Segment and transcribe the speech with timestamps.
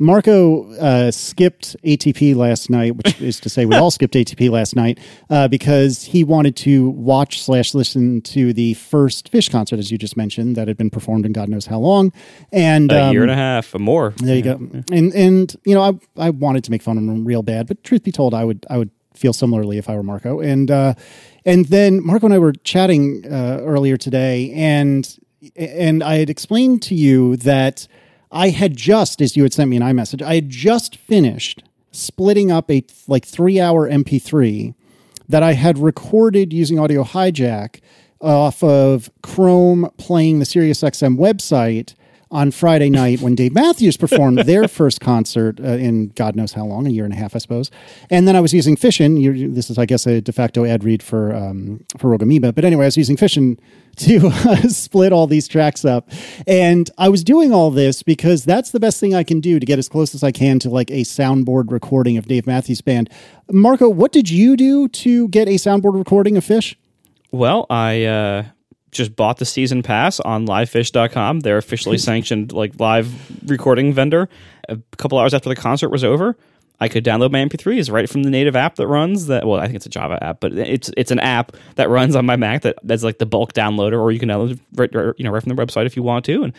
[0.00, 4.74] Marco uh, skipped ATP last night, which is to say we all skipped ATP last
[4.74, 9.90] night uh, because he wanted to watch slash listen to the first Phish concert, as
[9.90, 12.12] you just mentioned, that had been performed in God knows how long,
[12.50, 14.14] and A year um, and a half or more.
[14.16, 14.54] There you go.
[14.90, 17.84] And and you know, I I wanted to make fun of him real bad, but
[17.84, 20.40] truth be told, I would I would feel similarly if I were Marco.
[20.40, 20.94] And uh,
[21.44, 25.18] and then Marco and I were chatting uh, earlier today, and
[25.56, 27.86] and I had explained to you that
[28.32, 31.62] I had just, as you had sent me an iMessage, I had just finished
[31.92, 34.74] splitting up a like three hour MP3
[35.28, 37.80] that I had recorded using Audio Hijack
[38.20, 41.94] off of Chrome playing the SiriusXM website
[42.30, 46.64] on Friday night when Dave Matthews performed their first concert uh, in God knows how
[46.64, 47.70] long, a year and a half, I suppose.
[48.08, 49.16] And then I was using Fission.
[49.16, 52.52] You, this is, I guess, a de facto ad read for um, for Rogue Amoeba.
[52.52, 53.58] But anyway, I was using Fission
[53.96, 56.08] to uh, split all these tracks up,
[56.46, 59.66] and I was doing all this because that's the best thing I can do to
[59.66, 63.10] get as close as I can to like a soundboard recording of Dave Matthews Band.
[63.50, 66.76] Marco, what did you do to get a soundboard recording of Phish?
[67.32, 68.44] Well, I uh,
[68.92, 73.12] just bought the season pass on LivePhish.com, their officially sanctioned like live
[73.48, 74.28] recording vendor.
[74.68, 76.36] A couple hours after the concert was over,
[76.80, 79.46] I could download my MP3s right from the native app that runs that.
[79.46, 82.24] Well, I think it's a Java app, but it's it's an app that runs on
[82.24, 85.24] my Mac that that's like the bulk downloader, or you can download right, right- you
[85.24, 86.52] know right from the website if you want to, and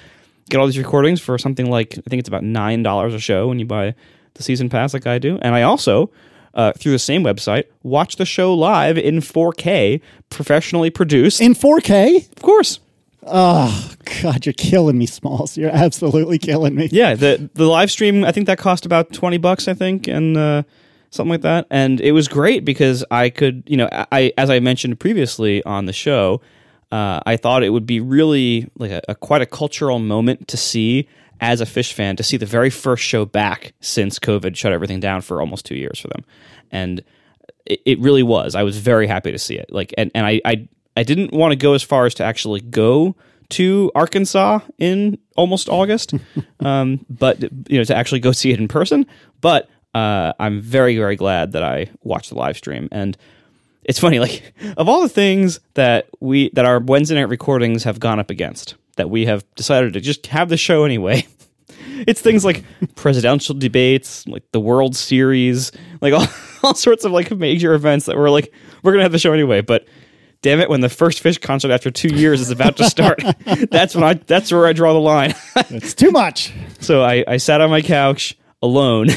[0.50, 3.48] get all these recordings for something like I think it's about nine dollars a show
[3.48, 3.96] when you buy
[4.36, 6.12] the season pass like I do, and I also.
[6.54, 11.40] Uh, through the same website, watch the show live in 4K, professionally produced.
[11.40, 12.30] In 4K?
[12.30, 12.80] of course,
[13.24, 13.92] Oh,
[14.24, 15.56] God, you're killing me, Smalls.
[15.56, 16.90] You're absolutely killing me.
[16.92, 20.36] Yeah, the the live stream I think that cost about twenty bucks I think and
[20.36, 20.64] uh,
[21.12, 24.60] something like that, and it was great because I could you know I as I
[24.60, 26.42] mentioned previously on the show,
[26.92, 30.58] uh, I thought it would be really like a, a quite a cultural moment to
[30.58, 31.08] see
[31.42, 35.00] as a Phish fan to see the very first show back since COVID shut everything
[35.00, 36.24] down for almost two years for them,
[36.72, 37.04] and
[37.66, 38.56] it, it really was.
[38.56, 39.72] I was very happy to see it.
[39.72, 42.62] Like, and, and I, I, I didn't want to go as far as to actually
[42.62, 43.16] go
[43.50, 46.14] to Arkansas in almost August,
[46.60, 49.06] um, but you know, to actually go see it in person.
[49.42, 52.88] But uh, I'm very, very glad that I watched the live stream.
[52.92, 53.18] And
[53.84, 58.00] it's funny, like of all the things that we that our Wednesday night recordings have
[58.00, 61.26] gone up against, that we have decided to just have the show anyway.
[62.08, 62.64] It's things like
[62.96, 66.26] presidential debates, like the World Series, like all,
[66.64, 69.62] all sorts of like major events that we're like, we're gonna have the show anyway.
[69.62, 69.86] But
[70.42, 73.22] damn it, when the first Phish concert after two years is about to start,
[73.70, 75.36] that's when I that's where I draw the line.
[75.70, 76.52] It's too much.
[76.80, 79.10] so I, I sat on my couch alone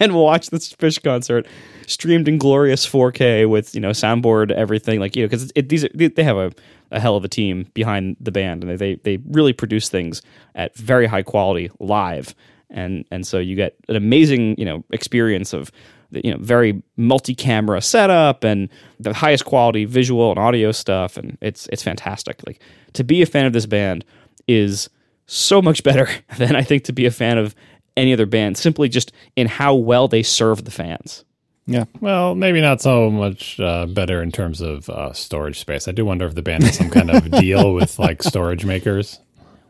[0.00, 1.46] and watched this Phish concert
[1.86, 5.88] streamed in glorious 4K with you know soundboard everything like you know because these are,
[5.88, 6.52] they have a,
[6.90, 10.22] a hell of a team behind the band and they they really produce things
[10.54, 12.34] at very high quality live
[12.70, 15.70] and and so you get an amazing you know experience of
[16.10, 18.68] you know very multi-camera setup and
[19.00, 22.60] the highest quality visual and audio stuff and it's it's fantastic like
[22.92, 24.04] to be a fan of this band
[24.46, 24.88] is
[25.26, 26.08] so much better
[26.38, 27.54] than I think to be a fan of
[27.96, 31.24] any other band simply just in how well they serve the fans.
[31.66, 31.84] Yeah.
[32.00, 35.88] Well, maybe not so much uh, better in terms of uh, storage space.
[35.88, 39.18] I do wonder if the band has some kind of deal with like storage makers.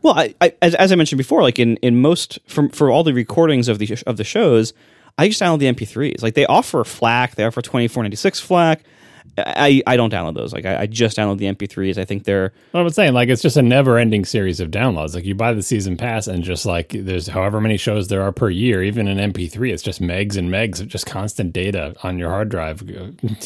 [0.01, 3.03] Well, I, I as, as I mentioned before, like in, in most for for all
[3.03, 4.73] the recordings of the of the shows,
[5.17, 6.21] I just download the MP3s.
[6.21, 8.81] Like they offer FLAC, they offer twenty four ninety six FLAC.
[9.37, 10.53] I, I don't download those.
[10.53, 11.97] Like I, I just download the MP3s.
[11.97, 15.13] I think they're What I'm saying, like, it's just a never-ending series of downloads.
[15.13, 18.31] Like, you buy the season pass, and just like there's however many shows there are
[18.31, 22.17] per year, even in MP3, it's just megs and megs of just constant data on
[22.17, 22.83] your hard drive.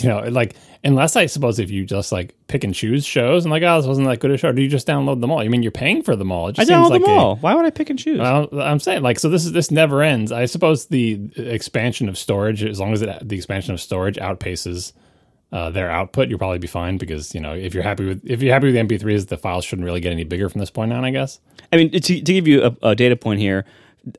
[0.02, 3.52] You know, like unless I suppose if you just like pick and choose shows and
[3.52, 5.44] like, oh, this wasn't that good a show, do you just download them all?
[5.44, 6.48] You mean you're paying for them all?
[6.48, 7.36] It I just seems download like them a- all.
[7.38, 8.20] Why would I pick and choose?
[8.20, 10.32] Well, I'm saying like so this is this never ends.
[10.32, 14.94] I suppose the expansion of storage, as long as it, the expansion of storage outpaces
[15.52, 18.42] uh, their output, you'll probably be fine because you know if you're happy with if
[18.42, 20.94] you're happy with the MP3s, the files shouldn't really get any bigger from this point
[20.94, 21.04] on.
[21.04, 21.40] I guess.
[21.72, 23.66] I mean, to, to give you a, a data point here,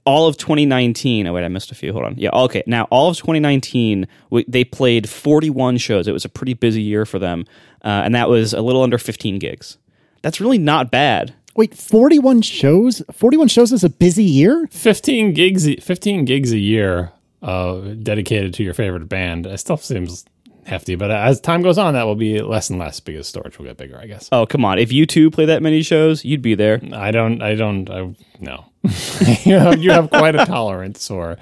[0.04, 1.26] all of 2019.
[1.26, 1.92] Oh wait, I missed a few.
[1.92, 2.15] Hold on.
[2.16, 2.62] Yeah, okay.
[2.66, 6.09] Now all of 2019, we, they played 41 shows.
[6.09, 7.44] It was a pretty busy year for them,
[7.84, 9.78] uh, and that was a little under 15 gigs.
[10.22, 11.34] That's really not bad.
[11.56, 13.03] Wait, 41 shows?
[13.12, 14.68] 41 shows is a busy year?
[14.71, 17.12] 15 gigs 15 gigs a year
[17.42, 20.24] uh, dedicated to your favorite band it still seems
[20.70, 23.66] hefty but as time goes on that will be less and less because storage will
[23.66, 24.78] get bigger i guess Oh come on!
[24.78, 26.80] If U2 play that many shows, you'd be there.
[26.94, 28.64] i don't i don't i no
[29.44, 31.36] you, have, you have quite a tolerance or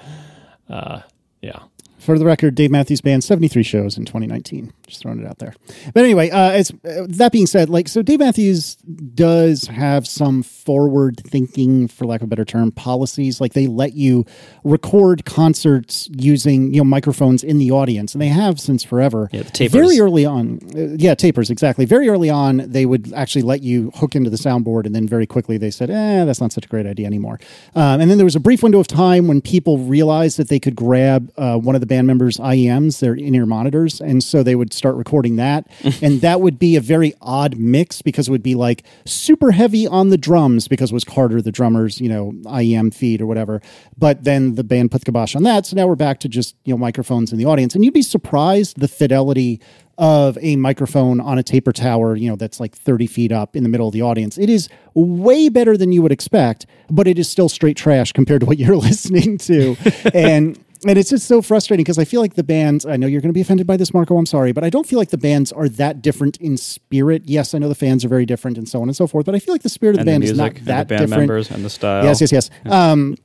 [0.69, 1.01] uh,
[1.41, 1.59] yeah
[1.99, 4.73] For the record, Dave Matthews Band, 73 shows in 2019.
[4.89, 5.53] Just throwing it out there.
[5.93, 10.41] But anyway, uh, as, uh, that being said, like, so Dave Matthews does have some
[10.43, 13.39] forward thinking, for lack of a better term, policies.
[13.39, 14.25] Like, they let you
[14.63, 19.29] record concerts using, you know, microphones in the audience, and they have since forever.
[19.31, 19.73] Yeah, the tapers.
[19.73, 21.85] Very early on, uh, yeah, tapers, exactly.
[21.85, 25.27] Very early on, they would actually let you hook into the soundboard, and then very
[25.27, 27.39] quickly they said, eh, that's not such a great idea anymore.
[27.75, 30.59] Um, and then there was a brief window of time when people realized that they
[30.59, 34.41] could grab uh, one of the band members' IEMs, their in ear monitors, and so
[34.43, 35.67] they would start recording that.
[36.01, 39.85] and that would be a very odd mix because it would be like super heavy
[39.85, 43.61] on the drums because it was Carter, the drummer's, you know, IEM feed or whatever.
[43.97, 45.67] But then the band put the kibosh on that.
[45.67, 47.75] So now we're back to just, you know, microphones in the audience.
[47.75, 49.61] And you'd be surprised the fidelity
[49.99, 53.63] of a microphone on a taper tower, you know, that's like 30 feet up in
[53.63, 54.37] the middle of the audience.
[54.37, 58.39] It is way better than you would expect, but it is still straight trash compared
[58.39, 59.75] to what you're listening to.
[60.13, 63.21] and and it's just so frustrating because I feel like the bands, I know you're
[63.21, 65.17] going to be offended by this, Marco, I'm sorry, but I don't feel like the
[65.17, 67.23] bands are that different in spirit.
[67.25, 69.35] Yes, I know the fans are very different and so on and so forth, but
[69.35, 70.87] I feel like the spirit of the and band the is music, not and that
[70.87, 71.21] the band different.
[71.21, 72.03] members, and the style.
[72.03, 72.49] Yes, yes, yes.
[72.65, 73.17] Um,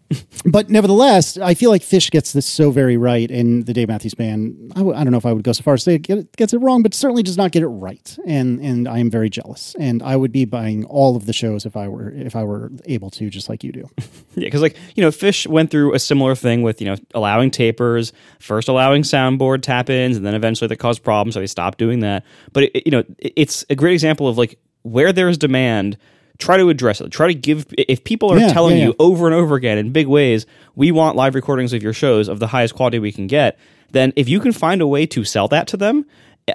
[0.45, 4.15] but nevertheless, I feel like Phish gets this so very right, and the Dave Matthews
[4.15, 4.73] Band.
[4.77, 6.03] I w- I don't know if I would go so far as to say it
[6.03, 9.11] get- gets it wrong, but certainly does not get it right, and and I am
[9.11, 9.75] very jealous.
[9.79, 12.71] And I would be buying all of the shows if I were if I were
[12.87, 13.89] able to, just like you do.
[14.37, 17.51] Yeah, because like you know, Phish went through a similar thing with you know allowing
[17.53, 21.79] tapers, first allowing soundboard tap ins, and then eventually that caused problems, so they stopped
[21.79, 22.25] doing that.
[22.53, 25.97] But it, you know, it- it's a great example of like where there's demand,
[26.39, 27.11] try to address it.
[27.11, 29.93] Try to give if people are Yeah, telling yeah, you over and over again in
[29.93, 33.27] big ways, we want live recordings of your shows of the highest quality we can
[33.27, 33.59] get.
[33.93, 36.05] Then if you can find a way to sell that to them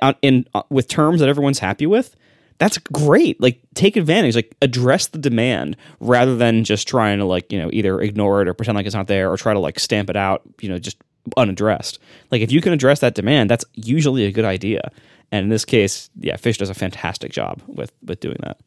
[0.01, 2.15] uh, in uh, with terms that everyone's happy with,
[2.57, 3.41] that's great.
[3.41, 7.69] Like take advantage, like address the demand rather than just trying to like, you know,
[7.71, 10.17] either ignore it or pretend like it's not there or try to like stamp it
[10.17, 10.97] out, you know, just
[11.37, 11.99] unaddressed.
[12.31, 14.91] Like if you can address that demand, that's usually a good idea.
[15.31, 18.59] And in this case, yeah, Phish does a fantastic job with with doing that.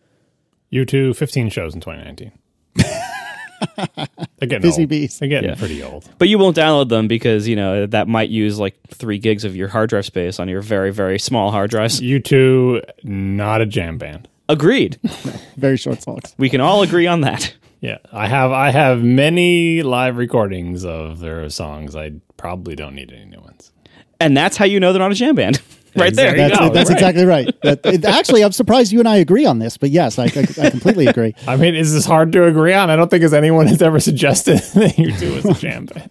[0.72, 2.32] U2, 15 shows in 2019.
[2.76, 4.06] They're
[4.48, 4.88] getting Busy old.
[4.88, 5.18] bees.
[5.18, 5.56] They're getting Yeah.
[5.56, 6.08] pretty old.
[6.18, 9.54] But you won't download them because, you know, that might use like 3 gigs of
[9.54, 12.00] your hard drive space on your very very small hard drives.
[12.00, 14.28] U2, not a jam band.
[14.48, 14.98] Agreed.
[15.56, 16.34] Very short songs.
[16.36, 17.54] We can all agree on that.
[17.80, 21.96] Yeah, I have I have many live recordings of their songs.
[21.96, 23.72] I probably don't need any new ones.
[24.20, 25.62] And that's how you know they're not a jam band.
[25.96, 26.32] right there.
[26.34, 26.68] There you That's, go.
[26.70, 26.96] that's right.
[26.96, 27.62] exactly right.
[27.62, 30.66] That, it- actually, I'm surprised you and I agree on this, but yes, I, I,
[30.66, 31.34] I completely agree.
[31.46, 32.90] I mean, is this hard to agree on?
[32.90, 36.10] I don't think as anyone has ever suggested that U2 is a jam band.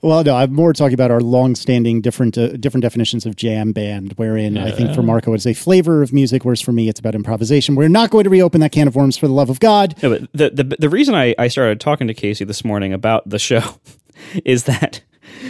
[0.00, 4.14] Well, no, I'm more talking about our long-standing different uh, different definitions of jam band,
[4.14, 7.14] wherein I think for Marco it's a flavor of music, whereas for me it's about
[7.14, 7.74] improvisation.
[7.74, 9.94] We're not going to reopen that can of worms for the love of God.
[10.02, 13.28] No, but the, the the reason I, I started talking to Casey this morning about
[13.28, 13.62] the show
[14.46, 15.02] is that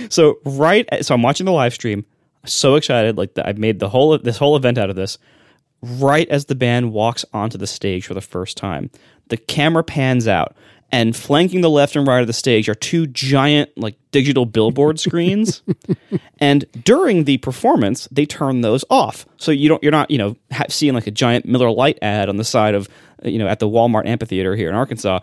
[0.09, 2.05] so right so I'm watching the live stream,
[2.45, 5.19] so excited like I've made the whole this whole event out of this.
[5.83, 8.91] Right as the band walks onto the stage for the first time,
[9.29, 10.55] the camera pans out,
[10.93, 15.01] and flanking the left and right of the stage are two giant like digital billboard
[15.01, 15.63] screens.
[16.39, 20.37] and during the performance, they turn those off, so you don't you're not you know
[20.53, 22.89] ha- seeing like a giant Miller Lite ad on the side of
[23.25, 25.21] you know at the Walmart amphitheater here in Arkansas.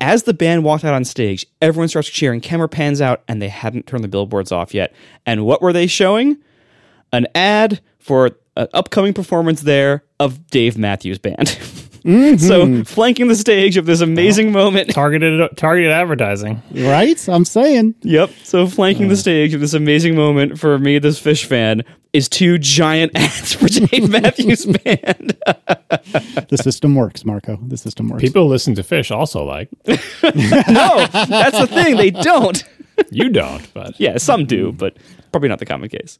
[0.00, 2.40] As the band walked out on stage, everyone starts cheering.
[2.40, 4.92] Camera pans out, and they hadn't turned the billboards off yet.
[5.24, 6.38] And what were they showing?
[7.12, 11.58] An ad for an upcoming performance there of Dave Matthews Band.
[12.04, 12.36] Mm-hmm.
[12.36, 14.90] so flanking the stage of this amazing moment.
[14.94, 16.62] Targeted targeted advertising.
[16.72, 17.26] Right?
[17.28, 17.94] I'm saying.
[18.02, 18.30] Yep.
[18.42, 22.58] So flanking the stage of this amazing moment for me, this Phish fan, is two
[22.58, 25.36] giant ads for Dave Matthews Band.
[26.48, 27.56] The system works, Marco.
[27.66, 28.22] The system works.
[28.22, 29.70] People listen to Phish also like.
[29.86, 31.96] no, that's the thing.
[31.96, 32.62] They don't.
[33.10, 34.96] You don't, but Yeah, some do, but
[35.32, 36.18] probably not the common case.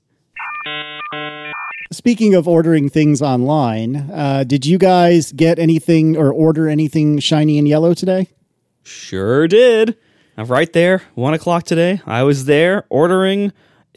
[1.95, 7.57] Speaking of ordering things online, uh, did you guys get anything or order anything shiny
[7.57, 8.27] and yellow today?
[8.83, 9.97] Sure did.
[10.37, 13.53] Now, right there, one o'clock today, I was there ordering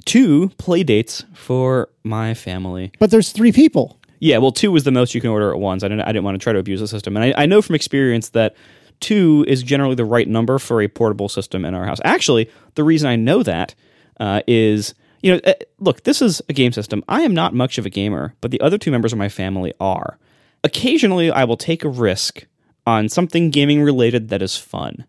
[0.05, 2.91] two Playdates for my family.
[2.99, 3.99] But there's three people.
[4.19, 5.83] Yeah, well, two was the most you can order at once.
[5.83, 7.17] I didn't, I didn't want to try to abuse the system.
[7.17, 8.55] And I, I know from experience that
[8.99, 11.99] two is generally the right number for a portable system in our house.
[12.03, 13.73] Actually, the reason I know that
[14.19, 17.03] uh, is, you know, uh, look, this is a game system.
[17.07, 19.73] I am not much of a gamer, but the other two members of my family
[19.79, 20.17] are.
[20.63, 22.45] Occasionally, I will take a risk
[22.85, 25.05] on something gaming related that is fun.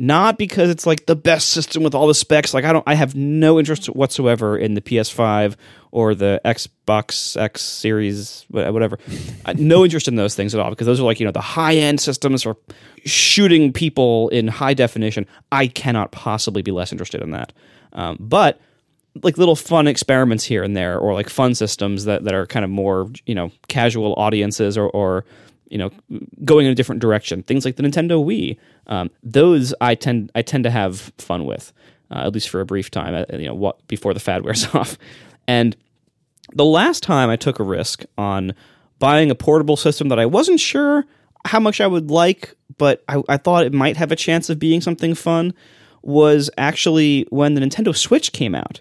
[0.00, 2.54] Not because it's like the best system with all the specs.
[2.54, 5.56] Like i don't i have no interest whatsoever in the ps5
[5.90, 8.98] or the xbox x series whatever.
[9.56, 11.74] No interest in those things at all because those are like you know the high
[11.74, 12.56] end systems for
[13.04, 15.26] shooting people in high definition.
[15.50, 17.52] I cannot possibly be less interested in that.
[17.92, 18.60] Um, but
[19.22, 22.64] like little fun experiments here and there, or like fun systems that that are kind
[22.64, 25.24] of more you know casual audiences or or
[25.70, 25.90] you know
[26.44, 27.42] going in a different direction.
[27.42, 28.56] Things like the Nintendo Wii.
[28.86, 31.72] Um, those I tend I tend to have fun with,
[32.10, 33.14] uh, at least for a brief time.
[33.14, 34.98] uh, You know what before the fad wears off,
[35.46, 35.76] and
[36.54, 38.54] the last time I took a risk on
[38.98, 41.04] buying a portable system that I wasn't sure
[41.44, 44.58] how much I would like, but I, I thought it might have a chance of
[44.58, 45.54] being something fun
[46.02, 48.80] was actually when the Nintendo Switch came out.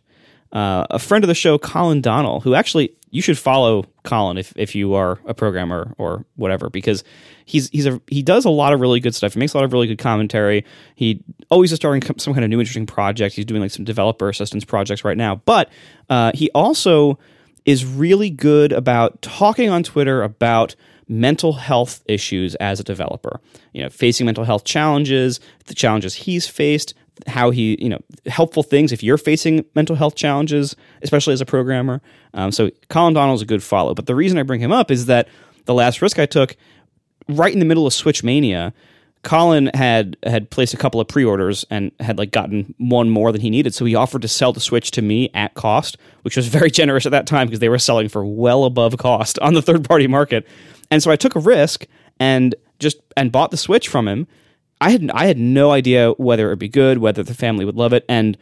[0.52, 4.54] Uh, a friend of the show, Collin Donnell, who actually you should follow Collin if,
[4.56, 7.04] if you are a programmer or whatever, because
[7.46, 9.34] he's he's a he does a lot of really good stuff.
[9.34, 10.66] He makes a lot of really good commentary.
[10.96, 13.36] He always is starting some kind of new interesting project.
[13.36, 15.70] He's doing like some developer assistance projects right now, but
[16.10, 17.20] uh, he also
[17.66, 20.76] is really good about talking on Twitter about
[21.10, 23.40] mental health issues as a developer.
[23.74, 26.94] You know, facing mental health challenges, the challenges he's faced,
[27.26, 31.46] how he, you know, helpful things if you're facing mental health challenges, especially as a
[31.46, 32.02] programmer.
[32.34, 33.94] Um, so Collin Donnell's a good follow.
[33.94, 35.28] But the reason I bring him up is that
[35.66, 36.56] the last risk I took,
[37.28, 38.74] right in the middle of Switch Mania,
[39.24, 43.42] Collin had had placed a couple of pre-orders and had like gotten one more than
[43.42, 46.48] he needed, so he offered to sell the Switch to me at cost, which was
[46.60, 49.62] very generous at that time because they were selling for well above cost on the
[49.62, 50.48] third-party market.
[50.90, 51.88] And so I took a risk
[52.20, 54.28] and just and bought the Switch from him.
[54.80, 57.76] I had I had no idea whether it would be good, whether the family would
[57.76, 58.38] love it, and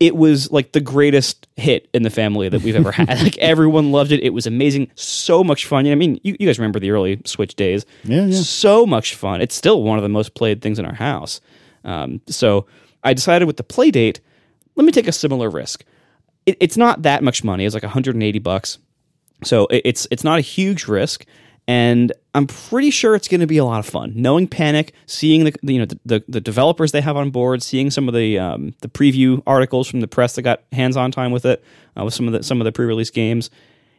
[0.00, 3.08] it was like the greatest hit in the family that we've ever had.
[3.22, 4.22] like everyone loved it.
[4.22, 4.90] It was amazing.
[4.94, 5.86] So much fun.
[5.86, 7.84] I mean, you, you guys remember the early Switch days.
[8.04, 8.40] Yeah, yeah.
[8.40, 9.42] So much fun.
[9.42, 11.42] It's still one of the most played things in our house.
[11.84, 12.66] Um, so
[13.04, 14.20] I decided with the Playdate,
[14.74, 15.84] let me take a similar risk.
[16.46, 17.66] It, it's not that much money.
[17.66, 18.78] It's like 180 bucks.
[19.44, 21.26] So it, it's it's not a huge risk,
[21.66, 24.12] and I'm pretty sure it's going to be a lot of fun.
[24.16, 27.90] Knowing Panic, seeing the the, you know the, the, developers they have on board, seeing
[27.90, 31.32] some of the um, the preview articles from the press that got hands on time
[31.32, 31.62] with it,
[31.98, 33.50] uh, with some of the some of the pre release games.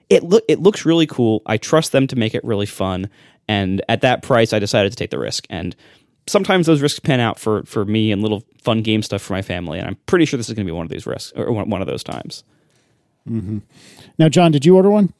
[0.09, 1.41] It look it looks really cool.
[1.45, 3.09] I trust them to make it really fun,
[3.47, 5.45] and at that price, I decided to take the risk.
[5.49, 5.75] And
[6.27, 9.41] sometimes those risks pan out for for me and little fun game stuff for my
[9.41, 9.79] family.
[9.79, 11.69] And I'm pretty sure this is going to be one of these risks or one,
[11.69, 12.43] one of those times.
[14.17, 15.13] Now, John, did you order one?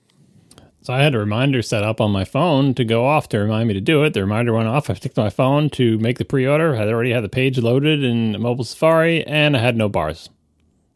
[0.84, 3.68] So I had a reminder set up on my phone to go off to remind
[3.68, 4.14] me to do it.
[4.14, 4.90] The reminder went off.
[4.90, 6.76] I picked my phone to make the pre-order.
[6.76, 10.30] I already had the page loaded in mobile Safari, and I had no bars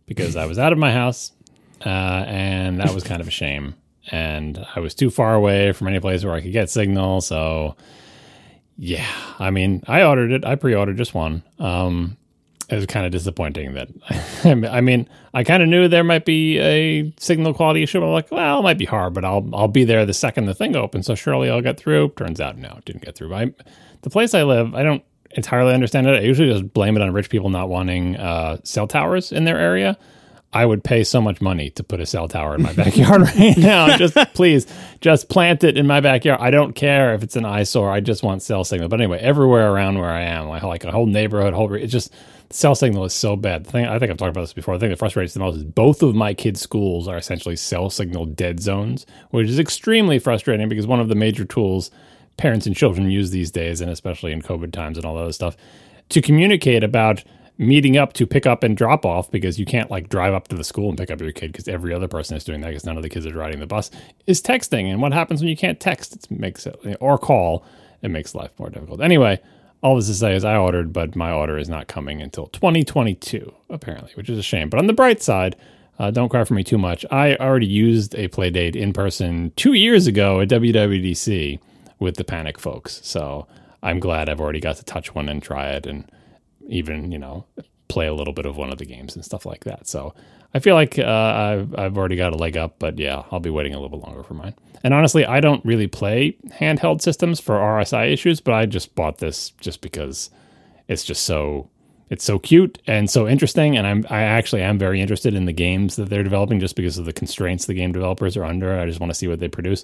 [0.07, 1.33] because I was out of my house,
[1.85, 1.89] uh,
[2.27, 3.75] and that was kind of a shame.
[4.11, 7.21] And I was too far away from any place where I could get signal.
[7.21, 7.75] So,
[8.77, 10.45] yeah, I mean, I ordered it.
[10.45, 11.43] I pre-ordered just one.
[11.59, 12.17] Um,
[12.69, 13.89] it was kind of disappointing that
[14.71, 17.99] I mean I kind of knew there might be a signal quality issue.
[17.99, 20.45] But I'm like, well, it might be hard, but I'll I'll be there the second
[20.45, 22.09] the thing opens, so surely I'll get through.
[22.17, 23.33] Turns out, no, it didn't get through.
[23.33, 23.53] I,
[24.01, 26.15] the place I live, I don't entirely understand it.
[26.15, 29.57] I usually just blame it on rich people not wanting uh, cell towers in their
[29.57, 29.97] area.
[30.53, 33.57] I would pay so much money to put a cell tower in my backyard right
[33.57, 33.97] now.
[33.97, 34.65] Just please,
[35.01, 36.39] just plant it in my backyard.
[36.39, 37.91] I don't care if it's an eyesore.
[37.91, 38.87] I just want cell signal.
[38.87, 42.13] But anyway, everywhere around where I am, like, like a whole neighborhood, whole it's just
[42.49, 43.65] cell signal is so bad.
[43.65, 44.75] Thing I think I've talked about this before.
[44.75, 47.89] The thing that frustrates the most is both of my kids' schools are essentially cell
[47.89, 51.91] signal dead zones, which is extremely frustrating because one of the major tools
[52.37, 55.31] parents and children use these days, and especially in COVID times and all that other
[55.31, 55.55] stuff,
[56.09, 57.23] to communicate about
[57.57, 60.55] meeting up to pick up and drop off because you can't like drive up to
[60.55, 62.85] the school and pick up your kid because every other person is doing that because
[62.85, 63.89] none of the kids are riding the bus
[64.27, 67.65] is texting and what happens when you can't text it makes it or call
[68.01, 69.39] it makes life more difficult anyway
[69.85, 73.53] all this to say is i ordered but my order is not coming until 2022
[73.69, 74.67] apparently which is a shame.
[74.67, 75.55] But on the bright side
[75.99, 77.05] uh, don't cry for me too much.
[77.09, 81.59] I already used a Playdate in person two years ago at wwdc
[81.99, 82.99] with the panic folks.
[83.03, 83.47] So
[83.83, 86.11] i'm glad i've already got to touch one and try it and
[86.67, 87.45] even you know
[87.87, 89.87] play a little bit of one of the games and stuff like that.
[89.87, 90.15] So
[90.55, 93.49] I feel like uh, I've I've already got a leg up, but yeah, I'll be
[93.49, 94.55] waiting a little bit longer for mine.
[94.85, 99.17] And honestly, I don't really play handheld systems for RSI issues, but I just bought
[99.17, 100.29] this just because
[100.87, 101.69] it's just so
[102.09, 105.51] it's so cute and so interesting and I'm I actually am very interested in the
[105.51, 108.79] games that they're developing just because of the constraints the game developers are under.
[108.79, 109.83] I just want to see what they produce.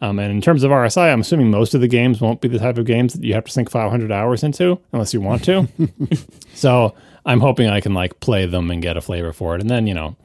[0.00, 2.58] Um, and in terms of RSI, I'm assuming most of the games won't be the
[2.58, 5.68] type of games that you have to sink 500 hours into unless you want to.
[6.54, 6.94] so
[7.26, 9.86] I'm hoping I can like play them and get a flavor for it, and then
[9.86, 10.16] you know,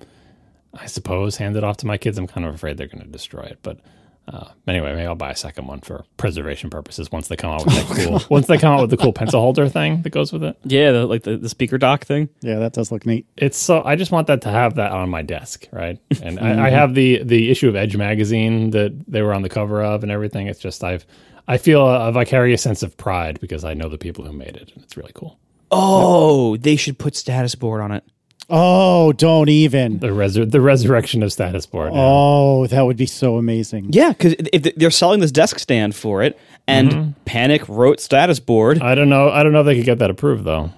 [0.73, 2.17] I suppose hand it off to my kids.
[2.17, 3.79] I'm kind of afraid they're going to destroy it, but
[4.27, 7.65] uh, anyway, maybe I'll buy a second one for preservation purposes once they come out
[7.65, 8.21] with that cool.
[8.29, 10.57] once they come out with the cool pencil holder thing that goes with it.
[10.63, 12.29] Yeah, the, like the, the speaker dock thing.
[12.41, 13.25] Yeah, that does look neat.
[13.35, 15.99] It's so I just want that to have that on my desk, right?
[16.23, 19.49] And I, I have the the issue of Edge magazine that they were on the
[19.49, 20.47] cover of and everything.
[20.47, 21.05] It's just I've
[21.47, 24.71] I feel a, vicarious sense of pride because I know the people who made it,
[24.73, 25.37] and it's really cool.
[25.71, 28.05] Oh, they should put status board on it.
[28.49, 29.99] Oh, don't even.
[29.99, 31.93] The resur- the resurrection of status board.
[31.93, 31.99] yeah.
[32.01, 33.87] Oh, that would be so amazing.
[33.91, 34.35] Yeah, because
[34.75, 38.81] they're selling this desk stand for it, and Panic wrote status board.
[38.81, 39.29] I don't know.
[39.29, 40.71] I don't know if they could get that approved though.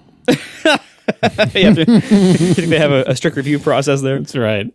[1.54, 4.18] yeah, you think they have a, a strict review process there?
[4.18, 4.72] That's right.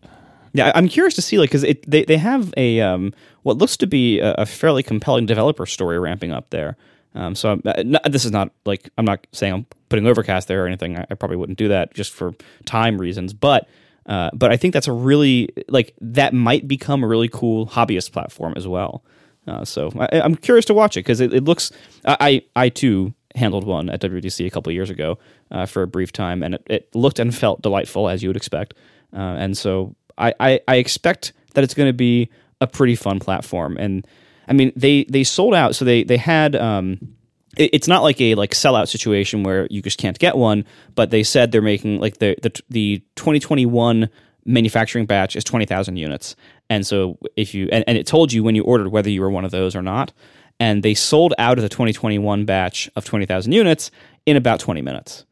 [0.53, 3.77] Yeah, I- I'm curious to see like because they they have a um, what looks
[3.77, 6.75] to be a, a fairly compelling developer story ramping up there.
[7.13, 10.63] Um, so I'm, uh, this is not like I'm not saying I'm putting Overcast there
[10.63, 10.97] or anything.
[10.97, 12.33] I, I probably wouldn't do that just for
[12.65, 13.67] time reasons, but.
[14.07, 18.11] Uh, but I think that's a really like that might become a really cool hobbyist
[18.11, 19.03] platform as well.
[19.47, 21.71] Uh, so I, I'm curious to watch it because it, it looks.
[22.03, 25.17] I I too handled one at WWDC a couple years ago
[25.51, 28.37] uh, for a brief time, and it, it looked and felt delightful as you would
[28.37, 28.73] expect.
[29.13, 33.19] Uh, and so I, I, I expect that it's going to be a pretty fun
[33.19, 33.77] platform.
[33.77, 34.05] And
[34.47, 36.55] I mean, they they sold out, so they they had.
[36.55, 37.15] Um,
[37.57, 41.09] it- it's not like a like sellout situation where you just can't get one, but
[41.11, 44.09] they said they're making like the the the 2021
[44.45, 46.35] manufacturing batch is 20,000 units.
[46.69, 49.29] And so if you and, and it told you when you ordered whether you were
[49.29, 50.13] one of those or not.
[50.59, 53.91] And they sold out of the 2021 batch of 20,000 units
[54.25, 55.25] in about 20 minutes.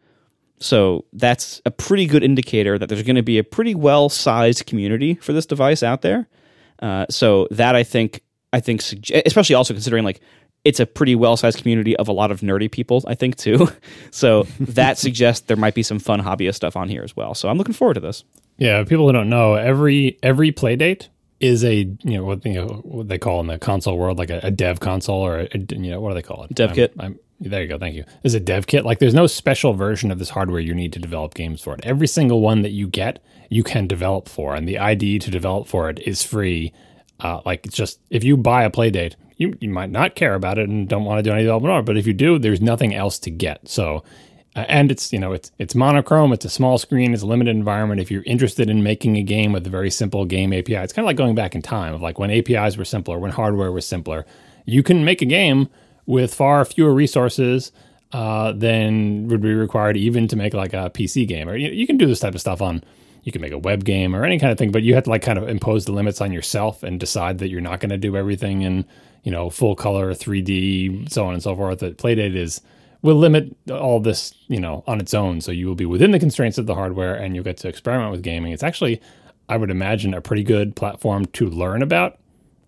[0.59, 4.65] So that's a pretty good indicator that there's going to be a pretty well sized
[4.65, 6.27] community for this device out there.
[6.81, 8.21] Uh, so that I think
[8.53, 8.81] I think
[9.25, 10.21] especially also considering like
[10.65, 13.69] it's a pretty well sized community of a lot of nerdy people I think too.
[14.11, 17.33] so that suggests there might be some fun hobbyist stuff on here as well.
[17.33, 18.23] So I'm looking forward to this.
[18.57, 21.07] Yeah, people who don't know, every every Playdate
[21.39, 24.29] is a you know what you know what they call in the console world like
[24.29, 26.69] a, a dev console or a, a- you know what do they call it Dev
[26.71, 26.93] I'm- kit.
[26.99, 28.03] I'm, there you go, thank you.
[28.25, 30.99] Is a dev kit like there's no special version of this hardware you need to
[30.99, 31.79] develop games for it.
[31.83, 35.65] Every single one that you get, you can develop for, and the ID to develop
[35.69, 36.73] for it is free.
[37.19, 40.57] Uh, like it's just if you buy a Playdate, you you might not care about
[40.57, 43.19] it and don't want to do any development but if you do, there's nothing else
[43.19, 43.67] to get.
[43.67, 44.03] So
[44.55, 47.55] uh, and it's you know it's it's monochrome it's a small screen it's a limited
[47.55, 50.91] environment if you're interested in making a game with a very simple game api it's
[50.91, 53.71] kind of like going back in time of like when apis were simpler when hardware
[53.71, 54.25] was simpler
[54.65, 55.69] you can make a game
[56.07, 57.71] with far fewer resources
[58.11, 61.85] uh, than would be required even to make like a pc game or you, you
[61.85, 62.83] can do this type of stuff on
[63.23, 65.09] you can make a web game or any kind of thing but you have to
[65.09, 67.97] like kind of impose the limits on yourself and decide that you're not going to
[67.97, 68.85] do everything in
[69.23, 72.61] you know full color 3d so on and so forth that playdate is
[73.01, 75.41] will limit all this, you know, on its own.
[75.41, 78.11] So you will be within the constraints of the hardware and you'll get to experiment
[78.11, 78.51] with gaming.
[78.51, 79.01] It's actually,
[79.47, 82.18] I would imagine, a pretty good platform to learn about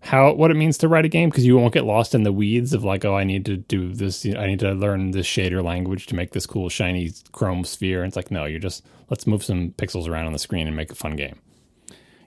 [0.02, 2.32] how what it means to write a game because you won't get lost in the
[2.32, 4.26] weeds of like, oh, I need to do this.
[4.26, 8.02] I need to learn this shader language to make this cool shiny chrome sphere.
[8.02, 10.76] And it's like, no, you're just let's move some pixels around on the screen and
[10.76, 11.38] make a fun game.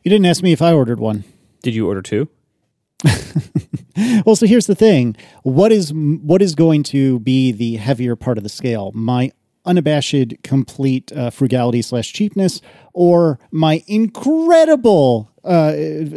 [0.03, 1.25] You didn't ask me if I ordered one.
[1.63, 2.29] Did you order two?
[4.25, 8.37] Well, so here's the thing: what is what is going to be the heavier part
[8.37, 8.91] of the scale?
[8.93, 9.31] My
[9.63, 12.59] unabashed, complete uh, frugality slash cheapness,
[12.93, 15.73] or my incredible uh,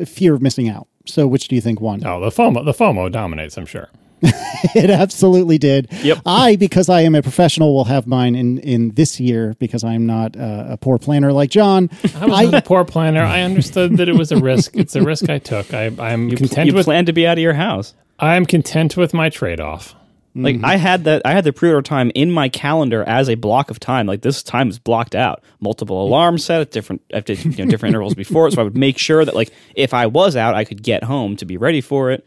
[0.07, 0.89] fear of missing out?
[1.09, 2.05] So, which do you think won?
[2.07, 3.89] Oh, the FOMO, the FOMO dominates, I'm sure.
[4.23, 5.89] it absolutely did.
[6.03, 6.19] Yep.
[6.27, 10.07] I, because I am a professional, will have mine in in this year because I'm
[10.07, 11.89] not uh, a poor planner like John.
[12.17, 13.23] I was a poor planner.
[13.23, 14.77] I understood that it was a risk.
[14.77, 15.73] It's a risk I took.
[15.73, 16.85] I, I'm content with you with.
[16.87, 17.95] plan to be out of your house.
[18.19, 19.95] I'm content with my trade-off.
[20.43, 20.65] Like mm-hmm.
[20.65, 23.81] I had that, I had the pre-order time in my calendar as a block of
[23.81, 24.07] time.
[24.07, 25.43] Like this time is blocked out.
[25.61, 28.77] Multiple alarms set at different, at you know, different intervals before it, so I would
[28.77, 31.81] make sure that like if I was out, I could get home to be ready
[31.81, 32.27] for it.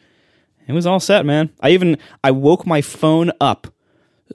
[0.67, 1.51] It was all set, man.
[1.61, 3.67] I even I woke my phone up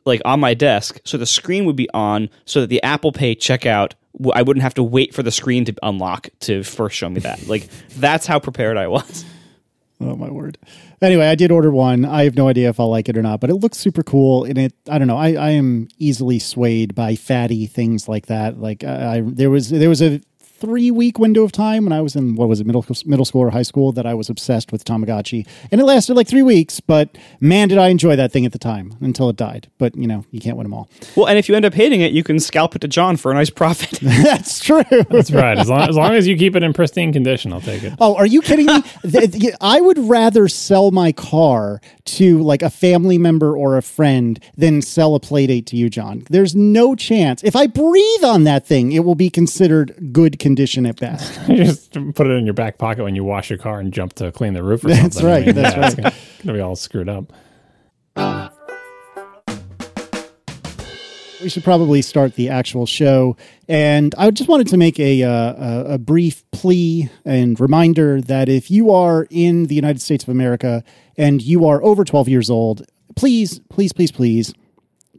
[0.05, 3.35] like on my desk so the screen would be on so that the Apple Pay
[3.35, 3.93] checkout
[4.35, 7.47] I wouldn't have to wait for the screen to unlock to first show me that.
[7.47, 9.25] Like that's how prepared I was.
[9.99, 10.59] Oh my word.
[11.01, 12.05] Anyway, I did order one.
[12.05, 14.45] I have no idea if I'll like it or not, but it looks super cool.
[14.45, 15.17] And it, I don't know.
[15.17, 18.59] I, I am easily swayed by fatty things like that.
[18.61, 20.21] Like I, I there was there was a
[20.59, 23.43] three week window of time when I was in what was it middle middle school
[23.43, 26.81] or high school that I was obsessed with Tamagotchi, and it lasted like three weeks.
[26.81, 29.69] But man, did I enjoy that thing at the time until it died.
[29.79, 30.89] But you know, you can't win them all.
[31.17, 33.31] Well, and if you end up hating it, you can scalp it to John for
[33.31, 33.99] a nice profit.
[34.03, 34.83] That's true.
[35.11, 35.59] That's right.
[35.59, 37.95] As long, as long as you keep it in pristine condition, I'll take it.
[38.01, 38.83] Oh, are you kidding me?
[39.03, 43.83] Th- th- I would rather sell my car to like a family member or a
[43.83, 46.25] friend than sell a playdate to you, John.
[46.31, 47.43] There's no chance.
[47.45, 51.49] If I breathe on that thing, it will be considered good condition at best.
[51.49, 54.13] You just put it in your back pocket when you wash your car and jump
[54.15, 55.03] to clean the roof or something.
[55.03, 55.87] That's right, that's right.
[55.87, 57.33] It's gonna, gonna be all screwed up.
[61.43, 63.37] we should probably start the actual show.
[63.69, 68.49] And I just wanted to make a, uh, a, a brief plea and reminder that
[68.49, 70.83] if you are in the United States of America
[71.17, 74.55] and you are over 12 years old, please, please, please, please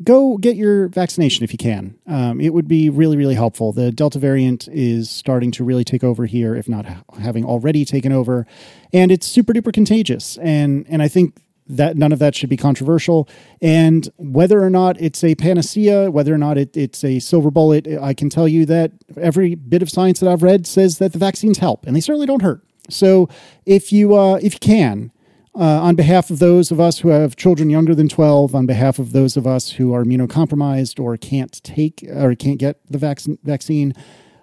[0.04, 1.98] go get your vaccination if you can.
[2.08, 3.72] Um, it would be really, really helpful.
[3.72, 7.86] The Delta variant is starting to really take over here, if not ha- having already
[7.86, 8.46] taken over,
[8.94, 10.38] and it's super duper contagious.
[10.38, 13.28] And and I think that none of that should be controversial.
[13.62, 17.88] And whether or not it's a panacea, whether or not it, it's a silver bullet,
[18.02, 21.20] I can tell you that every bit of science that I've read says that the
[21.20, 22.64] vaccines help, and they certainly don't hurt.
[22.90, 23.28] So
[23.66, 25.12] if you uh, if you can,
[25.58, 29.00] uh, on behalf of those of us who have children younger than 12, on behalf
[29.00, 33.22] of those of us who are immunocompromised or can't take or can't get the vac-
[33.44, 33.94] vaccine,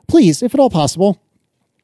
[0.09, 1.23] please, if at all possible,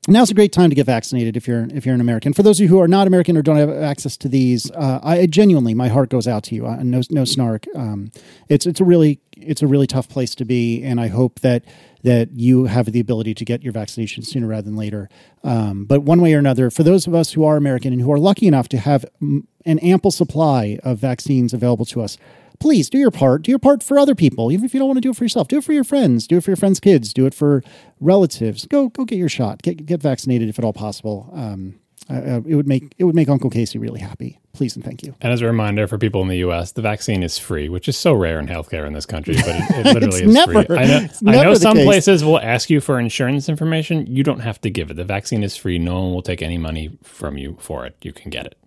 [0.09, 2.33] now's a great time to get vaccinated if you're if you're an American.
[2.33, 5.01] For those of you who are not American or don't have access to these, uh,
[5.03, 6.67] I genuinely my heart goes out to you.
[6.67, 7.67] Uh, no no snark.
[7.75, 8.11] Um,
[8.49, 11.65] it's it's a really it's a really tough place to be, and I hope that
[12.03, 15.11] that you have the ability to get your vaccination sooner rather than later.
[15.45, 18.11] Um, but one way or another, for those of us who are American and who
[18.11, 22.17] are lucky enough to have an ample supply of vaccines available to us,
[22.61, 23.43] please do your part.
[23.43, 25.25] Do your part for other people, even if you don't want to do it for
[25.25, 25.49] yourself.
[25.49, 26.27] Do it for your friends.
[26.27, 27.13] Do it for your friends' kids.
[27.13, 27.63] Do it for
[27.99, 28.67] relatives.
[28.67, 29.63] Go go get your shot.
[29.63, 31.31] Get get vaccinated if at all possible.
[31.33, 34.41] Um, uh, uh, it would make it would make Uncle Casey really happy.
[34.53, 35.15] Please and thank you.
[35.21, 37.97] And as a reminder for people in the U.S., the vaccine is free, which is
[37.97, 40.77] so rare in healthcare in this country, but it, it literally is never, free.
[40.77, 41.85] I know, I know some case.
[41.85, 44.07] places will ask you for insurance information.
[44.07, 44.95] You don't have to give it.
[44.95, 45.79] The vaccine is free.
[45.79, 47.97] No one will take any money from you for it.
[48.03, 48.59] You can get it.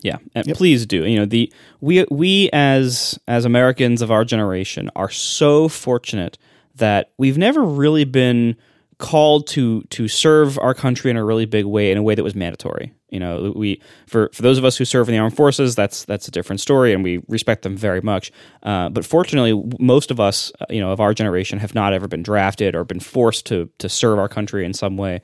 [0.00, 0.56] Yeah, and yep.
[0.56, 1.04] please do.
[1.04, 6.38] You know, the we we as as Americans of our generation are so fortunate
[6.76, 8.56] that we've never really been
[8.98, 12.22] called to to serve our country in a really big way in a way that
[12.22, 12.92] was mandatory.
[13.10, 16.04] You know, we for for those of us who serve in the armed forces, that's
[16.04, 18.30] that's a different story, and we respect them very much.
[18.62, 22.06] Uh, but fortunately, most of us, uh, you know, of our generation, have not ever
[22.06, 25.22] been drafted or been forced to to serve our country in some way.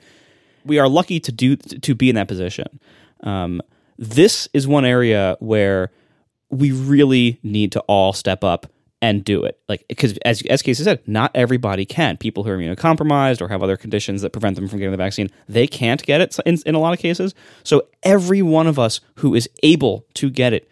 [0.65, 2.79] We are lucky to do to be in that position.
[3.21, 3.61] Um,
[3.97, 5.91] this is one area where
[6.49, 8.67] we really need to all step up
[9.01, 9.59] and do it.
[9.67, 12.17] Like because as as Casey said, not everybody can.
[12.17, 15.29] People who are immunocompromised or have other conditions that prevent them from getting the vaccine,
[15.47, 17.35] they can't get it in, in a lot of cases.
[17.63, 20.69] So every one of us who is able to get it,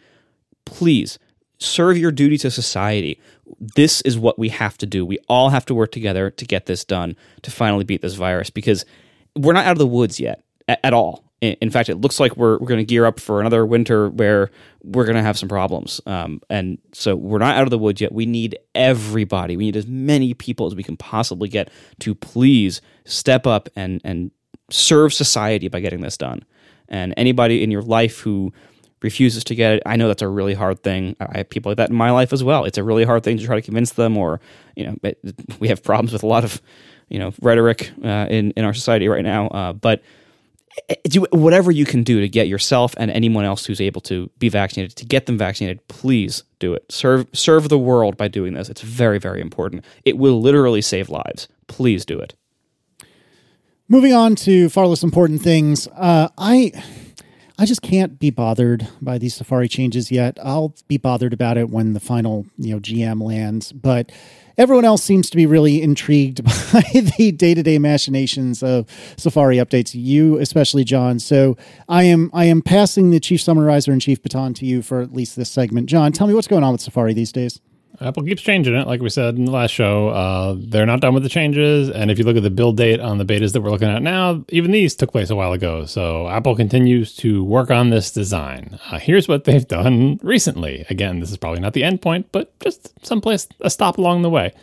[0.66, 1.20] please
[1.60, 3.20] serve your duty to society.
[3.60, 5.06] This is what we have to do.
[5.06, 8.50] We all have to work together to get this done to finally beat this virus
[8.50, 8.86] because
[9.36, 12.38] we're not out of the woods yet at, at all in fact, it looks like
[12.38, 14.50] we're, we're going to gear up for another winter where
[14.84, 16.00] we're going to have some problems.
[16.06, 18.12] Um, and so we're not out of the woods yet.
[18.14, 19.58] We need everybody.
[19.58, 24.00] We need as many people as we can possibly get to please step up and,
[24.04, 24.32] and
[24.70, 26.46] serve society by getting this done.
[26.88, 28.54] And anybody in your life who
[29.02, 31.16] refuses to get it, I know that's a really hard thing.
[31.20, 32.64] I have people like that in my life as well.
[32.64, 34.40] It's a really hard thing to try to convince them, or
[34.76, 35.20] you know, it,
[35.60, 36.62] we have problems with a lot of
[37.10, 39.48] you know rhetoric uh, in in our society right now.
[39.48, 40.02] Uh, but
[41.04, 44.50] do whatever you can do to get yourself and anyone else who's able to be
[44.50, 46.92] vaccinated to get them vaccinated please do it.
[46.92, 48.70] Serve serve the world by doing this.
[48.70, 49.86] It's very very important.
[50.06, 51.48] It will literally save lives.
[51.68, 52.36] Please do it.
[53.88, 56.72] Moving on to far less important things uh, i
[57.58, 61.70] i just can't be bothered by these safari changes yet i'll be bothered about it
[61.70, 64.12] when the final you know gm lands but
[64.58, 66.84] everyone else seems to be really intrigued by
[67.18, 68.86] the day-to-day machinations of
[69.18, 69.94] Safari updates.
[69.94, 71.20] You, especially, John.
[71.20, 71.58] So
[71.90, 75.14] I am I am passing the chief summarizer and chief baton to you for at
[75.14, 75.88] least this segment.
[75.88, 77.60] John, tell me what's going on with Safari these days.
[78.04, 80.10] Apple keeps changing it, like we said in the last show.
[80.10, 83.00] Uh, they're not done with the changes, and if you look at the build date
[83.00, 85.86] on the betas that we're looking at now, even these took place a while ago.
[85.86, 88.80] So Apple continues to work on this design.
[88.92, 90.86] Uh, here's what they've done recently.
[90.90, 94.30] Again, this is probably not the end point, but just someplace a stop along the
[94.30, 94.54] way.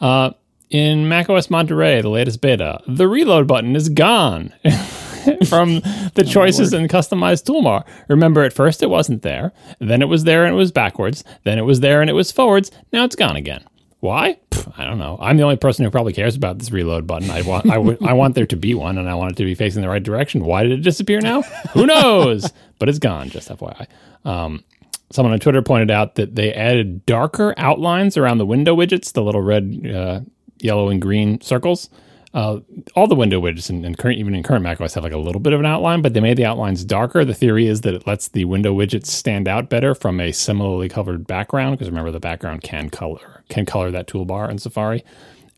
[0.00, 0.32] Uh,
[0.70, 4.52] in macOS Monterey, the latest beta, the reload button is gone.
[5.48, 5.80] from
[6.14, 7.84] the choices and customized toolbar.
[8.08, 11.58] Remember, at first it wasn't there, then it was there and it was backwards, then
[11.58, 12.70] it was there and it was forwards.
[12.92, 13.64] Now it's gone again.
[14.00, 14.38] Why?
[14.76, 15.18] I don't know.
[15.20, 17.30] I'm the only person who probably cares about this reload button.
[17.30, 19.44] I want, I, w- I want there to be one, and I want it to
[19.44, 20.44] be facing the right direction.
[20.44, 21.42] Why did it disappear now?
[21.72, 22.50] Who knows?
[22.78, 23.28] But it's gone.
[23.28, 23.88] Just FYI.
[24.24, 24.62] Um,
[25.10, 29.20] someone on Twitter pointed out that they added darker outlines around the window widgets, the
[29.20, 30.20] little red, uh,
[30.60, 31.90] yellow, and green circles.
[32.34, 32.60] Uh,
[32.94, 35.54] all the window widgets and, current, even in current macOS have like a little bit
[35.54, 37.24] of an outline, but they made the outlines darker.
[37.24, 40.90] The theory is that it lets the window widgets stand out better from a similarly
[40.90, 45.02] colored background because remember the background can color can color that toolbar in Safari.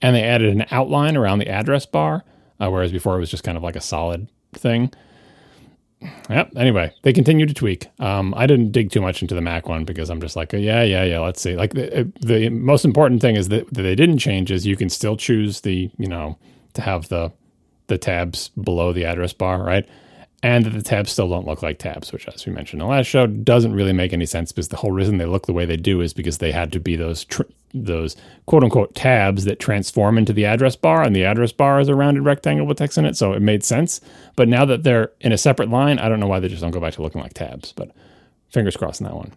[0.00, 2.24] And they added an outline around the address bar,
[2.60, 4.92] uh, whereas before it was just kind of like a solid thing.
[6.30, 6.52] Yep.
[6.56, 7.88] Anyway, they continue to tweak.
[7.98, 10.82] Um, I didn't dig too much into the Mac one because I'm just like, yeah,
[10.82, 11.18] yeah, yeah.
[11.18, 11.56] Let's see.
[11.56, 14.88] Like the, the most important thing is that, that they didn't change is you can
[14.88, 16.38] still choose the you know
[16.74, 17.32] to have the
[17.88, 19.88] the tabs below the address bar, right?
[20.42, 22.90] and that the tabs still don't look like tabs, which, as we mentioned in the
[22.90, 25.66] last show, doesn't really make any sense because the whole reason they look the way
[25.66, 27.42] they do is because they had to be those tr-
[27.74, 31.88] those quote unquote tabs that transform into the address bar, and the address bar is
[31.88, 34.00] a rounded rectangle with text in it, so it made sense.
[34.34, 36.70] But now that they're in a separate line, I don't know why they just don't
[36.70, 37.72] go back to looking like tabs.
[37.72, 37.90] But
[38.48, 39.32] fingers crossed on that one.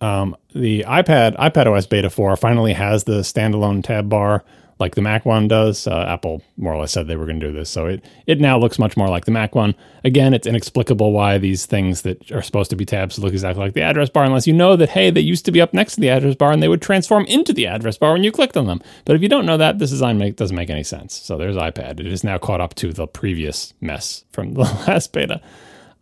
[0.00, 4.44] Um, the iPad iPad OS Beta 4 finally has the standalone tab bar
[4.78, 5.86] like the Mac one does.
[5.86, 8.40] Uh, Apple more or less said they were going to do this, so it it
[8.40, 9.74] now looks much more like the Mac one.
[10.04, 13.74] Again, it's inexplicable why these things that are supposed to be tabs look exactly like
[13.74, 16.00] the address bar, unless you know that hey, they used to be up next to
[16.00, 18.66] the address bar and they would transform into the address bar when you clicked on
[18.66, 18.82] them.
[19.04, 21.14] But if you don't know that, this design make, doesn't make any sense.
[21.14, 22.00] So there's iPad.
[22.00, 25.40] It is now caught up to the previous mess from the last beta.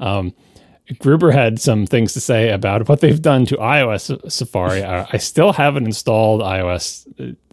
[0.00, 0.34] Um,
[0.98, 4.82] Gruber had some things to say about what they've done to iOS Safari.
[4.82, 7.06] Uh, I still haven't installed iOS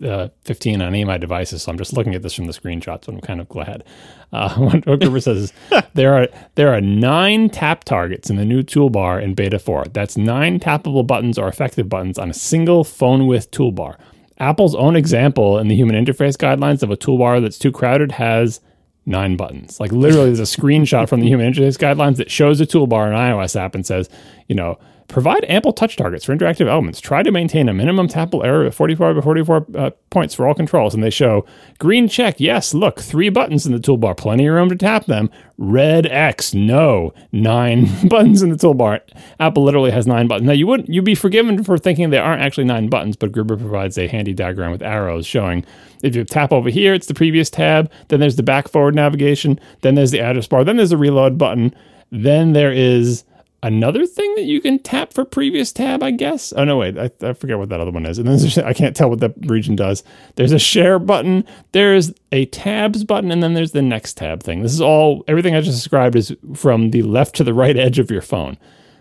[0.05, 2.53] uh, 15 on any of my devices, so I'm just looking at this from the
[2.53, 3.05] screenshots.
[3.05, 3.85] So I'm kind of glad.
[4.33, 5.53] Uh, what Gruber says is
[5.93, 9.85] there are there are nine tap targets in the new toolbar in Beta 4.
[9.93, 13.95] That's nine tappable buttons or effective buttons on a single phone width toolbar.
[14.39, 18.59] Apple's own example in the human interface guidelines of a toolbar that's too crowded has
[19.05, 19.79] nine buttons.
[19.79, 23.13] Like literally, there's a screenshot from the human interface guidelines that shows a toolbar in
[23.15, 24.09] iOS app and says,
[24.47, 24.77] you know,
[25.11, 26.99] provide ample touch targets for interactive elements.
[26.99, 30.55] Try to maintain a minimum tappable error of 44 by 44 uh, points for all
[30.55, 30.93] controls.
[30.93, 31.45] And they show
[31.79, 35.29] green check, yes, look, three buttons in the toolbar, plenty of room to tap them.
[35.57, 39.01] Red X, no, nine buttons in the toolbar.
[39.39, 40.47] Apple literally has nine buttons.
[40.47, 43.57] Now you wouldn't you'd be forgiven for thinking they aren't actually nine buttons, but Gruber
[43.57, 45.65] provides a handy diagram with arrows showing
[46.01, 47.91] if you tap over here, it's the previous tab.
[48.07, 49.59] Then there's the back forward navigation.
[49.81, 50.63] Then there's the address bar.
[50.63, 51.75] Then there's the reload button.
[52.11, 53.23] Then there is
[53.63, 56.53] another thing that you can tap for previous tab, I guess.
[56.53, 58.17] Oh no, wait, I, I forget what that other one is.
[58.17, 60.03] And then I can't tell what that region does.
[60.35, 61.45] There's a share button.
[61.71, 64.61] There's a tabs button, and then there's the next tab thing.
[64.61, 67.99] This is all everything I just described is from the left to the right edge
[67.99, 68.57] of your phone.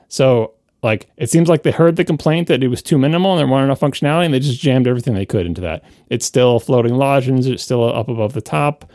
[0.08, 3.40] So like it seems like they heard the complaint that it was too minimal and
[3.40, 5.84] there wasn't enough functionality, and they just jammed everything they could into that.
[6.08, 7.46] It's still floating logins.
[7.46, 8.90] It's still up above the top.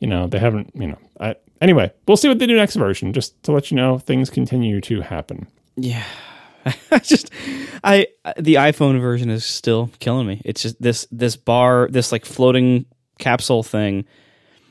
[0.00, 0.70] You know, they haven't.
[0.74, 3.12] You know, I, anyway, we'll see what they do next version.
[3.12, 5.46] Just to let you know, things continue to happen.
[5.76, 6.04] Yeah.
[6.90, 7.30] I just
[7.84, 10.42] I the iPhone version is still killing me.
[10.44, 12.86] It's just this this bar, this like floating
[13.18, 14.04] capsule thing.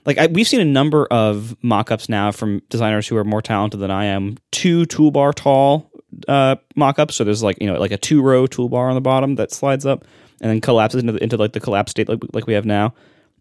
[0.06, 3.80] Like I, we've seen a number of mock-ups now from designers who are more talented
[3.80, 4.38] than I am.
[4.52, 5.92] Two toolbar tall
[6.28, 7.16] uh, mock-ups.
[7.16, 9.86] So there's like you know like a two row toolbar on the bottom that slides
[9.86, 10.06] up
[10.42, 12.94] and then collapses into the, into like the collapse state like like we have now,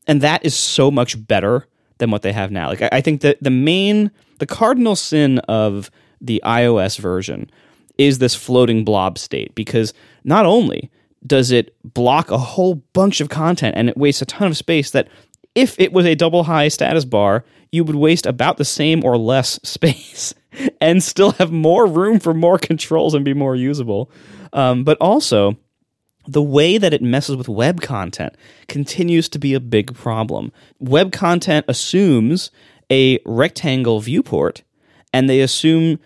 [0.06, 1.66] and that is so much better
[1.98, 2.68] than what they have now.
[2.68, 7.50] Like I, I think that the main the cardinal sin of the iOS version
[7.98, 10.90] is this floating blob state because not only
[11.26, 14.90] does it block a whole bunch of content and it wastes a ton of space
[14.90, 15.08] that
[15.54, 19.16] if it was a double high status bar, you would waste about the same or
[19.16, 20.34] less space
[20.80, 24.10] and still have more room for more controls and be more usable.
[24.52, 25.56] Um, but also,
[26.26, 28.36] the way that it messes with web content
[28.68, 30.52] continues to be a big problem.
[30.78, 32.50] Web content assumes
[32.90, 34.62] a rectangle viewport,
[35.12, 35.98] and they assume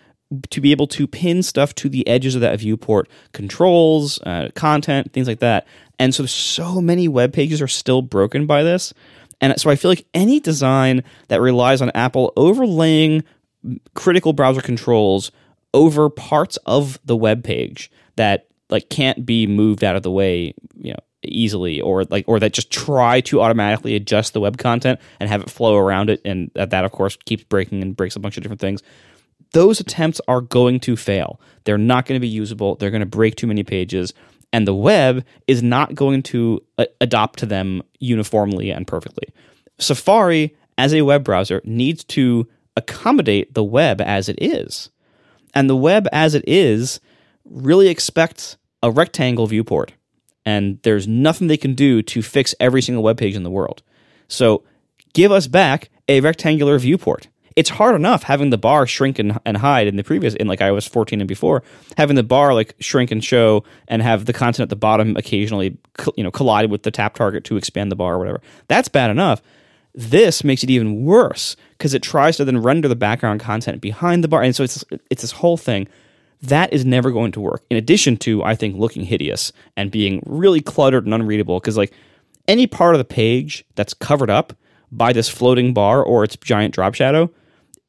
[0.49, 5.11] to be able to pin stuff to the edges of that viewport, controls, uh, content,
[5.11, 5.67] things like that.
[5.99, 8.93] And so, so many web pages are still broken by this.
[9.41, 13.23] And so, I feel like any design that relies on Apple overlaying
[13.93, 15.31] critical browser controls
[15.73, 20.53] over parts of the web page that like can't be moved out of the way,
[20.75, 24.99] you know, easily or like or that just try to automatically adjust the web content
[25.19, 28.19] and have it flow around it and that, of course keeps breaking and breaks a
[28.19, 28.81] bunch of different things.
[29.53, 31.41] Those attempts are going to fail.
[31.65, 32.75] They're not going to be usable.
[32.75, 34.13] They're going to break too many pages
[34.53, 39.27] and the web is not going to uh, adopt to them uniformly and perfectly.
[39.79, 44.89] Safari as a web browser needs to accommodate the web as it is.
[45.53, 46.99] And the web as it is
[47.45, 49.93] really expects a rectangle viewport.
[50.45, 53.83] And there's nothing they can do to fix every single web page in the world.
[54.27, 54.63] So
[55.13, 57.27] give us back a rectangular viewport.
[57.55, 60.59] It's hard enough having the bar shrink and, and hide in the previous, in like
[60.59, 61.63] iOS 14 and before,
[61.97, 65.77] having the bar like shrink and show and have the content at the bottom occasionally,
[66.15, 68.41] you know, collide with the tap target to expand the bar or whatever.
[68.67, 69.41] That's bad enough.
[69.93, 74.23] This makes it even worse because it tries to then render the background content behind
[74.23, 75.89] the bar, and so it's it's this whole thing
[76.41, 77.63] that is never going to work.
[77.69, 81.93] In addition to, I think, looking hideous and being really cluttered and unreadable, because like
[82.47, 84.53] any part of the page that's covered up
[84.91, 87.29] by this floating bar or its giant drop shadow,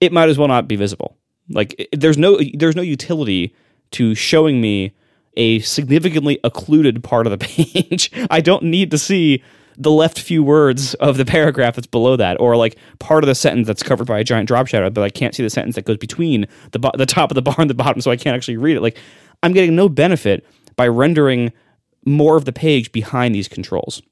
[0.00, 1.16] it might as well not be visible.
[1.48, 3.54] Like there's no there's no utility
[3.92, 4.94] to showing me
[5.34, 8.10] a significantly occluded part of the page.
[8.30, 9.42] I don't need to see
[9.76, 13.35] the left few words of the paragraph that's below that, or like part of the
[13.35, 15.85] sentence that's covered by a giant drop shadow, but I can't see the sentence that
[15.85, 18.37] goes between the bo- the top of the bar and the bottom, so I can't
[18.37, 18.80] actually read it.
[18.80, 18.98] Like
[19.42, 21.52] I'm getting no benefit by rendering
[22.04, 24.02] more of the page behind these controls.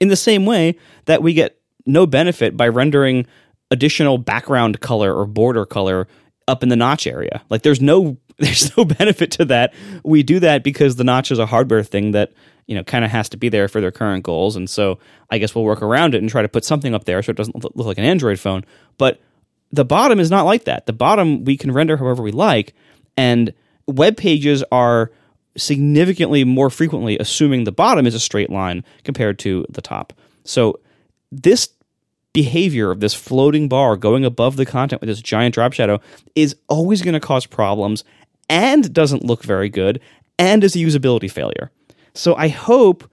[0.00, 3.26] In the same way that we get no benefit by rendering
[3.70, 6.06] additional background color or border color
[6.46, 7.42] up in the notch area.
[7.50, 9.74] Like there's no there's no benefit to that.
[10.04, 12.32] We do that because the notch is a hardware thing that
[12.68, 15.00] you know kind of has to be there for their current goals, and so
[15.30, 17.36] I guess we'll work around it and try to put something up there so it
[17.36, 18.64] doesn't look like an Android phone.
[18.98, 19.20] But
[19.72, 20.86] the bottom is not like that.
[20.86, 22.74] The bottom we can render however we like,
[23.16, 23.52] and
[23.86, 25.10] web pages are
[25.56, 30.12] significantly more frequently assuming the bottom is a straight line compared to the top.
[30.44, 30.78] So
[31.32, 31.70] this
[32.32, 36.00] behavior of this floating bar going above the content with this giant drop shadow
[36.36, 38.04] is always going to cause problems
[38.48, 40.00] and doesn't look very good
[40.38, 41.72] and is a usability failure.
[42.18, 43.08] So I hope,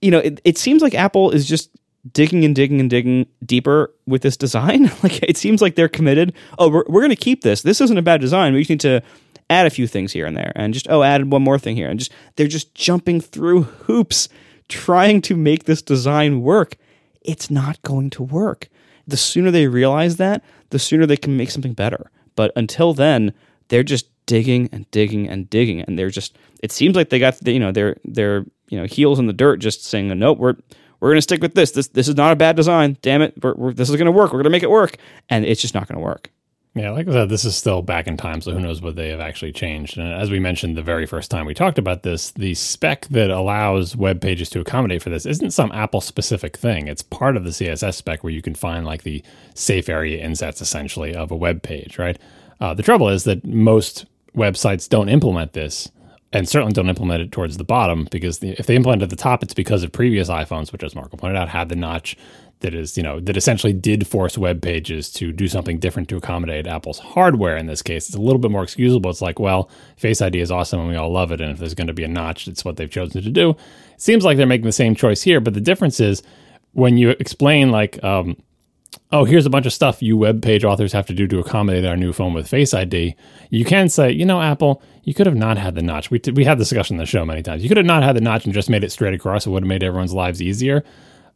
[0.00, 1.70] you know, it, it seems like Apple is just
[2.10, 4.84] digging and digging and digging deeper with this design.
[5.02, 6.32] like it seems like they're committed.
[6.58, 7.62] Oh, we're, we're going to keep this.
[7.62, 8.54] This isn't a bad design.
[8.54, 9.02] We just need to
[9.50, 11.90] add a few things here and there and just, oh, add one more thing here.
[11.90, 14.28] And just, they're just jumping through hoops
[14.68, 16.76] trying to make this design work.
[17.20, 18.68] It's not going to work.
[19.06, 22.10] The sooner they realize that, the sooner they can make something better.
[22.36, 23.34] But until then,
[23.68, 26.38] they're just digging and digging and digging, and they're just.
[26.62, 29.32] It seems like they got the, you know their their you know heels in the
[29.32, 30.54] dirt, just saying nope, we're
[31.00, 31.72] we're going to stick with this.
[31.72, 32.96] This this is not a bad design.
[33.02, 34.32] Damn it, we're, we're, this is going to work.
[34.32, 36.30] We're going to make it work, and it's just not going to work.
[36.76, 39.08] Yeah, like I said, this is still back in time, so who knows what they
[39.08, 39.98] have actually changed.
[39.98, 43.28] And as we mentioned the very first time we talked about this, the spec that
[43.28, 46.86] allows web pages to accommodate for this isn't some Apple specific thing.
[46.86, 50.60] It's part of the CSS spec where you can find like the safe area insets
[50.60, 52.16] essentially of a web page, right?
[52.60, 55.90] Uh, the trouble is that most websites don't implement this
[56.32, 59.10] and certainly don't implement it towards the bottom because the, if they implement it at
[59.10, 62.16] the top, it's because of previous iPhones, which, as Marco pointed out, had the notch
[62.60, 66.16] that is, you know, that essentially did force web pages to do something different to
[66.16, 68.06] accommodate Apple's hardware in this case.
[68.06, 69.10] It's a little bit more excusable.
[69.10, 71.40] It's like, well, Face ID is awesome and we all love it.
[71.40, 73.50] And if there's going to be a notch, it's what they've chosen to do.
[73.50, 73.56] It
[73.96, 76.22] seems like they're making the same choice here, but the difference is
[76.72, 78.36] when you explain, like, um,
[79.12, 81.84] oh, here's a bunch of stuff you web page authors have to do to accommodate
[81.84, 83.14] our new phone with Face ID,
[83.50, 86.10] you can say, you know, Apple, you could have not had the notch.
[86.10, 87.62] We, t- we had the discussion on the show many times.
[87.62, 89.46] You could have not had the notch and just made it straight across.
[89.46, 90.84] It would have made everyone's lives easier.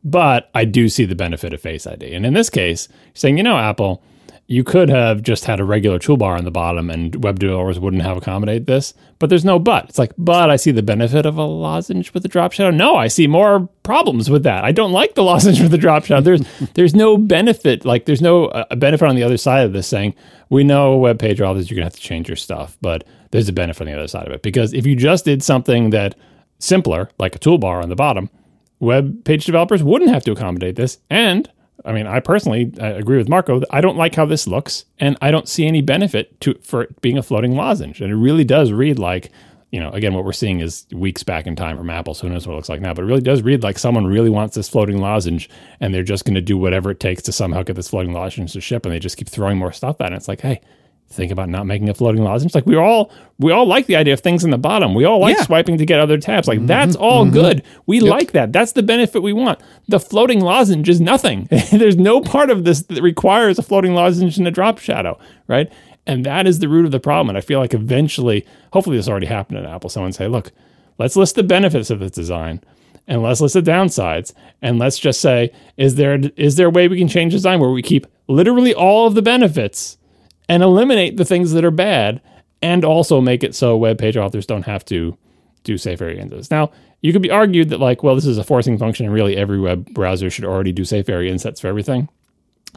[0.04, 2.14] But I do see the benefit of Face ID.
[2.14, 4.02] And in this case, saying, you know, Apple,
[4.46, 8.02] you could have just had a regular toolbar on the bottom and web developers wouldn't
[8.02, 8.92] have accommodated this.
[9.18, 9.88] But there's no but.
[9.88, 12.70] It's like, but I see the benefit of a lozenge with a drop shadow.
[12.70, 14.64] No, I see more problems with that.
[14.64, 16.20] I don't like the lozenge with the drop shadow.
[16.20, 16.42] There's
[16.74, 17.86] there's no benefit.
[17.86, 20.14] Like there's no uh, benefit on the other side of this saying,
[20.50, 23.52] we know web page authors, you're gonna have to change your stuff, but there's a
[23.52, 24.42] benefit on the other side of it.
[24.42, 26.16] Because if you just did something that
[26.58, 28.28] simpler, like a toolbar on the bottom,
[28.78, 30.98] web page developers wouldn't have to accommodate this.
[31.08, 31.50] And
[31.84, 33.62] I mean, I personally I agree with Marco.
[33.70, 37.00] I don't like how this looks, and I don't see any benefit to for it
[37.00, 38.00] being a floating lozenge.
[38.00, 39.30] And it really does read like,
[39.70, 42.14] you know, again, what we're seeing is weeks back in time from Apple.
[42.14, 42.94] So who knows what it looks like now?
[42.94, 46.24] But it really does read like someone really wants this floating lozenge, and they're just
[46.24, 48.94] going to do whatever it takes to somehow get this floating lozenge to ship, and
[48.94, 50.16] they just keep throwing more stuff at it.
[50.16, 50.60] It's like, hey,
[51.14, 52.54] think about not making a floating lozenge.
[52.54, 54.94] Like we all we all like the idea of things in the bottom.
[54.94, 55.44] We all like Yeah.
[55.44, 56.46] swiping to get other tabs.
[56.46, 56.66] Like mm-hmm.
[56.66, 57.34] that's all mm-hmm.
[57.34, 57.62] good.
[57.86, 58.52] We like that.
[58.52, 59.60] That's the benefit we want.
[59.88, 61.48] The floating lozenge is nothing.
[61.70, 65.72] There's no part of this that requires a floating lozenge and a drop shadow, right?
[66.06, 67.30] And that is the root of the problem.
[67.30, 70.52] And I feel like eventually, hopefully this already happened at Apple, someone say, look,
[70.98, 72.60] let's list the benefits of this design
[73.06, 76.88] and let's list the downsides and let's just say, is there is there a way
[76.88, 79.98] we can change design where we keep literally all of the benefits
[80.48, 82.20] and eliminate the things that are bad
[82.62, 85.16] and also make it so web page authors don't have to
[85.64, 86.50] do safe area insets.
[86.50, 89.36] Now, you could be argued that like, well, this is a forcing function and really
[89.36, 92.08] every web browser should already do safe area insets for everything.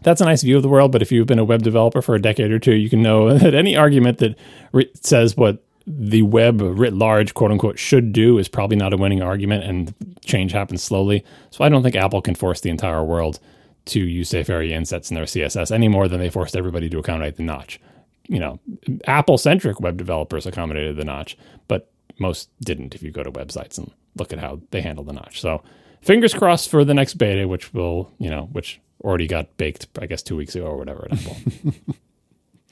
[0.03, 2.15] That's a nice view of the world, but if you've been a web developer for
[2.15, 4.37] a decade or two, you can know that any argument that
[4.71, 8.97] re- says what the web writ large, quote unquote, should do is probably not a
[8.97, 9.93] winning argument, and
[10.25, 11.23] change happens slowly.
[11.49, 13.39] So I don't think Apple can force the entire world
[13.87, 16.99] to use safe area insets in their CSS any more than they forced everybody to
[16.99, 17.79] accommodate the notch.
[18.27, 18.59] You know,
[19.05, 23.77] Apple centric web developers accommodated the notch, but most didn't if you go to websites
[23.77, 25.39] and look at how they handle the notch.
[25.39, 25.63] So
[26.01, 30.05] fingers crossed for the next beta, which will, you know, which already got baked, I
[30.07, 31.37] guess, two weeks ago or whatever at Apple.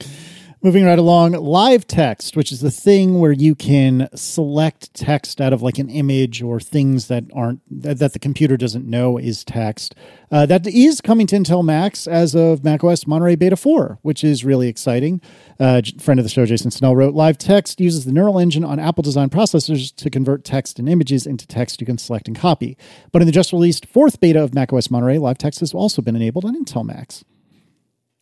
[0.66, 5.52] Moving right along, live text, which is the thing where you can select text out
[5.52, 9.94] of like an image or things that aren't that, the computer doesn't know is text.
[10.28, 14.44] Uh, that is coming to Intel Macs as of macOS Monterey Beta 4, which is
[14.44, 15.20] really exciting.
[15.60, 18.80] Uh, friend of the show, Jason Snell, wrote Live text uses the neural engine on
[18.80, 22.76] Apple design processors to convert text and images into text you can select and copy.
[23.12, 26.16] But in the just released fourth beta of macOS Monterey, live text has also been
[26.16, 27.22] enabled on Intel Macs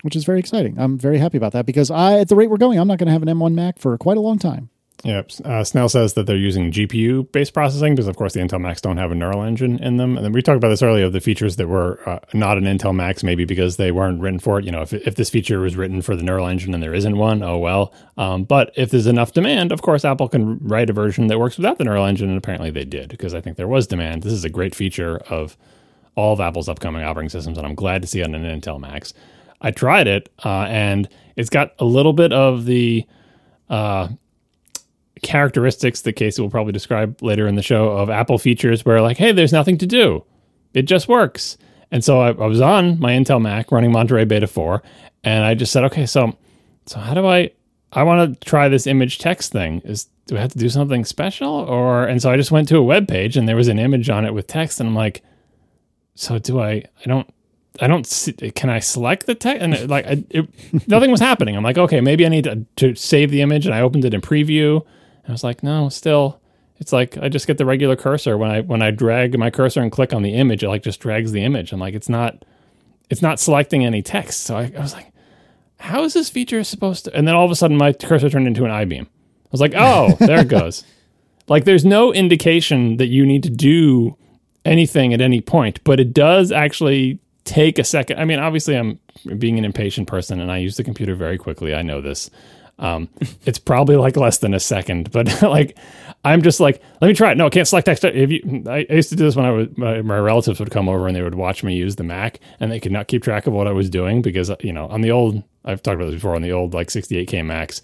[0.05, 0.78] which is very exciting.
[0.78, 3.07] I'm very happy about that because I, at the rate we're going, I'm not going
[3.07, 4.68] to have an M1 Mac for quite a long time.
[5.02, 5.30] Yep.
[5.44, 8.82] Uh, Snell says that they're using GPU based processing because, of course, the Intel Macs
[8.82, 10.16] don't have a neural engine in them.
[10.16, 12.64] And then we talked about this earlier of the features that were uh, not an
[12.64, 14.66] Intel Macs, maybe because they weren't written for it.
[14.66, 17.16] You know, if, if this feature was written for the neural engine and there isn't
[17.16, 17.92] one, oh well.
[18.16, 21.57] Um, but if there's enough demand, of course, Apple can write a version that works
[21.57, 22.28] without the neural engine.
[22.28, 24.22] And apparently they did because I think there was demand.
[24.22, 25.57] This is a great feature of
[26.14, 28.80] all of Apple's upcoming operating systems, and I'm glad to see it on an Intel
[28.80, 29.12] Macs.
[29.64, 33.04] I tried it, uh, and it's got a little bit of the
[33.68, 34.08] uh,
[35.22, 39.16] characteristics that Casey will probably describe later in the show of Apple features where, like,
[39.16, 40.24] hey, there's nothing to do.
[40.74, 41.58] It just works.
[41.90, 44.82] And so I, I was on my Intel Mac running Monterey Beta 4,
[45.24, 46.36] and I just said, okay, so
[46.86, 47.50] so how do I
[47.92, 49.80] I want to try this image text thing.
[49.84, 52.78] Is do I have to do something special or and so I just went to
[52.78, 55.22] a web page and there was an image on it with text and I'm like
[56.14, 57.32] so do I I don't
[57.81, 61.20] I don't see, can I select the text and it, like I, it, nothing was
[61.20, 61.57] happening.
[61.57, 64.14] I'm like, okay, maybe I need to, to, save the image and I opened it
[64.14, 64.77] in preview.
[64.77, 66.41] And I was like, no, still
[66.79, 69.81] it's like I just get the regular cursor when I when I drag my cursor
[69.81, 71.72] and click on the image, it like just drags the image.
[71.72, 72.45] I'm like, it's not
[73.11, 74.43] it's not selecting any text.
[74.43, 75.12] So I, I was like,
[75.79, 77.14] how is this feature supposed to?
[77.14, 79.07] And then all of a sudden my cursor turned into an I-beam.
[79.07, 80.85] I was like, oh, there it goes.
[81.47, 84.16] Like there's no indication that you need to do
[84.64, 88.18] anything at any point, but it does actually take a second.
[88.18, 88.99] I mean, obviously, I'm
[89.38, 91.74] being an impatient person and I use the computer very quickly.
[91.74, 92.30] I know this.
[92.78, 93.09] Um,
[93.45, 95.78] it's probably like less than a second, but like,
[96.24, 97.36] I'm just like, let me try it.
[97.36, 98.05] No, I can't select text.
[98.05, 100.88] If you, I used to do this when I was, my, my, relatives would come
[100.88, 103.47] over and they would watch me use the Mac and they could not keep track
[103.47, 106.14] of what I was doing because, you know, on the old, I've talked about this
[106.14, 107.82] before, on the old like 68K Macs,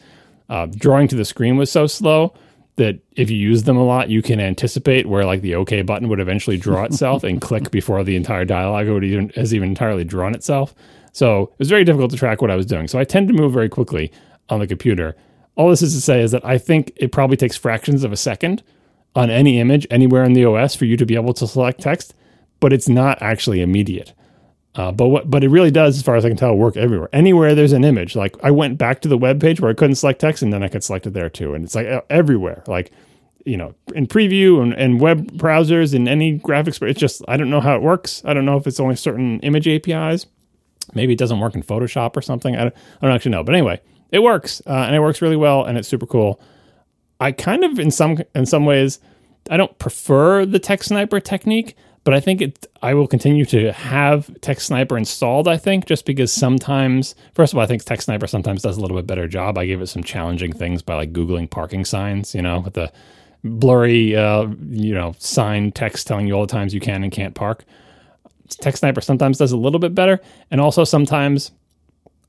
[0.49, 2.35] uh, drawing to the screen was so slow
[2.81, 6.09] that if you use them a lot, you can anticipate where like the OK button
[6.09, 10.03] would eventually draw itself and click before the entire dialogue would even has even entirely
[10.03, 10.75] drawn itself.
[11.13, 12.89] So it was very difficult to track what I was doing.
[12.89, 14.11] So I tend to move very quickly
[14.49, 15.15] on the computer.
[15.57, 18.17] All this is to say is that I think it probably takes fractions of a
[18.17, 18.63] second
[19.15, 22.15] on any image anywhere in the OS for you to be able to select text,
[22.61, 24.15] but it's not actually immediate.
[24.81, 27.11] Uh, but what, but it really does, as far as I can tell, work everywhere.
[27.13, 29.97] Anywhere there's an image, like I went back to the web page where I couldn't
[29.97, 31.53] select text, and then I could select it there too.
[31.53, 32.91] And it's like everywhere, like
[33.45, 36.81] you know, in preview and, and web browsers and any graphics.
[36.89, 38.23] It's just I don't know how it works.
[38.25, 40.25] I don't know if it's only certain image APIs.
[40.95, 42.57] Maybe it doesn't work in Photoshop or something.
[42.57, 43.45] I don't, I don't actually know.
[43.45, 46.41] But anyway, it works, uh, and it works really well, and it's super cool.
[47.21, 48.99] I kind of, in some in some ways,
[49.51, 52.67] I don't prefer the TextSniper technique but I think it.
[52.83, 55.47] I will continue to have TextSniper installed.
[55.47, 58.97] I think just because sometimes, first of all, I think TextSniper sometimes does a little
[58.97, 59.59] bit better job.
[59.59, 62.91] I gave it some challenging things by like googling parking signs, you know, with the
[63.45, 67.35] blurry, uh, you know, sign text telling you all the times you can and can't
[67.35, 67.65] park.
[68.49, 70.21] TextSniper sometimes does a little bit better,
[70.51, 71.53] and also sometimes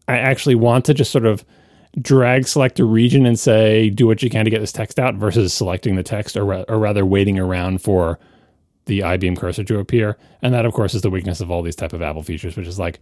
[0.07, 1.45] I actually want to just sort of
[1.99, 5.15] drag select a region and say do what you can to get this text out
[5.15, 8.17] versus selecting the text or, or rather waiting around for
[8.85, 10.17] the I-beam cursor to appear.
[10.41, 12.67] And that, of course, is the weakness of all these type of Apple features, which
[12.67, 12.99] is like,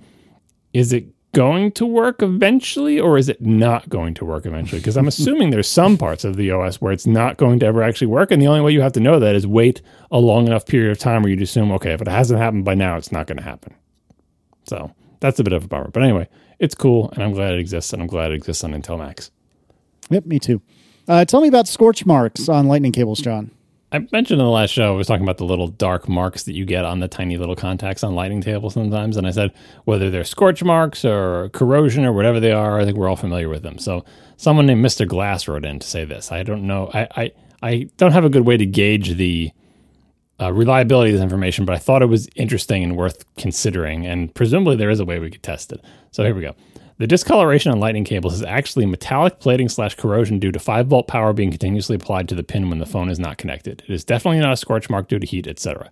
[0.74, 4.80] is it going to work eventually or is it not going to work eventually?
[4.80, 7.84] Because I'm assuming there's some parts of the OS where it's not going to ever
[7.84, 8.32] actually work.
[8.32, 10.92] And the only way you have to know that is wait a long enough period
[10.92, 13.38] of time where you'd assume, okay, if it hasn't happened by now, it's not going
[13.38, 13.74] to happen.
[14.66, 15.90] So that's a bit of a bummer.
[15.90, 16.28] But anyway,
[16.60, 19.32] it's cool and I'm glad it exists and I'm glad it exists on Intel Macs.
[20.10, 20.62] Yep, me too.
[21.08, 23.52] Uh, tell me about scorch marks on lightning cables, John.
[23.92, 26.54] I mentioned in the last show, I was talking about the little dark marks that
[26.54, 29.18] you get on the tiny little contacts on lightning cables sometimes.
[29.18, 29.52] And I said,
[29.86, 33.50] whether they're scorch marks or corrosion or whatever they are, I think we're all familiar
[33.50, 33.80] with them.
[33.80, 34.06] So
[34.38, 35.08] someone named Mr.
[35.08, 36.32] Glass wrote in to say this.
[36.32, 36.92] I don't know.
[36.94, 37.32] I, I,
[37.64, 39.52] I don't have a good way to gauge the
[40.40, 44.06] uh, reliability of this information, but I thought it was interesting and worth considering.
[44.06, 45.84] And presumably there is a way we could test it.
[46.12, 46.56] So here we go.
[47.00, 51.08] The discoloration on lightning cables is actually metallic plating slash corrosion due to 5 volt
[51.08, 53.82] power being continuously applied to the pin when the phone is not connected.
[53.88, 55.90] It is definitely not a scorch mark due to heat, etc.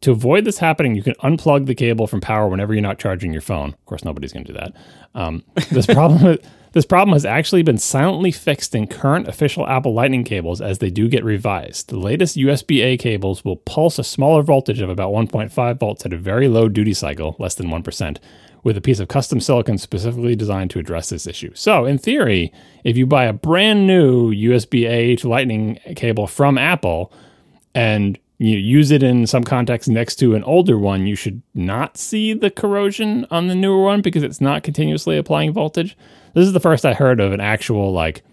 [0.00, 3.34] To avoid this happening, you can unplug the cable from power whenever you're not charging
[3.34, 3.74] your phone.
[3.74, 4.72] Of course, nobody's going to do that.
[5.14, 6.38] Um, this problem.
[6.72, 10.90] This problem has actually been silently fixed in current official Apple Lightning cables as they
[10.90, 11.88] do get revised.
[11.88, 16.12] The latest USB A cables will pulse a smaller voltage of about 1.5 volts at
[16.12, 18.18] a very low duty cycle, less than 1%,
[18.66, 21.52] with a piece of custom silicon specifically designed to address this issue.
[21.54, 22.52] So, in theory,
[22.82, 27.12] if you buy a brand new USB A to Lightning cable from Apple
[27.76, 31.96] and you use it in some context next to an older one, you should not
[31.96, 35.96] see the corrosion on the newer one because it's not continuously applying voltage.
[36.34, 38.24] This is the first I heard of an actual like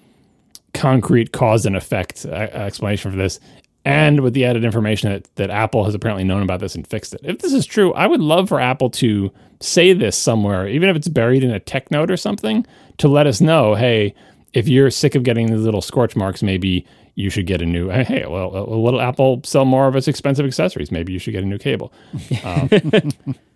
[0.73, 3.39] concrete cause and effect uh, explanation for this
[3.85, 7.13] and with the added information that, that Apple has apparently known about this and fixed
[7.13, 7.21] it.
[7.23, 10.95] If this is true, I would love for Apple to say this somewhere, even if
[10.95, 12.65] it's buried in a tech note or something,
[12.97, 14.13] to let us know, hey,
[14.53, 17.89] if you're sick of getting these little scorch marks, maybe you should get a new.
[17.89, 20.91] Hey, well, will Apple sell more of its expensive accessories?
[20.91, 21.93] Maybe you should get a new cable.
[22.43, 22.69] Um,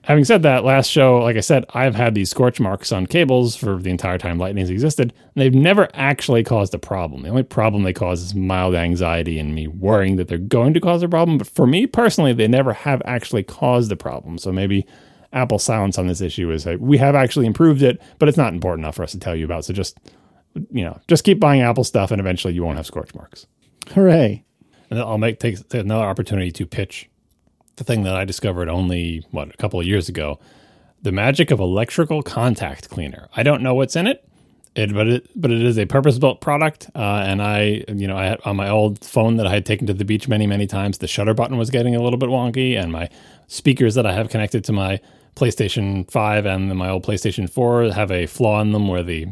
[0.03, 3.55] having said that, last show, like I said, I've had these scorch marks on cables
[3.55, 7.23] for the entire time Lightning's existed, and they've never actually caused a problem.
[7.23, 10.79] The only problem they cause is mild anxiety and me worrying that they're going to
[10.79, 11.37] cause a problem.
[11.37, 14.37] But for me personally, they never have actually caused a problem.
[14.37, 14.85] So maybe
[15.33, 18.53] Apple's silence on this issue is that we have actually improved it, but it's not
[18.53, 19.65] important enough for us to tell you about.
[19.65, 19.97] So just
[20.71, 23.47] you know, just keep buying Apple stuff, and eventually you won't have scorch marks.
[23.93, 24.43] Hooray!
[24.89, 27.09] And I'll make take, take another opportunity to pitch
[27.75, 30.39] the thing that I discovered only what a couple of years ago:
[31.01, 33.29] the magic of electrical contact cleaner.
[33.35, 34.23] I don't know what's in it.
[34.75, 38.15] It, but it but it is a purpose built product, uh, and I you know
[38.15, 40.67] I had on my old phone that I had taken to the beach many many
[40.67, 40.99] times.
[40.99, 43.09] The shutter button was getting a little bit wonky, and my
[43.47, 44.99] speakers that I have connected to my
[45.35, 49.27] PlayStation Five and my old PlayStation Four have a flaw in them where the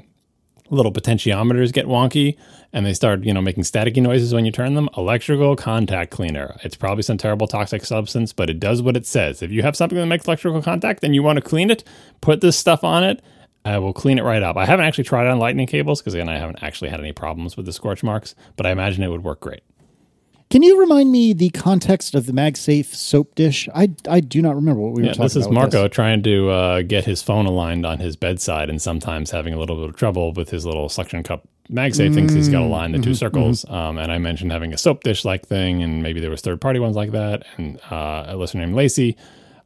[0.70, 2.38] little potentiometers get wonky
[2.74, 4.90] and they start, you know, making staticky noises when you turn them.
[4.98, 6.58] Electrical contact cleaner.
[6.64, 9.42] It's probably some terrible toxic substance, but it does what it says.
[9.42, 11.84] If you have something that makes electrical contact and you want to clean it,
[12.22, 13.22] put this stuff on it.
[13.64, 14.58] I will clean it right up.
[14.58, 17.58] I haven't actually tried on lightning cables because again, I haven't actually had any problems
[17.58, 19.64] with the scorch marks, but I imagine it would work great.
[20.56, 23.68] Can you remind me the context of the MagSafe soap dish?
[23.76, 25.34] I, I do not remember what we yeah, were talking about.
[25.34, 25.92] This is Marco this.
[25.94, 29.76] trying to uh, get his phone aligned on his bedside and sometimes having a little
[29.76, 31.46] bit of trouble with his little suction cup.
[31.70, 33.66] MagSafe mm, thinks he's got to line the mm-hmm, 2 circles.
[33.66, 33.76] Mm-hmm.
[33.76, 36.62] Um, and I mentioned having a soap dish like thing, and maybe there was third
[36.62, 37.44] party ones like that.
[37.58, 39.18] And uh, a listener named Lacey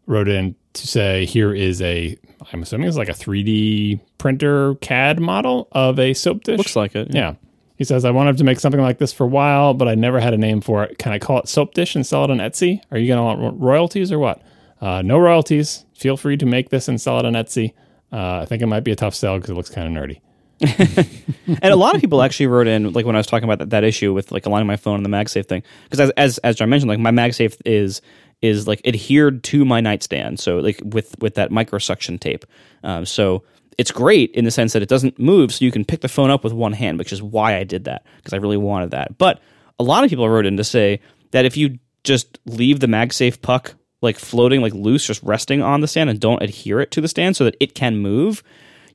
[0.08, 2.18] wrote in to say, here is a,
[2.52, 6.58] I'm assuming it's like a 3D printer CAD model of a soap dish.
[6.58, 7.14] Looks like it.
[7.14, 7.20] yeah.
[7.20, 7.36] yeah.
[7.80, 10.20] He says, I wanted to make something like this for a while, but I never
[10.20, 10.98] had a name for it.
[10.98, 12.82] Can I call it Soap Dish and sell it on Etsy?
[12.92, 14.42] Are you going to want royalties or what?
[14.82, 15.86] Uh, no royalties.
[15.96, 17.74] Feel free to make this and sell it on Etsy.
[18.12, 20.20] Uh, I think it might be a tough sell because it looks kind of nerdy.
[21.48, 23.70] and a lot of people actually wrote in, like when I was talking about that,
[23.70, 26.58] that issue with like aligning my phone and the MagSafe thing, because as, as as
[26.58, 28.02] John mentioned, like my MagSafe is
[28.42, 32.46] is like adhered to my nightstand, so like with with that micro suction tape.
[32.84, 33.44] Um, so
[33.80, 36.30] it's great in the sense that it doesn't move, so you can pick the phone
[36.30, 39.18] up with one hand, which is why I did that because I really wanted that.
[39.18, 39.40] But
[39.80, 41.00] a lot of people wrote in to say
[41.32, 45.80] that if you just leave the MagSafe puck like floating, like loose, just resting on
[45.80, 48.44] the stand, and don't adhere it to the stand so that it can move,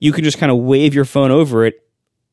[0.00, 1.83] you can just kind of wave your phone over it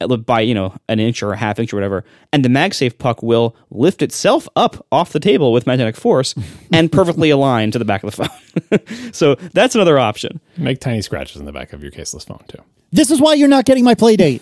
[0.08, 3.22] by you know an inch or a half inch or whatever, and the MagSafe puck
[3.24, 6.36] will lift itself up off the table with magnetic force
[6.74, 9.12] and perfectly align to the back of the phone.
[9.14, 10.40] so that's another option.
[10.58, 12.62] Make tiny scratches in the back of your caseless phone too.
[12.92, 14.42] This is why you're not getting my Playdate.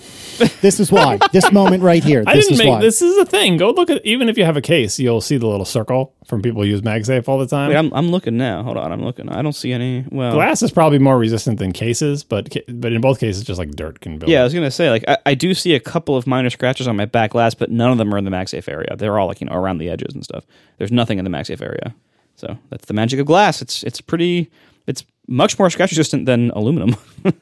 [0.61, 1.19] this is why.
[1.33, 2.23] this moment right here.
[2.27, 2.81] I this didn't is make why.
[2.81, 3.57] this is a thing.
[3.57, 6.41] Go look at even if you have a case, you'll see the little circle from
[6.41, 7.69] people who use MagSafe all the time.
[7.69, 8.63] Wait, I'm, I'm looking now.
[8.63, 9.29] Hold on, I'm looking.
[9.29, 10.05] I don't see any.
[10.09, 13.71] Well, glass is probably more resistant than cases, but but in both cases, just like
[13.71, 14.31] dirt can build.
[14.31, 16.87] Yeah, I was gonna say like I, I do see a couple of minor scratches
[16.87, 18.95] on my back glass, but none of them are in the MagSafe area.
[18.97, 20.45] They're all like you know around the edges and stuff.
[20.77, 21.93] There's nothing in the MagSafe area.
[22.35, 23.61] So that's the magic of glass.
[23.61, 24.49] It's it's pretty.
[24.87, 26.95] It's much more scratch resistant than aluminum.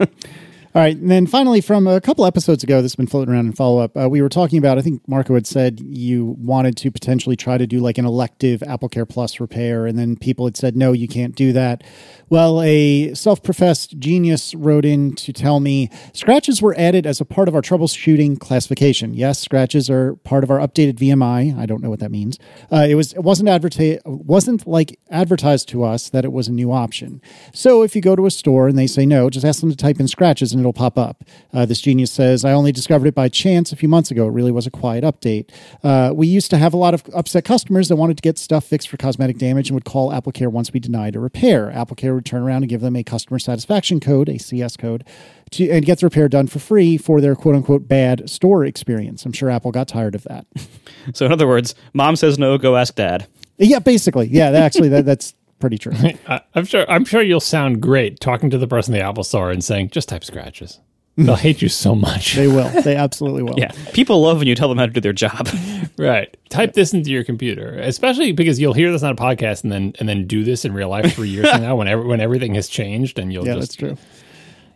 [0.75, 0.95] All right.
[0.95, 3.79] And then finally, from a couple episodes ago, this has been floating around in follow
[3.79, 7.35] up, uh, we were talking about, I think Marco had said you wanted to potentially
[7.35, 9.85] try to do like an elective AppleCare Plus repair.
[9.85, 11.83] And then people had said, no, you can't do that.
[12.29, 17.25] Well, a self professed genius wrote in to tell me scratches were added as a
[17.25, 19.13] part of our troubleshooting classification.
[19.13, 21.57] Yes, scratches are part of our updated VMI.
[21.57, 22.37] I don't know what that means.
[22.69, 26.51] Uh, it was it wasn't advertised wasn't like advertised to us that it was a
[26.51, 27.21] new option.
[27.53, 29.77] So if you go to a store and they say no, just ask them to
[29.77, 31.23] type in scratches and it'll pop up.
[31.53, 34.27] Uh, this genius says, I only discovered it by chance a few months ago.
[34.27, 35.49] It really was a quiet update.
[35.83, 38.65] Uh, we used to have a lot of upset customers that wanted to get stuff
[38.65, 41.71] fixed for cosmetic damage and would call AppleCare once we denied a repair.
[41.71, 45.03] AppleCare would turn around and give them a customer satisfaction code, a CS code,
[45.51, 49.25] to, and get the repair done for free for their quote unquote bad store experience.
[49.25, 50.45] I'm sure Apple got tired of that.
[51.13, 53.27] so, in other words, mom says no, go ask dad.
[53.57, 54.27] Yeah, basically.
[54.27, 55.93] Yeah, actually, that, that's pretty true.
[56.55, 56.89] I'm sure.
[56.89, 59.89] I'm sure you'll sound great talking to the person in the Apple Store and saying,
[59.89, 60.79] "Just type scratches."
[61.17, 62.35] They'll hate you so much.
[62.35, 62.69] They will.
[62.83, 63.55] They absolutely will.
[63.57, 65.49] yeah, people love when you tell them how to do their job.
[65.97, 66.37] right.
[66.49, 69.93] Type this into your computer, especially because you'll hear this on a podcast and then
[69.99, 72.53] and then do this in real life three years from now when every, when everything
[72.53, 73.97] has changed and you'll yeah, just that's true.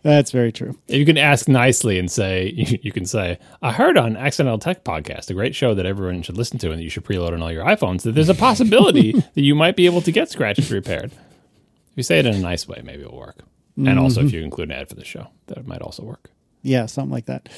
[0.02, 0.76] That's very true.
[0.88, 2.48] You can ask nicely and say,
[2.82, 6.36] you, can say, I heard on Accidental Tech Podcast, a great show that everyone should
[6.36, 9.12] listen to and that you should preload on all your iPhones, that there's a possibility
[9.34, 11.12] that you might be able to get scratches repaired.
[11.12, 13.44] If you say it in a nice way, maybe it'll work.
[13.76, 16.30] And also, if you include an ad for the show, that might also work.
[16.62, 17.48] Yeah, something like that.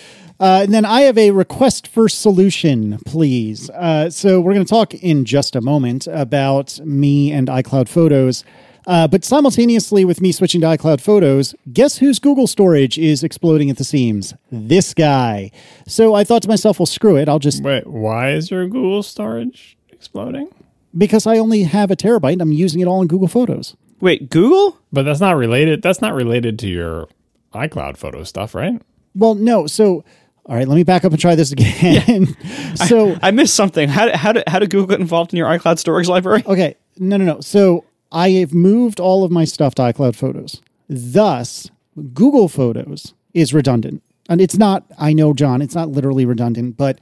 [0.41, 3.69] Uh, and then I have a request for solution, please.
[3.71, 8.45] Uh, so we're going to talk in just a moment about me and iCloud Photos.
[8.87, 13.71] Uh, but simultaneously with me switching to iCloud Photos, guess whose Google storage is exploding
[13.71, 14.35] at the seams?
[14.53, 15.51] This guy.
[15.87, 17.29] So I thought to myself, well, screw it.
[17.29, 20.49] I'll just, Wait, why is your Google storage exploding?
[20.97, 23.77] because I only have a terabyte, and I'm using it all in Google Photos.
[24.01, 24.79] Wait, Google?
[24.93, 25.83] But that's not related.
[25.83, 27.09] That's not related to your
[27.53, 28.81] iCloud photo stuff, right?
[29.15, 29.67] Well, no.
[29.67, 30.05] So,
[30.47, 32.37] all right, let me back up and try this again.
[32.77, 33.89] so, I missed something.
[33.89, 36.45] How how did, how did Google get involved in your iCloud storage library?
[36.47, 36.77] Okay.
[36.99, 37.41] No, no, no.
[37.41, 40.63] So I have moved all of my stuff to iCloud Photos.
[40.89, 41.71] Thus,
[42.15, 44.03] Google Photos is redundant.
[44.29, 47.01] And it's not, I know, John, it's not literally redundant, but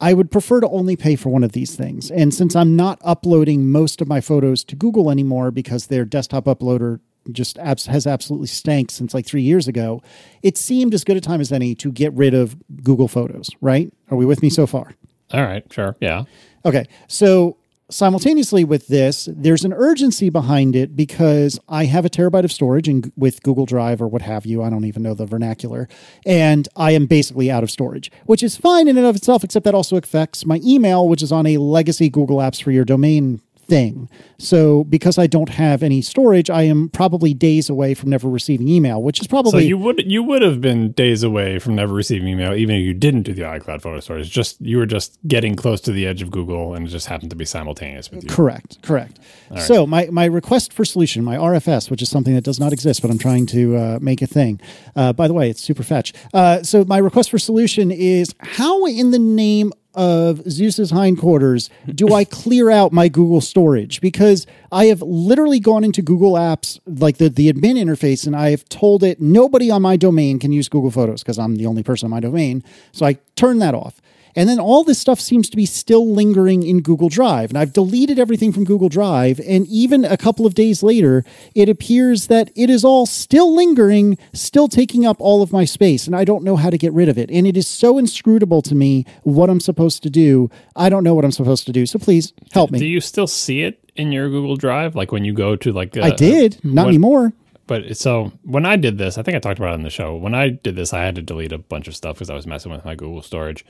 [0.00, 2.10] I would prefer to only pay for one of these things.
[2.10, 6.46] And since I'm not uploading most of my photos to Google anymore because their desktop
[6.46, 6.98] uploader
[7.30, 10.02] just abs- has absolutely stank since like three years ago,
[10.42, 13.92] it seemed as good a time as any to get rid of Google Photos, right?
[14.10, 14.94] Are we with me so far?
[15.32, 15.96] All right, sure.
[16.00, 16.24] Yeah.
[16.64, 16.86] Okay.
[17.06, 17.56] So
[17.90, 22.88] simultaneously with this, there's an urgency behind it because I have a terabyte of storage
[22.88, 24.62] in, with Google Drive or what have you.
[24.62, 25.88] I don't even know the vernacular.
[26.24, 29.64] And I am basically out of storage, which is fine in and of itself, except
[29.64, 33.40] that also affects my email, which is on a legacy Google Apps for your domain
[33.66, 34.08] thing.
[34.38, 38.68] So because I don't have any storage, I am probably days away from never receiving
[38.68, 41.94] email, which is probably So you would you would have been days away from never
[41.94, 44.30] receiving email, even if you didn't do the iCloud photo storage.
[44.30, 47.30] Just you were just getting close to the edge of Google, and it just happened
[47.30, 48.28] to be simultaneous with you.
[48.28, 49.18] Correct, correct.
[49.60, 53.02] So my, my request for solution, my RFS, which is something that does not exist,
[53.02, 54.60] but I'm trying to uh, make a thing.
[54.96, 56.12] Uh, by the way, it's super fetch.
[56.32, 62.12] Uh, so my request for solution is how in the name of Zeus's hindquarters do
[62.12, 64.00] I clear out my Google storage?
[64.00, 68.50] Because I have literally gone into Google Apps, like the, the admin interface, and I
[68.50, 71.82] have told it nobody on my domain can use Google Photos because I'm the only
[71.82, 72.62] person on my domain.
[72.92, 74.00] So I turn that off.
[74.36, 77.50] And then all this stuff seems to be still lingering in Google Drive.
[77.50, 79.40] And I've deleted everything from Google Drive.
[79.46, 81.24] And even a couple of days later,
[81.54, 86.06] it appears that it is all still lingering, still taking up all of my space.
[86.06, 87.30] And I don't know how to get rid of it.
[87.30, 90.50] And it is so inscrutable to me what I'm supposed to do.
[90.74, 91.86] I don't know what I'm supposed to do.
[91.86, 92.78] So please help me.
[92.78, 94.96] Do you still see it in your Google Drive?
[94.96, 97.32] Like when you go to like uh, I did, not when- anymore.
[97.66, 100.14] But so when I did this, I think I talked about it on the show.
[100.14, 102.46] When I did this, I had to delete a bunch of stuff because I was
[102.46, 103.64] messing with my Google storage.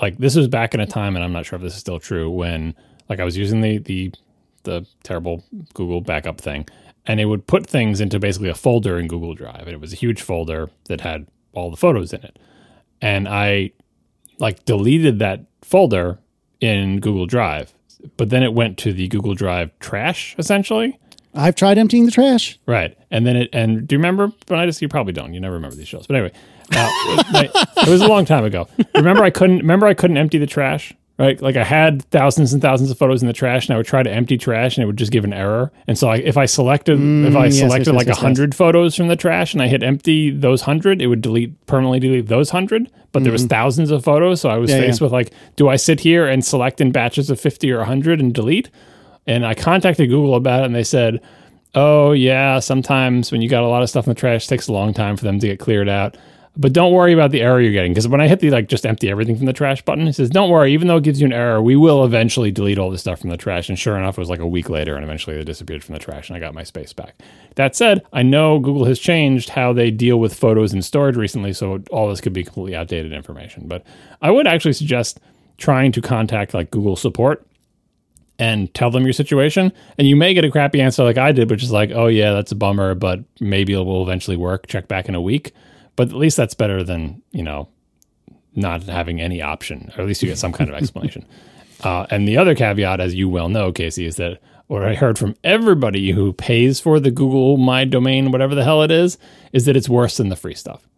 [0.00, 2.00] Like this was back in a time, and I'm not sure if this is still
[2.00, 2.30] true.
[2.30, 2.74] When
[3.08, 4.12] like I was using the the
[4.62, 5.44] the terrible
[5.74, 6.68] Google backup thing,
[7.06, 9.92] and it would put things into basically a folder in Google Drive, and it was
[9.92, 12.38] a huge folder that had all the photos in it.
[13.02, 13.72] And I
[14.38, 16.18] like deleted that folder
[16.60, 17.72] in Google Drive,
[18.16, 20.98] but then it went to the Google Drive trash essentially.
[21.34, 22.58] I've tried emptying the trash.
[22.66, 22.96] Right.
[23.10, 25.54] And then it, and do you remember, but I just, you probably don't, you never
[25.54, 26.06] remember these shows.
[26.06, 26.32] But anyway,
[26.72, 26.88] uh,
[27.82, 28.68] it, was a long time ago.
[28.94, 31.40] Remember I couldn't, remember I couldn't empty the trash, right?
[31.40, 34.02] Like I had thousands and thousands of photos in the trash and I would try
[34.02, 35.72] to empty trash and it would just give an error.
[35.86, 38.54] And so I, if I selected, if I yes, selected yes, like a yes, hundred
[38.54, 42.26] photos from the trash and I hit empty those hundred, it would delete, permanently delete
[42.26, 42.90] those hundred.
[43.12, 44.40] But there was thousands of photos.
[44.40, 44.70] So I was.
[44.70, 45.04] Yeah, faced yeah.
[45.04, 48.32] with like, do I sit here and select in batches of 50 or 100 and
[48.32, 48.70] delete?
[49.26, 51.20] And I contacted Google about it and they said,
[51.74, 54.68] oh, yeah, sometimes when you got a lot of stuff in the trash, it takes
[54.68, 56.16] a long time for them to get cleared out.
[56.56, 57.92] But don't worry about the error you're getting.
[57.92, 60.30] Because when I hit the like just empty everything from the trash button, it says,
[60.30, 63.02] don't worry, even though it gives you an error, we will eventually delete all this
[63.02, 63.68] stuff from the trash.
[63.68, 66.00] And sure enough, it was like a week later and eventually they disappeared from the
[66.00, 67.14] trash and I got my space back.
[67.54, 71.52] That said, I know Google has changed how they deal with photos in storage recently,
[71.52, 73.68] so all this could be completely outdated information.
[73.68, 73.84] But
[74.20, 75.20] I would actually suggest
[75.56, 77.46] trying to contact like Google support
[78.40, 79.72] and tell them your situation.
[79.98, 82.32] And you may get a crappy answer like I did, which is like, oh, yeah,
[82.32, 84.66] that's a bummer, but maybe it will eventually work.
[84.66, 85.52] Check back in a week.
[86.00, 87.68] But at least that's better than, you know,
[88.54, 91.26] not having any option, or at least you get some kind of explanation.
[91.84, 95.18] Uh, and the other caveat, as you well know, Casey, is that what I heard
[95.18, 99.18] from everybody who pays for the Google My Domain, whatever the hell it is,
[99.52, 100.88] is that it's worse than the free stuff.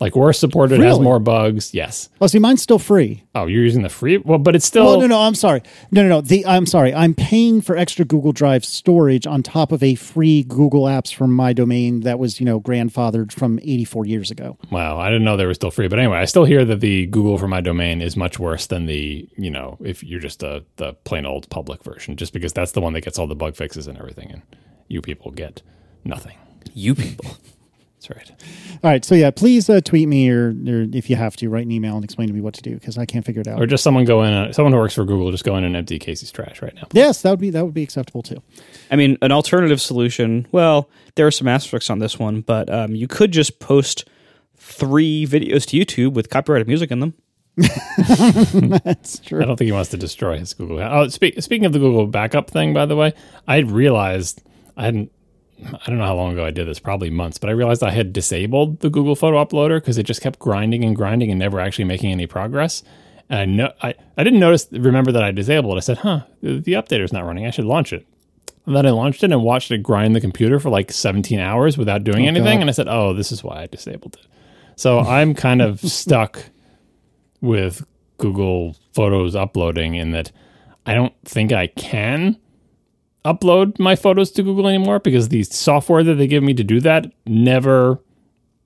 [0.00, 1.72] Like worse supported, has more bugs.
[1.72, 2.08] Yes.
[2.20, 3.22] Oh, see, mine's still free.
[3.34, 4.18] Oh, you're using the free?
[4.18, 4.84] Well, but it's still.
[4.84, 5.62] Well, no, no, I'm sorry.
[5.92, 6.20] No, no, no.
[6.20, 6.92] The I'm sorry.
[6.92, 11.32] I'm paying for extra Google Drive storage on top of a free Google Apps from
[11.32, 14.58] my domain that was, you know, grandfathered from 84 years ago.
[14.70, 15.86] Wow, I didn't know they were still free.
[15.86, 18.86] But anyway, I still hear that the Google for my domain is much worse than
[18.86, 22.72] the, you know, if you're just a, the plain old public version, just because that's
[22.72, 24.30] the one that gets all the bug fixes and everything.
[24.32, 24.42] And
[24.88, 25.62] you people get
[26.04, 26.36] nothing.
[26.74, 27.36] You people.
[28.06, 28.40] That's right.
[28.82, 29.04] All right.
[29.04, 31.94] So yeah, please uh, tweet me or, or if you have to, write an email
[31.94, 33.60] and explain to me what to do because I can't figure it out.
[33.60, 35.76] Or just someone go in, uh, someone who works for Google, just go in and
[35.76, 36.88] empty Casey's trash right now.
[36.92, 38.42] yes, that would be that would be acceptable too.
[38.90, 40.46] I mean, an alternative solution.
[40.52, 44.08] Well, there are some asterisks on this one, but um, you could just post
[44.56, 47.14] three videos to YouTube with copyrighted music in them.
[47.56, 49.42] That's true.
[49.42, 50.80] I don't think he wants to destroy his Google.
[50.80, 53.12] Oh, speak, speaking of the Google backup thing, by the way,
[53.46, 54.42] I realized
[54.76, 55.12] I hadn't.
[55.66, 57.90] I don't know how long ago I did this, probably months, but I realized I
[57.90, 61.60] had disabled the Google Photo Uploader because it just kept grinding and grinding and never
[61.60, 62.82] actually making any progress.
[63.28, 65.78] And I know I, I didn't notice remember that I disabled it.
[65.78, 67.46] I said, "Huh, the, the updater's not running.
[67.46, 68.06] I should launch it."
[68.66, 71.76] And then I launched it and watched it grind the computer for like 17 hours
[71.76, 72.58] without doing oh, anything.
[72.58, 72.62] God.
[72.62, 74.26] And I said, "Oh, this is why I disabled it."
[74.76, 76.50] So I'm kind of stuck
[77.40, 77.86] with
[78.18, 80.32] Google Photos uploading in that
[80.86, 82.38] I don't think I can
[83.24, 86.80] upload my photos to Google anymore because the software that they give me to do
[86.80, 88.00] that never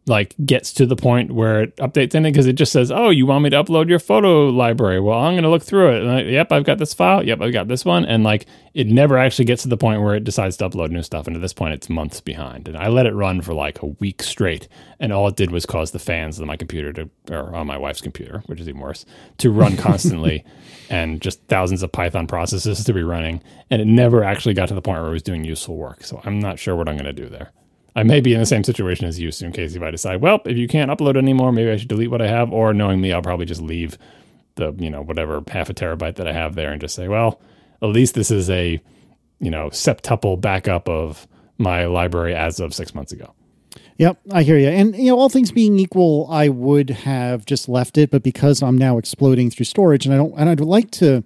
[0.08, 3.26] like gets to the point where it updates anything because it just says, "Oh, you
[3.26, 5.00] want me to upload your photo library?
[5.00, 7.22] Well, I'm going to look through it." And I, yep, I've got this file.
[7.24, 10.14] Yep, I've got this one, and like it never actually gets to the point where
[10.14, 11.26] it decides to upload new stuff.
[11.26, 12.68] And at this point, it's months behind.
[12.68, 14.68] And I let it run for like a week straight,
[15.00, 17.76] and all it did was cause the fans on my computer to, or on my
[17.76, 19.04] wife's computer, which is even worse,
[19.38, 20.44] to run constantly,
[20.90, 24.74] and just thousands of Python processes to be running, and it never actually got to
[24.74, 26.04] the point where it was doing useful work.
[26.04, 27.52] So I'm not sure what I'm going to do there.
[27.98, 30.20] I may be in the same situation as you, so in case if I decide,
[30.20, 33.00] well, if you can't upload anymore, maybe I should delete what I have, or knowing
[33.00, 33.98] me, I'll probably just leave
[34.54, 37.40] the, you know, whatever half a terabyte that I have there and just say, well,
[37.82, 38.80] at least this is a,
[39.40, 41.26] you know, septuple backup of
[41.58, 43.34] my library as of six months ago.
[43.96, 44.68] Yep, I hear you.
[44.68, 48.62] And you know, all things being equal, I would have just left it, but because
[48.62, 51.24] I'm now exploding through storage, and I don't, and I'd like to,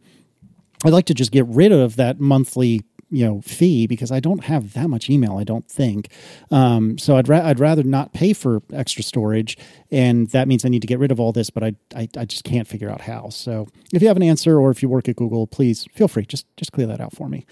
[0.86, 4.44] I'd like to just get rid of that monthly, you know, fee because I don't
[4.44, 5.36] have that much email.
[5.36, 6.08] I don't think.
[6.50, 9.56] Um, so I'd ra- I'd rather not pay for extra storage,
[9.90, 12.24] and that means I need to get rid of all this, but I, I I
[12.24, 13.28] just can't figure out how.
[13.28, 16.24] So if you have an answer, or if you work at Google, please feel free
[16.24, 17.46] just just clear that out for me.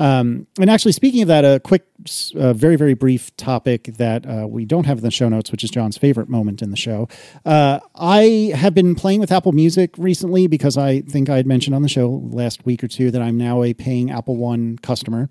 [0.00, 1.84] Um, and actually, speaking of that, a quick,
[2.34, 5.68] very, very brief topic that uh, we don't have in the show notes, which is
[5.68, 7.06] John's favorite moment in the show.
[7.44, 11.74] Uh, I have been playing with Apple Music recently because I think I had mentioned
[11.74, 15.28] on the show last week or two that I'm now a paying Apple One customer.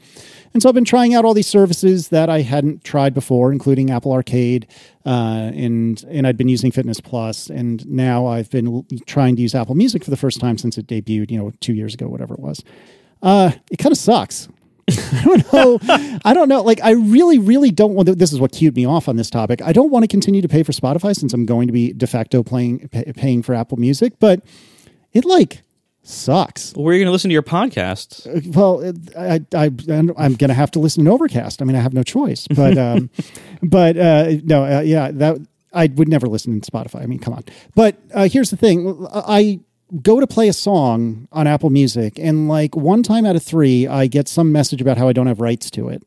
[0.53, 3.89] And so I've been trying out all these services that I hadn't tried before, including
[3.89, 4.67] Apple Arcade,
[5.03, 9.55] uh, and and I'd been using Fitness Plus, and now I've been trying to use
[9.55, 12.36] Apple Music for the first time since it debuted, you know, two years ago, whatever
[12.36, 12.63] it was.
[13.24, 14.47] Uh, it kind of sucks.
[15.14, 16.20] I don't know.
[16.26, 16.62] I don't know.
[16.62, 18.08] Like, I really, really don't want.
[18.08, 19.62] To, this is what cued me off on this topic.
[19.62, 22.08] I don't want to continue to pay for Spotify since I'm going to be de
[22.08, 24.42] facto playing pay, paying for Apple Music, but
[25.14, 25.62] it like
[26.04, 26.74] sucks.
[26.74, 28.26] Where are you going to listen to your podcasts?
[28.56, 29.66] Well, it- I, I,
[30.18, 31.62] I'm going to have to listen to Overcast.
[31.62, 32.48] I mean, I have no choice.
[32.48, 33.10] But, um,
[33.62, 35.38] but uh, no, uh, yeah, that
[35.74, 37.04] I would never listen to Spotify.
[37.04, 37.44] I mean, come on.
[37.76, 39.60] But uh, here's the thing: I
[40.02, 43.88] go to play a song on Apple Music, and like one time out of three,
[43.88, 46.04] I get some message about how I don't have rights to it.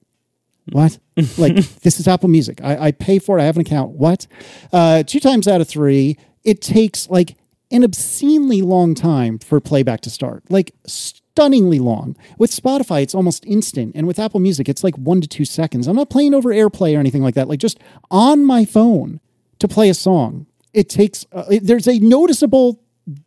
[0.70, 0.99] What?
[1.39, 2.61] like this is Apple Music.
[2.62, 3.43] I, I pay for it.
[3.43, 3.91] I have an account.
[3.93, 4.26] What?
[4.72, 7.37] Uh, two times out of three, it takes like
[7.70, 10.45] an obscenely long time for playback to start.
[10.51, 12.14] Like stunningly long.
[12.39, 15.89] With Spotify, it's almost instant, and with Apple Music, it's like one to two seconds.
[15.89, 17.49] I'm not playing over AirPlay or anything like that.
[17.49, 17.78] Like just
[18.11, 19.18] on my phone
[19.59, 21.26] to play a song, it takes.
[21.33, 22.78] Uh, it- there's a noticeable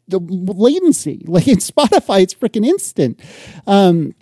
[0.08, 1.24] the latency.
[1.28, 3.20] Like in Spotify, it's freaking instant.
[3.68, 4.16] Um,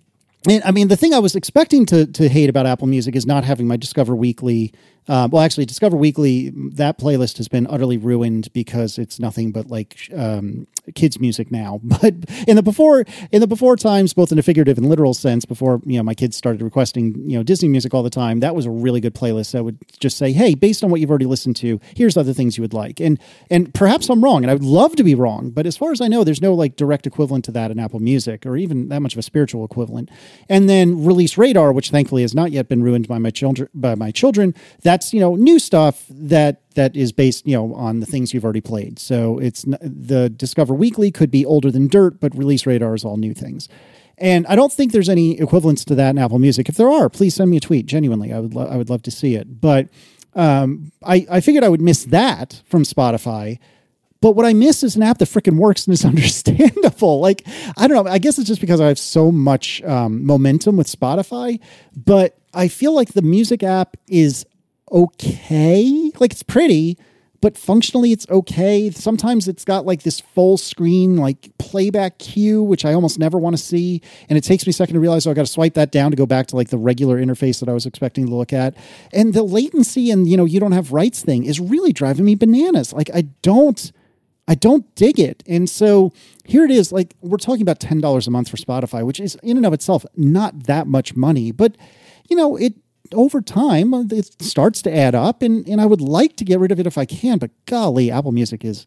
[0.50, 3.26] and I mean, the thing I was expecting to to hate about Apple Music is
[3.26, 4.74] not having my Discover Weekly.
[5.08, 9.68] Uh, well, actually, Discover Weekly that playlist has been utterly ruined because it's nothing but
[9.68, 11.80] like um, kids music now.
[12.04, 12.16] But
[12.48, 15.80] in the before in the before times, both in a figurative and literal sense, before
[15.86, 18.66] you know my kids started requesting you know Disney music all the time, that was
[18.66, 21.56] a really good playlist that would just say, hey, based on what you've already listened
[21.58, 23.00] to, here's other things you would like.
[23.00, 25.92] And and perhaps I'm wrong, and I would love to be wrong, but as far
[25.92, 28.90] as I know, there's no like direct equivalent to that in Apple Music, or even
[28.90, 30.10] that much of a spiritual equivalent.
[30.50, 33.70] And then Release Radar, which thankfully has not yet been ruined by my children.
[33.74, 34.56] By my children,
[34.94, 38.44] that's you know new stuff that that is based you know on the things you've
[38.44, 39.00] already played.
[39.00, 43.18] So it's the Discover Weekly could be older than dirt, but Release Radar is all
[43.18, 43.68] new things.
[44.20, 46.70] And I don't think there's any equivalents to that in Apple Music.
[46.70, 47.88] If there are, please send me a tweet.
[47.88, 49.60] Genuinely, I would lo- I would love to see it.
[49.60, 49.90] But
[50.36, 53.58] um, I I figured I would miss that from Spotify.
[54.22, 57.20] But what I miss is an app that freaking works and is understandable.
[57.20, 57.42] Like,
[57.76, 58.10] I don't know.
[58.10, 61.60] I guess it's just because I have so much um, momentum with Spotify.
[61.96, 64.46] But I feel like the music app is
[64.94, 66.12] okay.
[66.20, 66.98] Like, it's pretty,
[67.44, 68.90] but functionally it's okay.
[68.90, 73.58] Sometimes it's got like this full screen like playback queue, which I almost never want
[73.58, 75.74] to see, and it takes me a second to realize oh, I got to swipe
[75.74, 78.34] that down to go back to like the regular interface that I was expecting to
[78.34, 78.78] look at.
[79.12, 82.36] And the latency and you know you don't have rights thing is really driving me
[82.36, 82.94] bananas.
[82.94, 83.92] Like I don't.
[84.46, 85.42] I don't dig it.
[85.48, 86.12] And so
[86.44, 89.56] here it is like we're talking about $10 a month for Spotify, which is in
[89.56, 91.78] and of itself not that much money, but
[92.30, 92.74] you know, it
[93.14, 96.60] over time uh, it starts to add up and and I would like to get
[96.60, 98.86] rid of it if I can, but golly, Apple Music is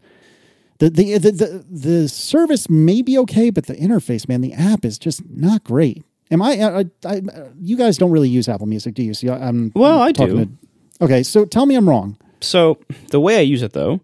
[0.79, 4.85] the the the the, the service may be okay, but the interface, man, the app
[4.85, 6.05] is just not great.
[6.31, 7.23] Am I, I, I
[7.61, 9.13] you guys don't really use Apple Music, do you?
[9.33, 10.45] I'm Well, I talking do.
[10.47, 12.17] to- okay, so tell me I'm wrong.
[12.41, 12.79] So
[13.11, 14.01] the way I use it though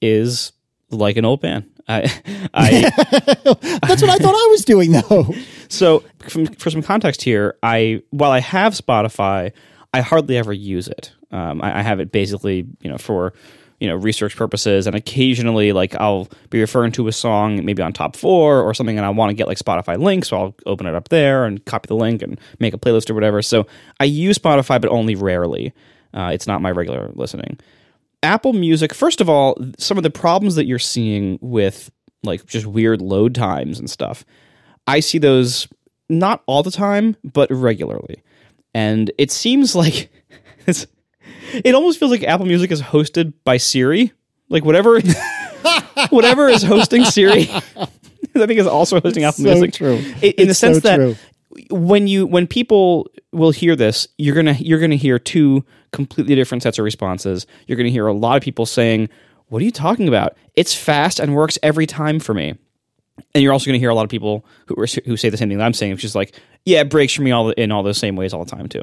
[0.00, 0.52] is
[0.90, 1.68] like an old man.
[1.88, 2.02] I,
[2.54, 2.80] I
[3.82, 5.34] That's what I thought I was doing though.
[5.74, 9.52] so from, for some context here, I while I have Spotify,
[9.92, 11.12] I hardly ever use it.
[11.30, 13.32] Um, I, I have it basically, you know, for
[13.80, 17.92] you know research purposes, and occasionally, like I'll be referring to a song maybe on
[17.92, 20.86] top four or something, and I want to get like Spotify links, so I'll open
[20.86, 23.42] it up there and copy the link and make a playlist or whatever.
[23.42, 23.66] So
[24.00, 25.72] I use Spotify, but only rarely.
[26.12, 27.58] Uh, it's not my regular listening.
[28.22, 31.90] Apple Music, first of all, some of the problems that you're seeing with
[32.22, 34.24] like just weird load times and stuff,
[34.86, 35.68] I see those
[36.08, 38.22] not all the time, but regularly.
[38.74, 40.10] And it seems like
[40.66, 40.86] it's,
[41.52, 44.12] it almost feels like Apple Music is hosted by Siri.
[44.50, 45.00] Like whatever
[46.10, 49.72] whatever is hosting Siri, I think is also hosting Apple so Music.
[49.72, 49.96] true.
[50.22, 51.16] In, in the sense so that true.
[51.70, 56.62] when you when people will hear this, you're gonna you're gonna hear two completely different
[56.62, 57.46] sets of responses.
[57.66, 59.08] You're gonna hear a lot of people saying,
[59.46, 60.36] "What are you talking about?
[60.54, 62.54] It's fast and works every time for me."
[63.34, 65.48] And you're also gonna hear a lot of people who are, who say the same
[65.48, 66.34] thing that I'm saying, which is like,
[66.64, 68.82] "Yeah, it breaks for me all in all those same ways all the time too."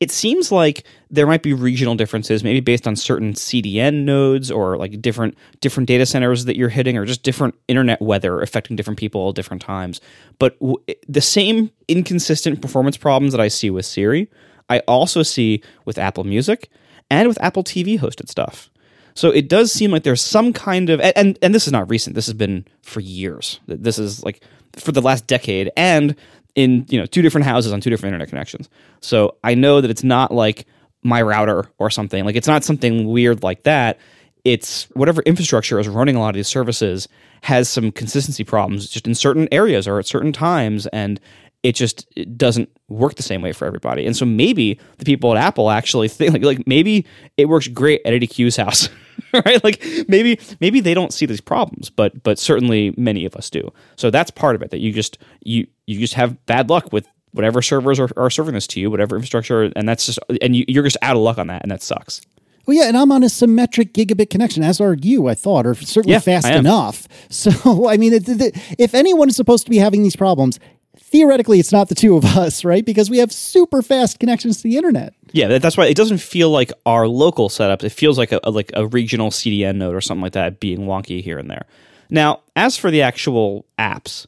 [0.00, 4.76] It seems like there might be regional differences, maybe based on certain CDN nodes or
[4.76, 8.98] like different different data centers that you're hitting, or just different internet weather affecting different
[8.98, 10.00] people at different times.
[10.38, 10.78] But w-
[11.08, 14.28] the same inconsistent performance problems that I see with Siri,
[14.68, 16.70] I also see with Apple Music
[17.10, 18.70] and with Apple TV hosted stuff.
[19.14, 22.14] So it does seem like there's some kind of and, and this is not recent.
[22.14, 23.60] This has been for years.
[23.66, 24.42] This is like
[24.76, 26.14] for the last decade and
[26.54, 28.68] in you know two different houses on two different internet connections.
[29.00, 30.66] So I know that it's not like
[31.02, 32.24] my router or something.
[32.24, 33.98] Like it's not something weird like that.
[34.44, 37.08] It's whatever infrastructure is running a lot of these services
[37.42, 41.20] has some consistency problems just in certain areas or at certain times and
[41.62, 44.06] it just it doesn't work the same way for everybody.
[44.06, 47.06] And so maybe the people at Apple actually think like, like maybe
[47.36, 48.88] it works great at Eddy Cue's house.
[49.32, 49.62] right?
[49.62, 53.72] Like maybe maybe they don't see these problems, but but certainly many of us do.
[53.96, 57.06] So that's part of it that you just you you just have bad luck with
[57.32, 60.64] whatever servers are, are serving this to you, whatever infrastructure, and that's just and you,
[60.68, 62.22] you're just out of luck on that, and that sucks.
[62.66, 65.74] Well, yeah, and I'm on a symmetric gigabit connection, as are you, I thought, or
[65.74, 67.08] certainly Yeah, fast enough.
[67.30, 70.58] So, I mean, if anyone is supposed to be having these problems,
[71.00, 72.84] theoretically, it's not the two of us, right?
[72.84, 75.14] Because we have super fast connections to the internet.
[75.32, 77.84] Yeah, that's why it doesn't feel like our local setup.
[77.84, 80.80] It feels like a, a- like a regional CDN node or something like that being
[80.80, 81.66] wonky here and there.
[82.10, 84.26] Now, as for the actual apps,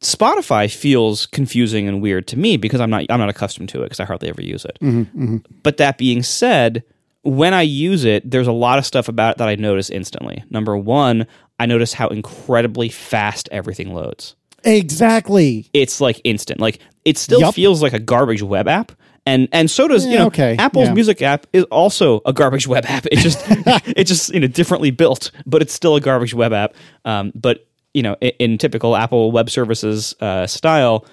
[0.00, 3.84] Spotify feels confusing and weird to me because I'm not I'm not accustomed to it
[3.84, 4.78] because I hardly ever use it.
[4.80, 5.36] Mm-hmm, mm-hmm.
[5.62, 6.82] But that being said,
[7.22, 10.42] when I use it, there's a lot of stuff about it that I notice instantly.
[10.50, 11.26] Number one,
[11.60, 14.34] I notice how incredibly fast everything loads
[14.64, 15.68] Exactly.
[15.72, 16.60] it's like instant.
[16.60, 17.54] Like it still Yup.
[17.54, 18.92] feels like a garbage web app.
[19.26, 20.94] And and so does you know okay, Apple's yeah.
[20.94, 23.06] music app is also a garbage web app.
[23.06, 26.74] It just it's just you know differently built, but it's still a garbage web app.
[27.04, 31.06] Um, but you know in, in typical Apple Web Services uh, style,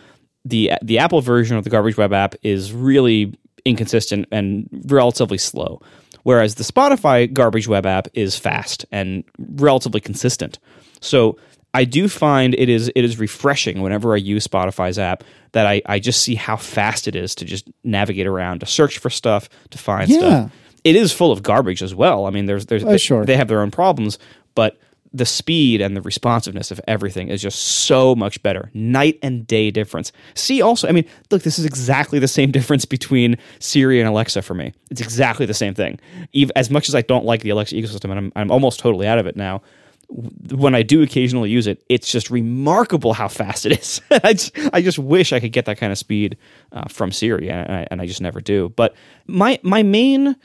[0.45, 5.81] the the Apple version of the garbage web app is really inconsistent and relatively slow,
[6.23, 10.59] whereas the Spotify garbage web app is fast and relatively consistent.
[11.01, 11.37] So
[11.73, 15.81] I do find it is it is refreshing whenever I use Spotify's app that I,
[15.85, 19.47] I just see how fast it is to just navigate around, to search for stuff,
[19.71, 20.17] to find Yeah.
[20.17, 20.51] stuff.
[20.83, 22.25] It is full of garbage as well.
[22.25, 23.25] I mean, there's there's Oh, sure.
[23.25, 24.17] they have their own problems,
[24.55, 24.77] but
[25.13, 28.69] the speed and the responsiveness of everything is just so much better.
[28.73, 30.11] Night and day difference.
[30.35, 34.41] See also, I mean, look, this is exactly the same difference between Siri and Alexa
[34.41, 34.73] for me.
[34.91, 35.99] It's exactly the same thing.
[36.33, 39.07] Even, as much as I don't like the Alexa ecosystem and I'm, I'm almost totally
[39.07, 39.61] out of it now,
[40.09, 44.01] when I do occasionally use it, it's just remarkable how fast it is.
[44.23, 46.37] I, just, I just wish I could get that kind of speed
[46.71, 48.69] uh, from Siri, and I, and I just never do.
[48.69, 48.95] But
[49.27, 50.35] my my main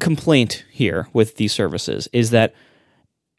[0.00, 2.54] complaint here with these services is that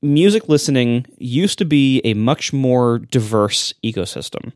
[0.01, 4.53] music listening used to be a much more diverse ecosystem.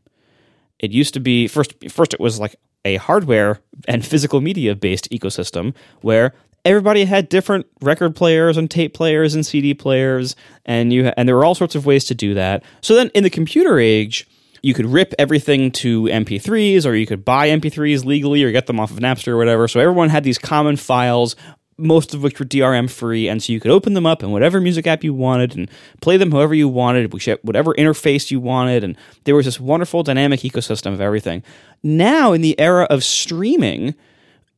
[0.78, 5.10] It used to be first first it was like a hardware and physical media based
[5.10, 6.34] ecosystem where
[6.64, 10.36] everybody had different record players and tape players and CD players,
[10.66, 12.62] and you and there were all sorts of ways to do that.
[12.80, 14.26] So then, in the computer age,
[14.62, 18.80] you could rip everything to MP3s, or you could buy MP3s legally, or get them
[18.80, 19.68] off of Napster or whatever.
[19.68, 21.36] So everyone had these common files.
[21.80, 24.60] Most of which were DRM free, and so you could open them up in whatever
[24.60, 28.96] music app you wanted and play them however you wanted, whatever interface you wanted, and
[29.22, 31.40] there was this wonderful dynamic ecosystem of everything.
[31.84, 33.94] Now, in the era of streaming,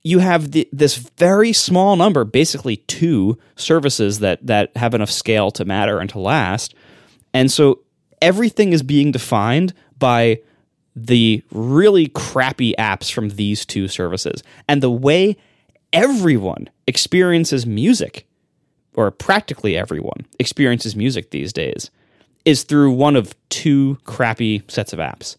[0.02, 5.50] you have the, this very small number, basically two services that that have enough scale
[5.52, 6.74] to matter and to last,
[7.34, 7.80] and so
[8.22, 10.40] everything is being defined by
[10.96, 15.36] the really crappy apps from these two services, and the way
[15.92, 18.26] everyone experiences music,
[18.94, 21.90] or practically everyone experiences music these days,
[22.44, 25.36] is through one of two crappy sets of apps.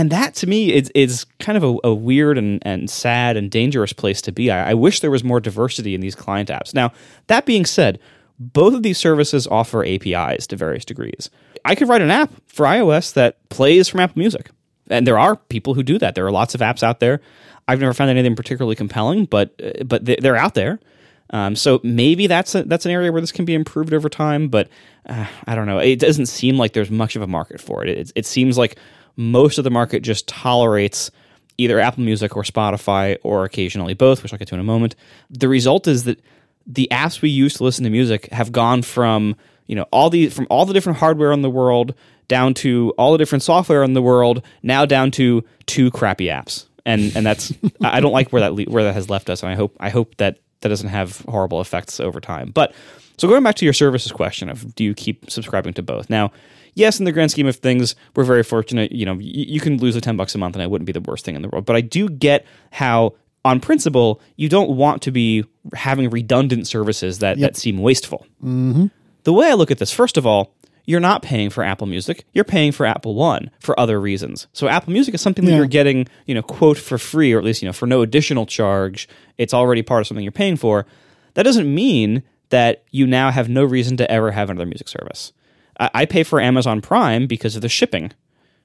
[0.00, 3.50] And that to me is, is kind of a, a, weird and, and sad and
[3.50, 4.50] dangerous place to be.
[4.50, 6.72] I, I wish there was more diversity in these client apps.
[6.72, 6.92] Now,
[7.26, 8.00] that being said,
[8.38, 11.28] both of these services offer APIs to various degrees.
[11.66, 14.48] I could write an app for iOS that plays from Apple Music.
[14.88, 16.14] And there are people who do that.
[16.14, 17.20] There are lots of apps out there.
[17.68, 19.54] I've never found anything particularly compelling, but
[19.86, 20.80] but they're out there.
[21.28, 24.48] Um, so maybe that's a, that's an area where this can be improved over time.
[24.48, 24.70] But
[25.06, 25.78] uh, I don't know.
[25.78, 27.90] It doesn't seem like there's much of a market for it.
[27.90, 28.78] It, it seems like
[29.16, 31.10] most of the market just tolerates
[31.58, 34.96] either Apple Music or Spotify or occasionally both, which I'll get to in a moment.
[35.30, 36.20] The result is that
[36.66, 39.36] the apps we use to listen to music have gone from
[39.66, 41.94] you know all the from all the different hardware in the world
[42.28, 46.66] down to all the different software in the world now down to two crappy apps.
[46.86, 47.52] And and that's
[47.82, 50.16] I don't like where that where that has left us and I hope I hope
[50.16, 52.50] that that doesn't have horrible effects over time.
[52.52, 52.74] But
[53.18, 56.08] so going back to your services question of do you keep subscribing to both?
[56.08, 56.32] Now
[56.74, 58.92] yes, in the grand scheme of things, we're very fortunate.
[58.92, 60.92] You know, y- you can lose a 10 bucks a month and it wouldn't be
[60.92, 61.64] the worst thing in the world.
[61.64, 63.14] But I do get how,
[63.44, 65.44] on principle, you don't want to be
[65.74, 67.52] having redundant services that, yep.
[67.52, 68.26] that seem wasteful.
[68.42, 68.86] Mm-hmm.
[69.24, 70.54] The way I look at this, first of all,
[70.86, 72.24] you're not paying for Apple Music.
[72.32, 74.48] You're paying for Apple One for other reasons.
[74.52, 75.58] So Apple Music is something that yeah.
[75.58, 78.46] you're getting, you know, quote for free, or at least you know for no additional
[78.46, 79.08] charge.
[79.38, 80.86] It's already part of something you're paying for.
[81.34, 85.32] That doesn't mean that you now have no reason to ever have another music service.
[85.80, 88.12] I pay for Amazon Prime because of the shipping.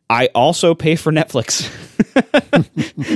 [0.08, 1.68] I also pay for Netflix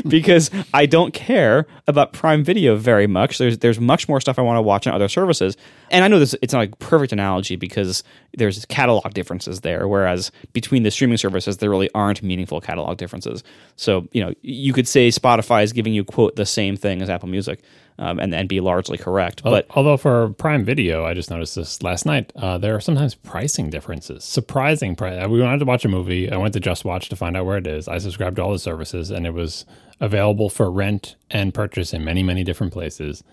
[0.10, 3.38] because I don't care about Prime Video very much.
[3.38, 5.56] There's there's much more stuff I want to watch on other services,
[5.92, 8.04] and I know this it's not a perfect analogy because
[8.36, 13.44] there's catalog differences there, whereas between the streaming services there really aren't meaningful catalog differences.
[13.76, 17.10] So you know you could say Spotify is giving you quote the same thing as
[17.10, 17.62] Apple Music,
[18.00, 19.44] um, and and be largely correct.
[19.44, 22.32] But although for Prime Video, I just noticed this last night.
[22.36, 25.28] Uh, there are sometimes pricing differences, surprising price.
[25.28, 26.32] We wanted to watch a movie.
[26.32, 27.88] I went to JustWatch to find out where it is.
[27.88, 29.66] I subscribed to all the services, and it was
[30.00, 33.24] available for rent and purchase in many many different places.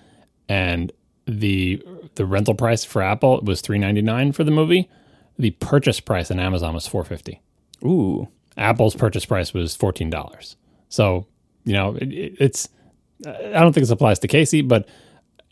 [0.48, 0.92] And
[1.26, 1.82] the
[2.16, 4.90] the rental price for Apple was three ninety nine for the movie.
[5.38, 7.40] The purchase price on Amazon was four fifty.
[7.84, 10.56] Ooh, Apple's purchase price was fourteen dollars.
[10.88, 11.26] So
[11.64, 12.68] you know it, it's
[13.24, 14.88] I don't think this applies to Casey, but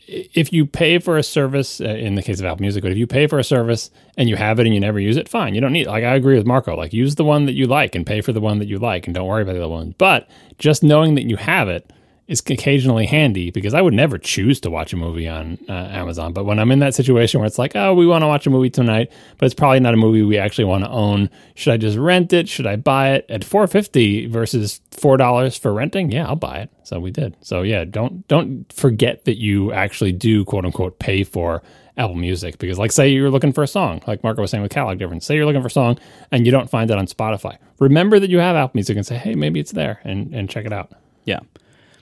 [0.07, 2.97] if you pay for a service, uh, in the case of Apple Music, but if
[2.97, 5.55] you pay for a service and you have it and you never use it, fine.
[5.55, 5.87] You don't need.
[5.87, 6.75] Like I agree with Marco.
[6.75, 9.07] Like use the one that you like and pay for the one that you like,
[9.07, 9.95] and don't worry about the other ones.
[9.97, 11.91] But just knowing that you have it
[12.27, 16.33] is occasionally handy because I would never choose to watch a movie on uh, Amazon.
[16.33, 18.49] But when I'm in that situation where it's like, oh, we want to watch a
[18.49, 21.29] movie tonight, but it's probably not a movie we actually want to own.
[21.53, 22.49] Should I just rent it?
[22.49, 26.11] Should I buy it at four fifty versus four dollars for renting?
[26.11, 26.71] Yeah, I'll buy it.
[26.83, 27.37] So we did.
[27.41, 31.61] So yeah, don't don't forget that you actually do quote unquote pay for
[31.97, 34.71] Apple Music because, like, say you're looking for a song, like Marco was saying with
[34.71, 35.25] catalog difference.
[35.25, 35.97] Say you're looking for a song
[36.31, 37.57] and you don't find it on Spotify.
[37.79, 40.65] Remember that you have Apple Music and say, hey, maybe it's there, and and check
[40.65, 40.91] it out.
[41.23, 41.39] Yeah.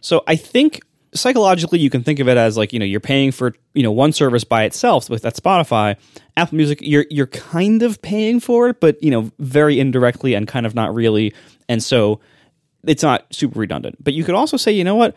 [0.04, 0.82] So I think
[1.14, 3.92] psychologically you can think of it as like you know you're paying for you know
[3.92, 5.96] one service by itself with that Spotify,
[6.38, 6.80] Apple Music.
[6.82, 10.76] You're you're kind of paying for it, but you know very indirectly and kind of
[10.76, 11.34] not really,
[11.70, 12.20] and so
[12.86, 14.04] it's not super redundant.
[14.04, 15.16] But you could also say you know what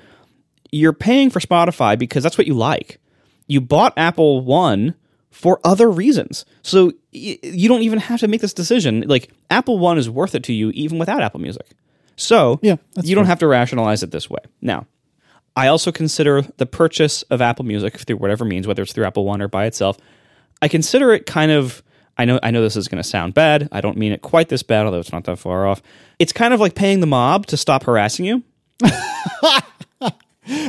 [0.71, 3.01] you're paying for Spotify because that's what you like.
[3.49, 4.95] You bought Apple One
[5.31, 6.45] for other reasons.
[6.63, 9.03] So you don't even have to make this decision.
[9.07, 11.67] Like Apple One is worth it to you even without Apple Music.
[12.17, 14.41] So yeah, you don't have to rationalize it this way.
[14.61, 14.87] Now,
[15.55, 19.25] I also consider the purchase of Apple Music through whatever means, whether it's through Apple
[19.25, 19.99] One or by itself.
[20.61, 21.83] I consider it kind of.
[22.19, 22.41] I know.
[22.43, 23.69] I know this is going to sound bad.
[23.73, 25.83] I don't mean it quite this bad, although it's not that far off.
[26.19, 28.43] It's kind of like paying the mob to stop harassing you.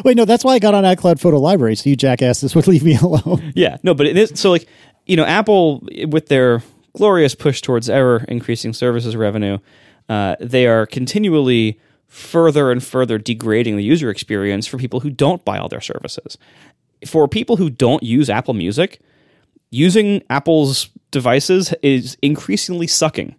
[0.04, 2.84] Wait, no, that's why I got on iCloud Photo Library, so you jackasses would leave
[2.84, 3.54] me alone.
[3.56, 4.68] Yeah, no, but it is so like
[5.06, 6.62] you know, Apple with their
[6.96, 9.58] glorious push towards ever increasing services revenue
[10.10, 15.44] uh, they are continually further and further degrading the user experience for people who don't
[15.44, 16.38] buy all their services.
[17.06, 19.00] for people who don't use Apple Music,
[19.70, 23.36] using Apple's devices is increasingly sucking.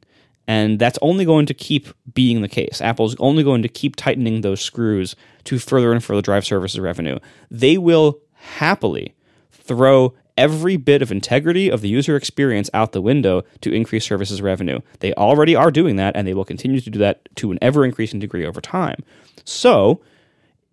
[0.47, 2.81] And that's only going to keep being the case.
[2.81, 5.15] Apple's only going to keep tightening those screws
[5.45, 7.19] to further and further drive services revenue.
[7.51, 9.15] They will happily
[9.51, 14.41] throw every bit of integrity of the user experience out the window to increase services
[14.41, 14.81] revenue.
[15.01, 17.85] They already are doing that, and they will continue to do that to an ever
[17.85, 19.05] increasing degree over time.
[19.45, 20.01] So,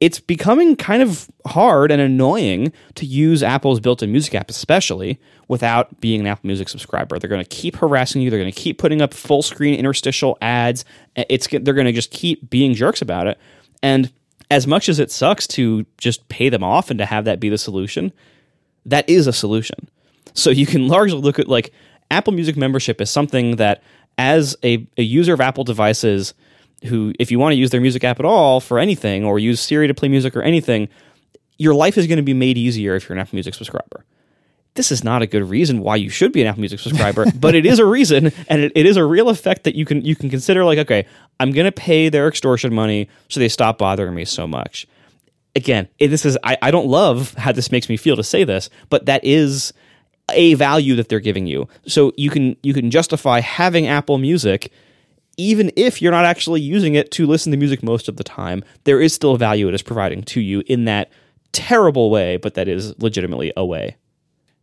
[0.01, 6.01] it's becoming kind of hard and annoying to use Apple's built-in music app, especially without
[6.01, 7.17] being an Apple Music subscriber.
[7.17, 8.29] They're going to keep harassing you.
[8.29, 10.83] They're going to keep putting up full screen interstitial ads.
[11.15, 13.39] It's they're going to just keep being jerks about it.
[13.81, 14.11] And
[14.51, 17.47] as much as it sucks to just pay them off and to have that be
[17.47, 18.11] the solution,
[18.85, 19.89] that is a solution.
[20.33, 21.73] So you can largely look at like
[22.11, 23.83] Apple Music membership is something that
[24.17, 26.33] as a, a user of Apple devices
[26.85, 29.59] who if you want to use their music app at all for anything or use
[29.59, 30.87] Siri to play music or anything,
[31.57, 34.05] your life is going to be made easier if you're an Apple Music subscriber.
[34.75, 37.55] This is not a good reason why you should be an Apple Music subscriber, but
[37.55, 40.15] it is a reason, and it, it is a real effect that you can you
[40.15, 40.65] can consider.
[40.65, 41.05] Like, okay,
[41.39, 44.85] I'm going to pay their extortion money so they stop bothering me so much.
[45.55, 48.69] Again, this is I, I don't love how this makes me feel to say this,
[48.89, 49.71] but that is
[50.31, 51.67] a value that they're giving you.
[51.87, 54.71] So you can you can justify having Apple Music
[55.37, 58.63] even if you're not actually using it to listen to music most of the time,
[58.85, 61.11] there is still a value it is providing to you in that
[61.51, 63.95] terrible way, but that is legitimately a way.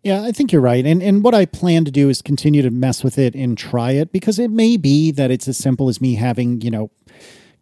[0.02, 0.84] Yeah, I think you're right.
[0.84, 3.92] And and what I plan to do is continue to mess with it and try
[3.92, 6.90] it because it may be that it's as simple as me having, you know,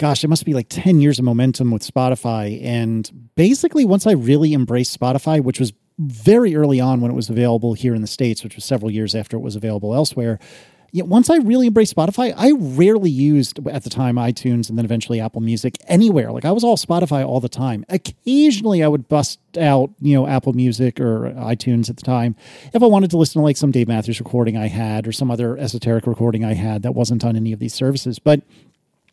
[0.00, 2.64] gosh, it must be like 10 years of momentum with Spotify.
[2.64, 7.28] And basically, once I really embraced Spotify, which was very early on when it was
[7.28, 10.38] available here in the States, which was several years after it was available elsewhere,
[10.92, 14.86] yeah, once I really embraced Spotify, I rarely used at the time iTunes and then
[14.86, 16.32] eventually Apple Music anywhere.
[16.32, 17.84] Like I was all Spotify all the time.
[17.90, 22.34] Occasionally I would bust out, you know, Apple Music or iTunes at the time
[22.72, 25.30] if I wanted to listen to like some Dave Matthews recording I had or some
[25.30, 28.18] other esoteric recording I had that wasn't on any of these services.
[28.18, 28.40] But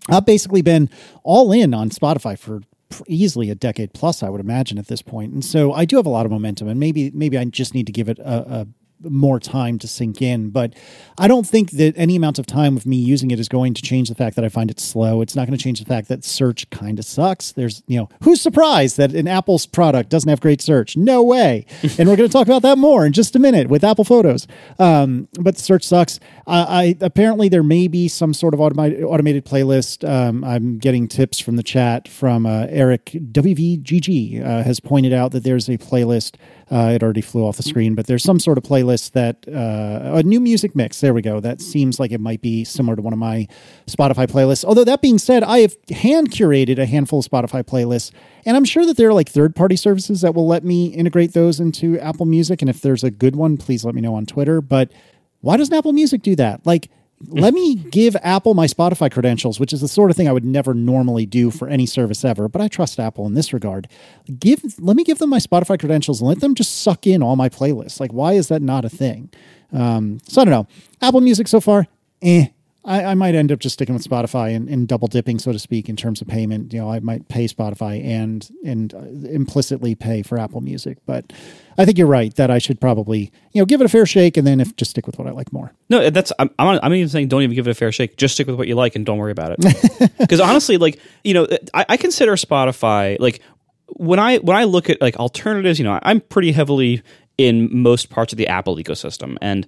[0.09, 0.89] I've basically been
[1.23, 2.61] all in on Spotify for
[3.07, 5.33] easily a decade plus, I would imagine at this point.
[5.33, 7.85] And so I do have a lot of momentum, and maybe maybe I just need
[7.87, 8.67] to give it a, a
[9.01, 10.49] more time to sink in.
[10.49, 10.73] But
[11.17, 13.81] I don't think that any amount of time of me using it is going to
[13.81, 15.21] change the fact that I find it slow.
[15.21, 17.51] It's not going to change the fact that search kind of sucks.
[17.51, 20.97] There's, you know, who's surprised that an Apple's product doesn't have great search?
[20.97, 21.65] No way.
[21.97, 24.47] and we're going to talk about that more in just a minute with Apple Photos.
[24.79, 26.19] Um, but search sucks.
[26.45, 30.07] Uh, I apparently there may be some sort of automated automated playlist.
[30.07, 35.31] Um, I'm getting tips from the chat from uh, Eric WVGG uh, has pointed out
[35.31, 36.35] that there's a playlist
[36.69, 40.17] uh, it already flew off the screen, but there's some sort of playlist that uh,
[40.17, 40.99] a new music mix.
[40.99, 41.39] There we go.
[41.39, 43.47] That seems like it might be similar to one of my
[43.87, 44.65] Spotify playlists.
[44.65, 48.11] Although that being said, I have hand curated a handful of Spotify playlists,
[48.45, 51.33] and I'm sure that there are like third party services that will let me integrate
[51.33, 52.61] those into Apple Music.
[52.61, 54.59] And if there's a good one, please let me know on Twitter.
[54.59, 54.91] But
[55.39, 56.65] why doesn't Apple Music do that?
[56.65, 56.89] Like
[57.27, 60.45] let me give Apple my Spotify credentials, which is the sort of thing I would
[60.45, 63.87] never normally do for any service ever, but I trust Apple in this regard.
[64.39, 67.35] Give let me give them my Spotify credentials and let them just suck in all
[67.35, 67.99] my playlists.
[67.99, 69.29] Like, why is that not a thing?
[69.73, 70.67] Um, so I don't know.
[71.01, 71.87] Apple Music so far,
[72.21, 72.47] eh.
[72.87, 75.59] I, I, might end up just sticking with Spotify and, and, double dipping, so to
[75.59, 76.71] speak, in terms of payment.
[76.71, 80.97] You know, I might pay Spotify and and uh, implicitly pay for Apple Music.
[81.05, 81.33] But
[81.77, 84.37] I think you're right that I should probably you know give it a fair shake
[84.37, 85.73] and then if just stick with what I like more.
[85.89, 88.15] No, that's I'm I'm, I'm even saying don't even give it a fair shake.
[88.15, 90.11] Just stick with what you like and don't worry about it.
[90.17, 93.41] Because honestly, like you know, I, I consider Spotify like
[93.87, 95.77] when I when I look at like alternatives.
[95.77, 97.01] You know, I'm pretty heavily
[97.37, 99.67] in most parts of the Apple ecosystem and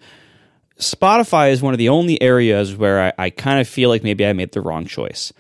[0.80, 4.26] Spotify is one of the only areas where I, I kind of feel like maybe
[4.26, 5.34] I made the wrong choice.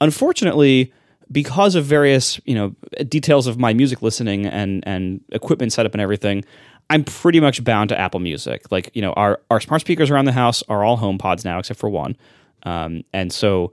[0.00, 0.92] Unfortunately,
[1.30, 2.74] because of various you know
[3.08, 6.44] details of my music listening and and equipment setup and everything,
[6.90, 8.70] I'm pretty much bound to Apple Music.
[8.70, 11.80] Like you know, our our smart speakers around the house are all HomePods now, except
[11.80, 12.16] for one,
[12.64, 13.72] um, and so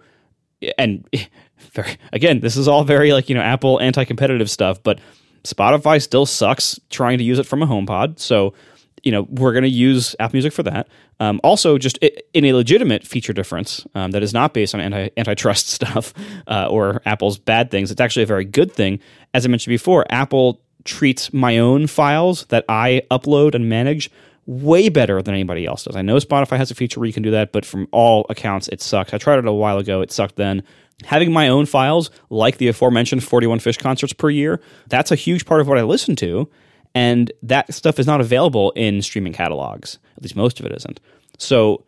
[0.78, 1.08] and
[1.74, 5.00] very, again, this is all very like you know Apple anti-competitive stuff, but
[5.44, 8.54] Spotify still sucks trying to use it from a HomePod, so
[9.04, 10.88] you know we're going to use Apple Music for that.
[11.20, 15.10] Um, also, just in a legitimate feature difference um, that is not based on anti
[15.18, 16.14] antitrust stuff
[16.48, 17.92] uh, or Apple's bad things.
[17.92, 19.00] It's actually a very good thing.
[19.34, 24.10] As I mentioned before, Apple treats my own files that I upload and manage
[24.46, 25.96] way better than anybody else does.
[25.96, 28.68] I know Spotify has a feature where you can do that, but from all accounts,
[28.70, 29.14] it sucks.
[29.14, 30.64] I tried it a while ago; it sucked then.
[31.06, 35.46] Having my own files, like the aforementioned 41 Phish concerts per year, that's a huge
[35.46, 36.50] part of what I listen to
[36.96, 40.00] and that stuff is not available in streaming catalogs.
[40.18, 41.00] At least most of it isn't.
[41.38, 41.86] So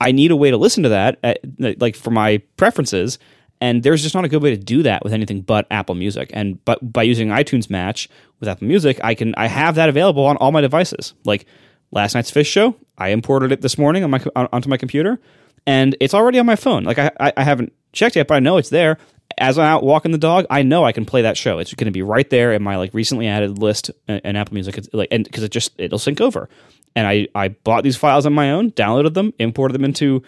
[0.00, 3.18] I need a way to listen to that, uh, at, like for my preferences.
[3.60, 6.30] And there's just not a good way to do that with anything but Apple Music.
[6.34, 8.08] And but by using iTunes Match
[8.38, 11.14] with Apple Music, I can I have that available on all my devices.
[11.24, 11.46] Like
[11.90, 15.18] last night's Phish show, I imported it this morning on my onto my computer,
[15.66, 16.84] and it's already on my phone.
[16.84, 18.98] Like I, I I haven't checked yet, but I know it's there.
[19.38, 21.58] As I'm out walking the dog, I know I can play that show.
[21.58, 24.54] It's going to be right there in my like recently added list in, in Apple
[24.54, 24.78] Music.
[24.78, 26.48] It's like and because it just it'll sync over.
[26.94, 30.22] And I I bought these files on my own, downloaded them, imported them into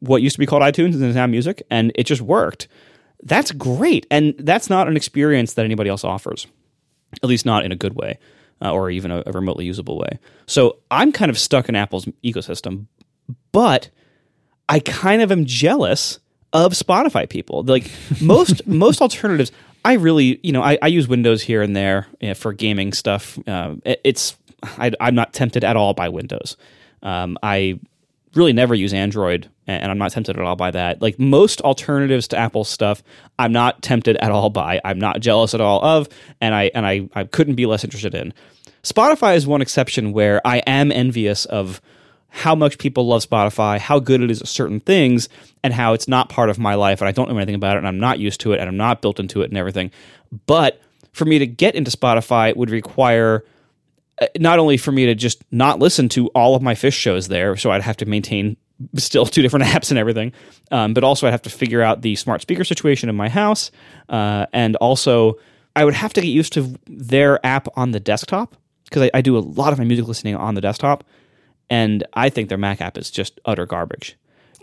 [0.00, 2.68] what used to be called iTunes and now Music, and it just worked.
[3.22, 6.46] That's great, and that's not an experience that anybody else offers,
[7.22, 8.18] at least not in a good way,
[8.62, 10.18] uh, or even a, a remotely usable way.
[10.46, 12.86] So I'm kind of stuck in Apple's ecosystem,
[13.52, 13.90] but
[14.68, 16.18] I kind of am jealous
[16.54, 17.64] of Spotify people.
[17.64, 17.90] Like
[18.22, 19.52] most most alternatives,
[19.84, 22.92] I really you know I, I use Windows here and there you know, for gaming
[22.92, 23.38] stuff.
[23.46, 24.38] Uh, it, it's
[24.78, 26.56] I, am not tempted at all by Windows.
[27.02, 27.78] Um, I
[28.34, 31.02] really never use Android, and I'm not tempted at all by that.
[31.02, 33.02] Like most alternatives to Apple stuff,
[33.38, 34.80] I'm not tempted at all by.
[34.84, 36.08] I'm not jealous at all of,
[36.40, 38.32] and I and I, I couldn't be less interested in.
[38.82, 41.80] Spotify is one exception where I am envious of
[42.36, 45.28] how much people love Spotify, how good it is at certain things,
[45.62, 47.78] and how it's not part of my life, and I don't know anything about it,
[47.78, 49.92] and I'm not used to it, and I'm not built into it, and everything.
[50.46, 50.82] But
[51.12, 53.44] for me to get into Spotify would require
[54.20, 57.28] uh, not only for me to just not listen to all of my Phish shows
[57.28, 58.56] there, so I'd have to maintain
[58.96, 60.32] still two different apps and everything,
[60.72, 63.70] um, but also I'd have to figure out the smart speaker situation in my house,
[64.08, 65.38] uh, and also
[65.76, 68.56] I would have to get used to their app on the desktop
[68.86, 71.04] because I, I, do a lot of my music listening on the desktop,
[71.70, 74.16] and I think their Mac app is just utter garbage.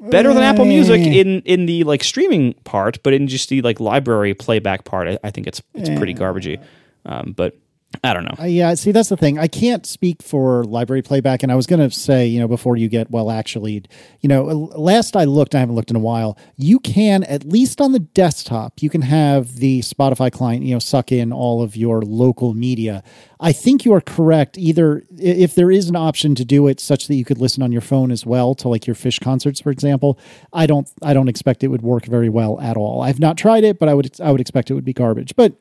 [0.10, 3.80] Better than Apple Music in in the like streaming part, but in just the like
[3.80, 6.64] library playback part, I, I think it's it's pretty garbagey.
[7.06, 7.56] Um, but
[8.04, 8.36] I don't know.
[8.40, 9.38] Uh, yeah, see, that's the thing.
[9.38, 12.78] I can't speak for library playback, and I was going to say, you know, before
[12.78, 13.84] you get well, actually,
[14.22, 16.38] you know, last I looked, I haven't looked in a while.
[16.56, 20.80] You can at least on the desktop, you can have the Spotify client, you know,
[20.80, 23.04] suck in all of your local media.
[23.40, 24.58] I think you are correct.
[24.58, 27.72] Either if there is an option to do it such that you could listen on
[27.72, 30.18] your phone as well to like your Phish concerts, for example,
[30.54, 33.02] I don't, I don't expect it would work very well at all.
[33.02, 35.36] I've not tried it, but I would, I would expect it would be garbage.
[35.36, 35.54] But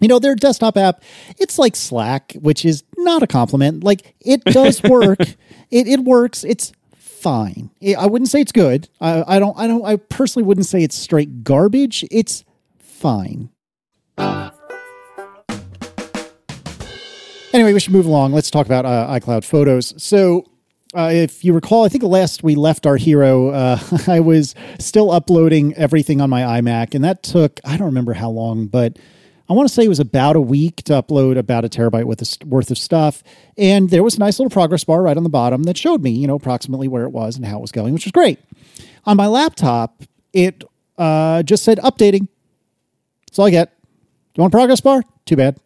[0.00, 1.02] you know, their desktop app,
[1.38, 3.84] it's like Slack, which is not a compliment.
[3.84, 5.20] Like it does work.
[5.20, 6.44] it, it works.
[6.44, 7.70] It's fine.
[7.98, 8.88] I wouldn't say it's good.
[9.00, 12.04] I, I don't I don't I personally wouldn't say it's straight garbage.
[12.10, 12.44] It's
[12.78, 13.50] fine.
[17.54, 18.32] Anyway, we should move along.
[18.32, 19.94] Let's talk about uh, iCloud Photos.
[20.02, 20.44] So,
[20.92, 24.56] uh, if you recall, I think the last we left our hero, uh, I was
[24.80, 28.98] still uploading everything on my iMac, and that took I don't remember how long, but
[29.48, 32.04] I want to say it was about a week to upload about a terabyte
[32.46, 33.22] worth of stuff.
[33.58, 36.10] And there was a nice little progress bar right on the bottom that showed me,
[36.10, 38.38] you know, approximately where it was and how it was going, which was great.
[39.04, 40.02] On my laptop,
[40.32, 40.64] it
[40.96, 42.26] uh, just said updating.
[43.26, 43.78] That's all I get.
[43.78, 45.02] Do you want a progress bar?
[45.26, 45.58] Too bad.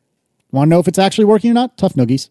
[0.51, 1.77] Want to know if it's actually working or not?
[1.77, 2.31] Tough noogies.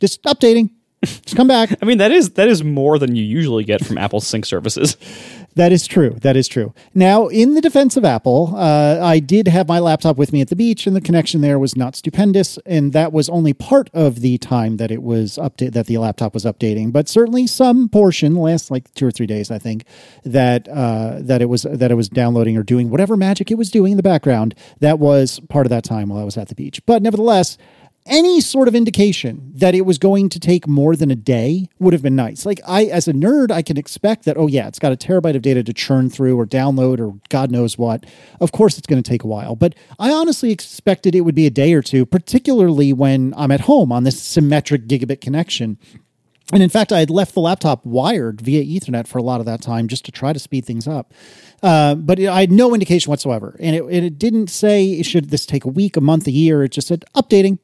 [0.00, 0.70] Just updating.
[1.02, 1.74] Just come back.
[1.80, 4.96] I mean, that is that is more than you usually get from Apple Sync services.
[5.56, 6.10] That is true.
[6.20, 6.72] That is true.
[6.94, 10.48] Now, in the defense of Apple, uh, I did have my laptop with me at
[10.48, 14.20] the beach, and the connection there was not stupendous, and that was only part of
[14.20, 16.92] the time that it was update that the laptop was updating.
[16.92, 19.84] But certainly, some portion, last like two or three days, I think,
[20.24, 23.72] that uh, that it was that it was downloading or doing whatever magic it was
[23.72, 24.54] doing in the background.
[24.78, 26.80] That was part of that time while I was at the beach.
[26.86, 27.58] But nevertheless,
[28.06, 31.92] any sort of indication that it was going to take more than a day would
[31.92, 32.46] have been nice.
[32.46, 35.36] Like I as a nerd, I can expect that oh yeah, it's got a terabyte
[35.36, 38.04] of data to churn through or download or god knows what.
[38.40, 41.46] Of course it's going to take a while, but I honestly expected it would be
[41.46, 45.78] a day or two, particularly when I'm at home on this symmetric gigabit connection.
[46.52, 49.46] And in fact, I had left the laptop wired via Ethernet for a lot of
[49.46, 51.14] that time just to try to speed things up.
[51.62, 53.56] Uh, but it, I had no indication whatsoever.
[53.60, 56.64] And it, it didn't say, should this take a week, a month, a year?
[56.64, 57.58] It just said updating,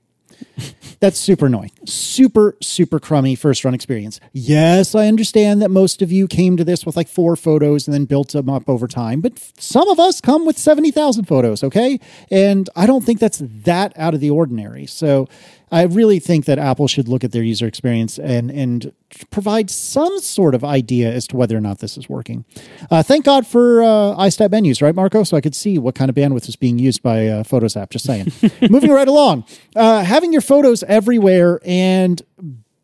[1.01, 1.73] that's super annoying.
[1.85, 4.21] Super, super crummy first run experience.
[4.33, 7.95] Yes, I understand that most of you came to this with like four photos and
[7.95, 12.01] then built them up over time, but some of us come with 70,000 photos, okay?
[12.31, 14.87] And I don't think that's that out of the ordinary.
[14.87, 15.29] So
[15.71, 18.93] I really think that Apple should look at their user experience and and
[19.31, 22.45] provide some sort of idea as to whether or not this is working.
[22.91, 25.23] Uh, thank God for uh, iStat menus, right, Marco?
[25.25, 27.91] So I could see what kind of bandwidth is being used by uh, Photos app.
[27.91, 28.33] Just saying.
[28.71, 29.45] Moving right along,
[29.75, 32.23] uh, having your photos everywhere and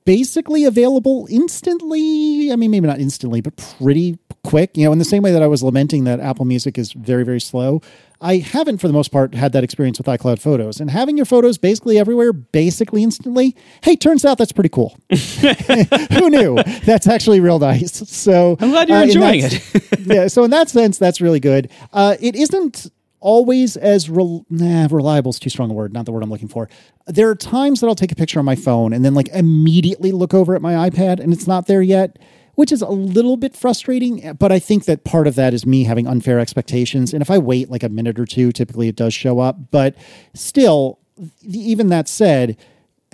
[0.04, 2.50] basically available instantly.
[2.52, 4.76] I mean, maybe not instantly, but pretty quick.
[4.76, 7.24] You know, in the same way that I was lamenting that Apple Music is very,
[7.24, 7.80] very slow,
[8.22, 10.80] I haven't, for the most part, had that experience with iCloud Photos.
[10.80, 14.96] And having your photos basically everywhere, basically instantly, hey, turns out that's pretty cool.
[15.10, 16.56] Who knew?
[16.84, 18.08] That's actually real nice.
[18.08, 19.98] So I'm glad you're uh, enjoying it.
[20.06, 21.70] yeah, so in that sense, that's really good.
[21.92, 22.92] Uh, it isn't
[23.22, 26.68] always as nah, reliable is too strong a word, not the word I'm looking for.
[27.06, 30.12] There are times that I'll take a picture on my phone and then like immediately
[30.12, 32.18] look over at my iPad and it's not there yet,
[32.56, 34.34] which is a little bit frustrating.
[34.38, 37.14] But I think that part of that is me having unfair expectations.
[37.14, 39.70] And if I wait like a minute or two, typically it does show up.
[39.70, 39.96] But
[40.34, 40.98] still,
[41.42, 42.58] even that said,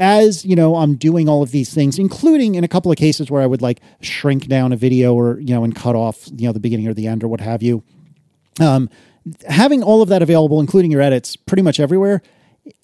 [0.00, 3.32] as you know i'm doing all of these things including in a couple of cases
[3.32, 6.46] where i would like shrink down a video or you know and cut off you
[6.46, 7.82] know the beginning or the end or what have you
[8.60, 8.88] um,
[9.48, 12.22] having all of that available including your edits pretty much everywhere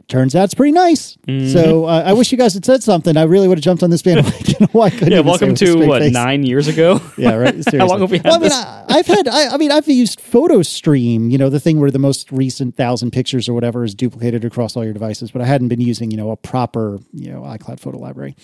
[0.09, 1.49] turns out it's pretty nice Mm-hmm.
[1.49, 3.89] so uh, i wish you guys had said something i really would have jumped on
[3.91, 6.13] this bandwagon why couldn't Yeah, you just say welcome to what face?
[6.13, 7.01] nine years ago.
[7.17, 7.49] Yeah, right.
[7.55, 7.79] Seriously.
[7.81, 8.53] How long have we had well, I mean, this?
[8.55, 9.29] I, I've had.
[9.29, 11.31] I, I mean, I've used PhotoStream.
[11.31, 14.77] You know, the thing where the most recent thousand pictures or whatever is duplicated across
[14.77, 15.31] all your devices.
[15.31, 18.37] But I hadn't been using, you know, a proper, you know, iCloud photo library.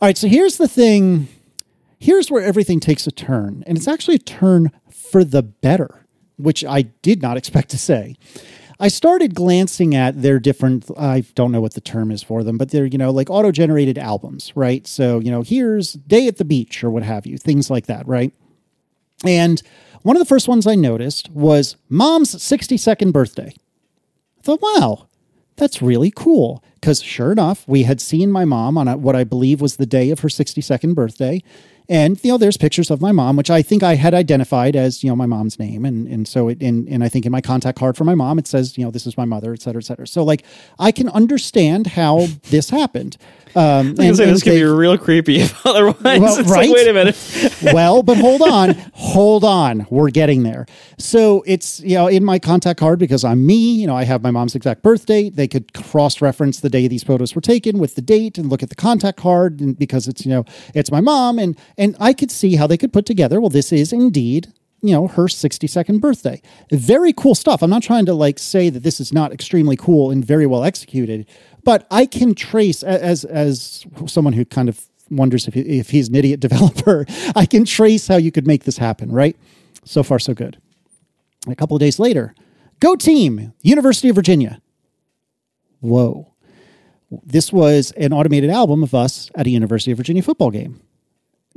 [0.00, 0.16] All right.
[0.16, 1.28] So here's the thing.
[1.98, 6.05] Here's where everything takes a turn, and it's actually a turn for the better,
[6.36, 8.16] which I did not expect to say.
[8.78, 12.58] I started glancing at their different, I don't know what the term is for them,
[12.58, 14.86] but they're, you know, like auto generated albums, right?
[14.86, 18.06] So, you know, here's Day at the Beach or what have you, things like that,
[18.06, 18.34] right?
[19.24, 19.62] And
[20.02, 23.54] one of the first ones I noticed was Mom's 62nd birthday.
[24.38, 25.08] I thought, wow,
[25.56, 26.62] that's really cool.
[26.74, 29.86] Because sure enough, we had seen my mom on a, what I believe was the
[29.86, 31.42] day of her 62nd birthday.
[31.88, 35.04] And, you know, there's pictures of my mom, which I think I had identified as,
[35.04, 35.84] you know, my mom's name.
[35.84, 38.38] And, and so it, and, and I think in my contact card for my mom,
[38.38, 40.06] it says, you know, this is my mother, et cetera, et cetera.
[40.06, 40.44] So like,
[40.78, 43.16] I can understand how this happened.
[43.56, 46.20] Um, I was gonna and- say, and this could be real creepy if otherwise.
[46.20, 46.68] Well, it's right?
[46.68, 47.16] like, wait a minute.
[47.72, 49.86] well, but hold on, hold on.
[49.88, 50.66] We're getting there.
[50.98, 54.22] So it's, you know, in my contact card because I'm me, you know, I have
[54.22, 55.36] my mom's exact birth date.
[55.36, 58.62] They could cross reference the day these photos were taken with the date and look
[58.62, 62.12] at the contact card and because it's, you know, it's my mom and and I
[62.12, 64.52] could see how they could put together, well, this is indeed
[64.82, 68.82] you know her 62nd birthday very cool stuff i'm not trying to like say that
[68.82, 71.26] this is not extremely cool and very well executed
[71.66, 76.08] but i can trace as as someone who kind of wonders if, he, if he's
[76.08, 79.36] an idiot developer i can trace how you could make this happen right?
[79.84, 80.58] So far so good.
[81.46, 82.34] A couple of days later
[82.80, 84.60] go team university of virginia.
[85.80, 86.32] Whoa.
[87.24, 90.80] This was an automated album of us at a university of virginia football game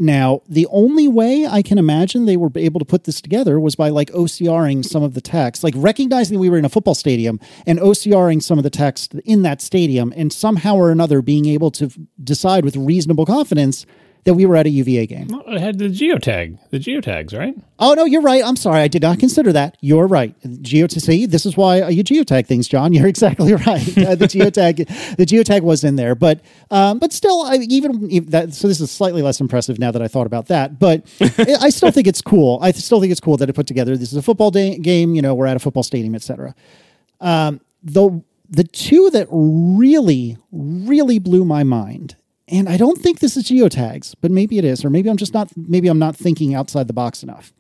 [0.01, 3.75] now, the only way I can imagine they were able to put this together was
[3.75, 7.37] by like OCRing some of the text, like recognizing we were in a football stadium
[7.67, 11.69] and OCRing some of the text in that stadium, and somehow or another being able
[11.71, 13.85] to f- decide with reasonable confidence
[14.25, 15.27] that we were at a UVA game.
[15.33, 17.55] Oh, It had the geotag, the geotags, right?
[17.79, 18.43] Oh no, you're right.
[18.43, 19.77] I'm sorry, I did not consider that.
[19.79, 20.39] You're right.
[20.41, 21.01] Geotag.
[21.01, 22.91] See, this is why you geotag things, John.
[22.99, 23.97] You're exactly right.
[23.97, 24.77] Uh, the geotag,
[25.17, 26.41] the geotag was in there, but
[26.71, 28.53] um, but still, I, even if that.
[28.53, 30.77] So this is slightly less impressive now that I thought about that.
[30.79, 31.05] But
[31.61, 32.59] I still think it's cool.
[32.61, 33.95] I still think it's cool that it put together.
[33.95, 35.15] This is a football day, game.
[35.15, 36.53] You know, we're at a football stadium, etc.
[37.21, 42.15] Um, the the two that really really blew my mind
[42.51, 45.33] and I don't think this is geotags, but maybe it is, or maybe I'm just
[45.33, 47.53] not, maybe I'm not thinking outside the box enough.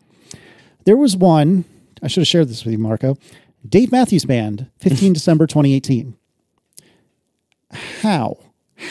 [0.85, 1.65] There was one,
[2.01, 3.17] I should have shared this with you, Marco.
[3.67, 6.15] Dave Matthews Band, 15 December 2018.
[8.01, 8.37] How?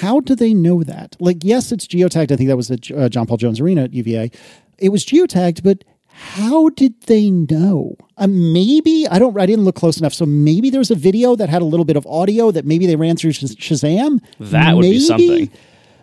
[0.00, 1.16] How do they know that?
[1.18, 2.30] Like, yes, it's geotagged.
[2.30, 4.30] I think that was at uh, John Paul Jones Arena at UVA.
[4.78, 7.96] It was geotagged, but how did they know?
[8.18, 9.38] Uh, maybe I don't.
[9.38, 10.12] I didn't look close enough.
[10.12, 12.96] So maybe there's a video that had a little bit of audio that maybe they
[12.96, 14.20] ran through Shaz- Shazam.
[14.38, 15.50] That would be something.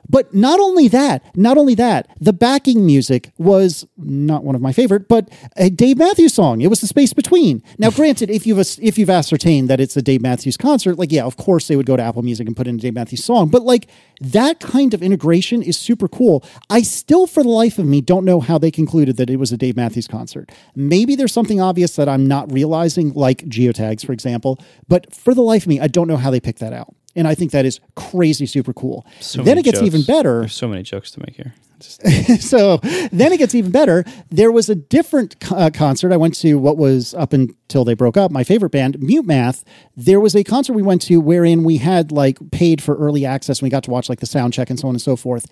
[0.10, 4.72] But not only that, not only that, the backing music was not one of my
[4.72, 6.61] favorite, but a Dave Matthews song.
[6.61, 7.64] It was the space between.
[7.77, 11.23] Now, granted, if you've if you've ascertained that it's a Dave Matthews concert, like yeah,
[11.23, 13.49] of course they would go to Apple Music and put in a Dave Matthews song.
[13.49, 13.88] But like
[14.22, 16.44] that kind of integration is super cool.
[16.69, 19.52] I still, for the life of me, don't know how they concluded that it was
[19.52, 20.52] a Dave Matthews concert.
[20.76, 24.60] Maybe there's something obvious that I'm not realizing, like geotags, for example.
[24.88, 26.95] But for the life of me, I don't know how they picked that out.
[27.16, 29.06] And I think that is crazy, super cool.
[29.22, 29.88] So then it gets jokes.
[29.88, 30.42] even better.
[30.42, 31.54] There's so many jokes to make here.
[32.40, 32.78] So
[33.12, 34.06] then it gets even better.
[34.30, 36.12] There was a different uh, concert.
[36.14, 39.64] I went to what was up until they broke up, my favorite band, Mute Math.
[39.96, 43.60] There was a concert we went to wherein we had like paid for early access
[43.60, 45.48] and we got to watch like the sound check and so on and so forth.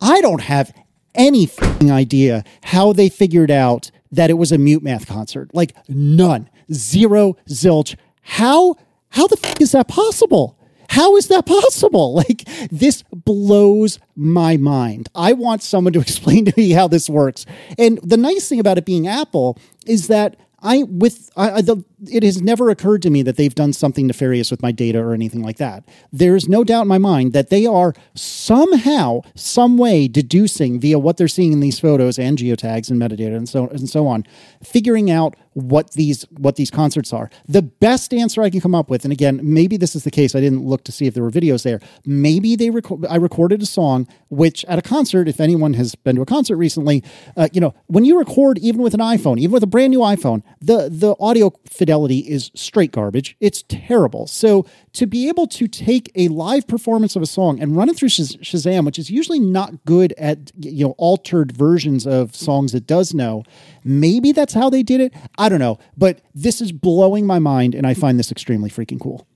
[0.00, 0.72] I don't have
[1.14, 5.50] any fing idea how they figured out that it was a Mute Math concert.
[5.54, 7.96] Like none, zero, zilch.
[8.22, 8.76] How
[9.10, 10.57] how the f- is that possible?
[10.88, 12.14] How is that possible?
[12.28, 15.08] Like this blows my mind.
[15.14, 17.46] I want someone to explain to me how this works.
[17.78, 19.56] And the nice thing about it being Apple
[19.86, 23.72] is that I with I, the, it has never occurred to me that they've done
[23.72, 25.84] something nefarious with my data or anything like that.
[26.12, 31.16] There's no doubt in my mind that they are somehow, some way deducing via what
[31.16, 34.24] they're seeing in these photos and geotags and metadata and so and so on,
[34.62, 37.30] figuring out what these what these concerts are.
[37.46, 40.34] The best answer I can come up with, and again, maybe this is the case.
[40.34, 41.80] I didn't look to see if there were videos there.
[42.04, 43.06] Maybe they record.
[43.06, 46.56] I recorded a song which at a concert, if anyone has been to a concert
[46.56, 47.02] recently,
[47.36, 50.00] uh, you know, when you record even with an iPhone, even with a brand new
[50.00, 53.36] iPhone, the the audio fidelity is straight garbage.
[53.40, 54.26] It's terrible.
[54.26, 57.96] So to be able to take a live performance of a song and run it
[57.96, 62.74] through Shaz- Shazam, which is usually not good at you know altered versions of songs
[62.74, 63.44] it does know,
[63.88, 65.14] maybe that's how they did it.
[65.38, 69.00] I don't know, but this is blowing my mind, and I find this extremely freaking
[69.00, 69.26] cool.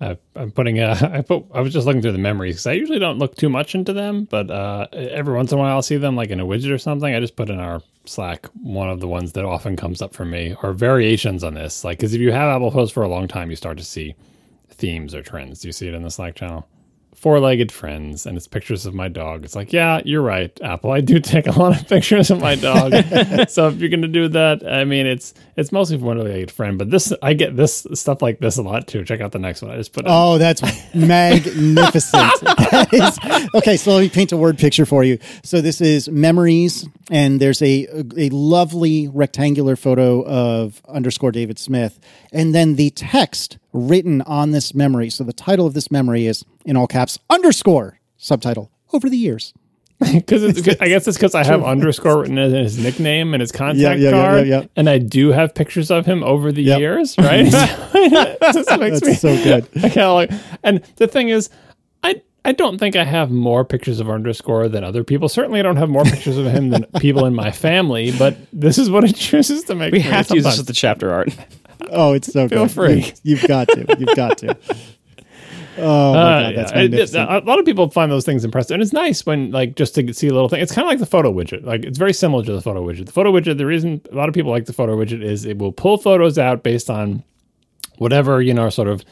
[0.00, 0.80] Uh, I'm putting.
[0.80, 1.44] Uh, I put.
[1.52, 3.92] I was just looking through the memories because I usually don't look too much into
[3.92, 6.72] them, but uh, every once in a while I'll see them like in a widget
[6.72, 7.14] or something.
[7.14, 10.24] I just put in our Slack one of the ones that often comes up for
[10.24, 11.84] me or variations on this.
[11.84, 14.14] Like, because if you have Apple Photos for a long time, you start to see
[14.70, 15.60] themes or trends.
[15.60, 16.66] Do you see it in the Slack channel?
[17.20, 21.00] Four-legged friends and it's pictures of my dog it's like yeah you're right apple i
[21.00, 22.92] do take a lot of pictures of my dog
[23.48, 26.90] so if you're gonna do that i mean it's it's mostly for one-legged friend but
[26.90, 29.70] this i get this stuff like this a lot too check out the next one
[29.70, 30.34] i just put oh, in.
[30.34, 30.62] Oh, that's
[30.94, 32.40] magnificent.
[32.40, 35.18] That is- okay, so let me paint a word picture for you.
[35.42, 37.86] So this is memories, and there's a
[38.16, 41.98] a lovely rectangular photo of underscore David Smith,
[42.32, 45.10] and then the text written on this memory.
[45.10, 49.52] So the title of this memory is in all caps underscore subtitle over the years.
[50.14, 50.44] Because
[50.80, 53.92] I guess it's because I have underscore written as his nickname and his contact Yeah,
[53.92, 54.66] yeah, yeah, card, yeah, yeah.
[54.74, 56.78] and I do have pictures of him over the Yep.
[56.78, 57.44] years, right?
[57.94, 59.68] it makes That's me so good.
[59.76, 60.30] I kind of like,
[60.62, 61.50] and the thing is,
[62.02, 65.28] I I don't think I have more pictures of underscore than other people.
[65.28, 68.10] Certainly, I don't have more pictures of him than people in my family.
[68.18, 69.92] But this is what it chooses to make.
[69.92, 71.28] We me have to use this as the chapter art.
[71.90, 72.70] Oh, it's so Feel good.
[72.72, 73.04] free.
[73.04, 73.86] You, you've got to.
[73.98, 74.56] You've got to.
[75.78, 76.78] Oh my Uh, god, that's yeah.
[76.78, 77.30] It- magnificent.
[77.30, 80.12] a lot of people find those things impressive, and it's nice when like just to
[80.12, 80.60] see a little thing.
[80.60, 81.64] It's kind of like the photo widget.
[81.64, 83.06] Like it's very similar to the photo widget.
[83.06, 83.56] The photo widget.
[83.56, 86.38] The reason a lot of people like the photo widget is it will pull photos
[86.38, 87.22] out based on
[87.98, 89.04] whatever you know, sort of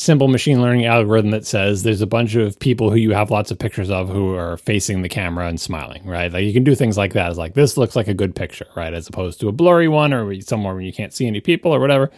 [0.00, 3.50] simple machine learning algorithm that says there's a bunch of people who you have lots
[3.50, 6.32] of pictures of who are facing the camera and smiling, right?
[6.32, 7.28] Like you can do things like that.
[7.28, 8.94] It's like this looks like a good picture, right?
[8.94, 11.80] As opposed to a blurry one or somewhere where you can't see any people or
[11.80, 12.10] whatever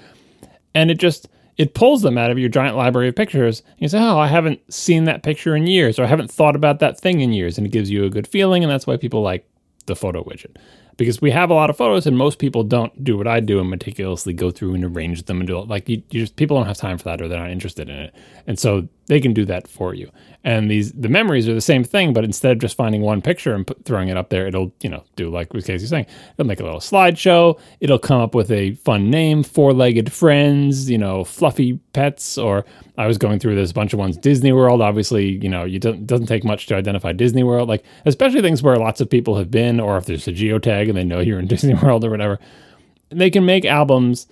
[0.74, 1.28] and it just
[1.58, 3.60] it pulls them out of your giant library of pictures.
[3.60, 6.56] And you say, "Oh, I haven't seen that picture in years, or I haven't thought
[6.56, 8.96] about that thing in years," and it gives you a good feeling, and that's why
[8.96, 9.46] people like
[9.86, 10.56] the photo widget.
[10.96, 13.60] Because we have a lot of photos, and most people don't do what I do
[13.60, 15.68] and meticulously go through and arrange them and do it.
[15.68, 17.96] Like you, you just people don't have time for that, or they're not interested in
[17.96, 18.14] it,
[18.46, 20.10] and so they can do that for you.
[20.44, 23.54] And these the memories are the same thing, but instead of just finding one picture
[23.54, 26.48] and put, throwing it up there, it'll you know do like with Casey's saying, it'll
[26.48, 27.58] make a little slideshow.
[27.80, 32.38] It'll come up with a fun name, four-legged friends, you know, fluffy pets.
[32.38, 32.64] Or
[32.98, 34.80] I was going through this bunch of ones, Disney World.
[34.80, 38.62] Obviously, you know, you don't doesn't take much to identify Disney World, like especially things
[38.62, 41.38] where lots of people have been, or if there's a geotag and they know you're
[41.38, 42.38] in Disney World or whatever.
[43.10, 44.26] They can make albums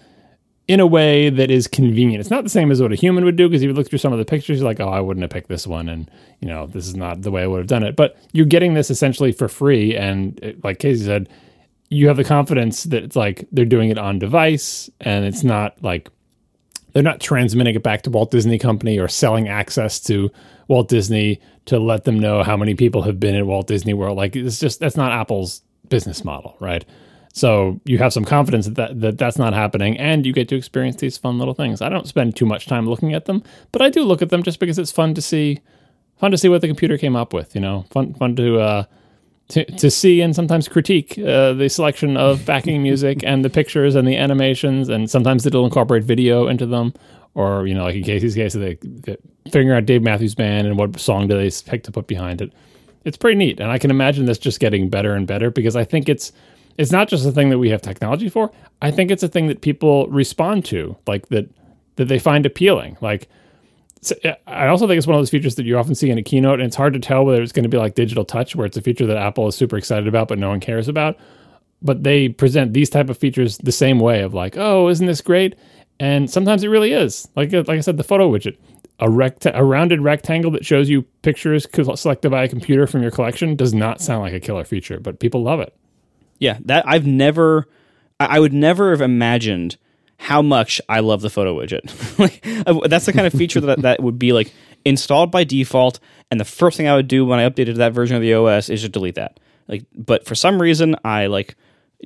[0.70, 2.20] in a way that is convenient.
[2.20, 3.98] It's not the same as what a human would do because if you look through
[3.98, 6.46] some of the pictures, you're like, oh, I wouldn't have picked this one, and you
[6.46, 7.96] know, this is not the way I would have done it.
[7.96, 11.28] But you're getting this essentially for free, and it, like Casey said,
[11.88, 15.82] you have the confidence that it's like they're doing it on device, and it's not
[15.82, 16.08] like
[16.92, 20.30] they're not transmitting it back to Walt Disney Company or selling access to
[20.68, 24.16] Walt Disney to let them know how many people have been at Walt Disney World.
[24.16, 26.84] Like it's just that's not Apple's business model, right?
[27.32, 30.56] So you have some confidence that, that, that that's not happening, and you get to
[30.56, 31.80] experience these fun little things.
[31.80, 34.42] I don't spend too much time looking at them, but I do look at them
[34.42, 35.60] just because it's fun to see,
[36.18, 37.54] fun to see what the computer came up with.
[37.54, 38.84] You know, fun fun to uh,
[39.50, 43.94] to, to see and sometimes critique uh, the selection of backing music and the pictures
[43.94, 46.92] and the animations, and sometimes it'll incorporate video into them,
[47.34, 50.76] or you know, like in Casey's case, they, they figuring out Dave Matthews Band and
[50.76, 52.52] what song do they pick to put behind it.
[53.04, 55.84] It's pretty neat, and I can imagine this just getting better and better because I
[55.84, 56.32] think it's
[56.80, 58.50] it's not just a thing that we have technology for.
[58.80, 61.46] I think it's a thing that people respond to, like that
[61.96, 62.96] that they find appealing.
[63.02, 63.28] Like
[64.24, 66.22] uh, I also think it's one of those features that you often see in a
[66.22, 68.64] keynote, and it's hard to tell whether it's going to be like digital touch, where
[68.64, 71.18] it's a feature that Apple is super excited about, but no one cares about.
[71.82, 75.20] But they present these type of features the same way of like, oh, isn't this
[75.20, 75.56] great?
[75.98, 77.28] And sometimes it really is.
[77.36, 78.56] Like like I said, the photo widget,
[79.00, 81.66] a rect a rounded rectangle that shows you pictures
[81.96, 85.20] selected by a computer from your collection does not sound like a killer feature, but
[85.20, 85.76] people love it.
[86.40, 87.68] Yeah, that I've never,
[88.18, 89.76] I would never have imagined
[90.16, 92.18] how much I love the photo widget.
[92.18, 94.52] like uh, that's the kind of feature that that would be like
[94.84, 96.00] installed by default,
[96.30, 98.68] and the first thing I would do when I updated that version of the OS
[98.68, 99.38] is just delete that.
[99.68, 101.56] Like, but for some reason I like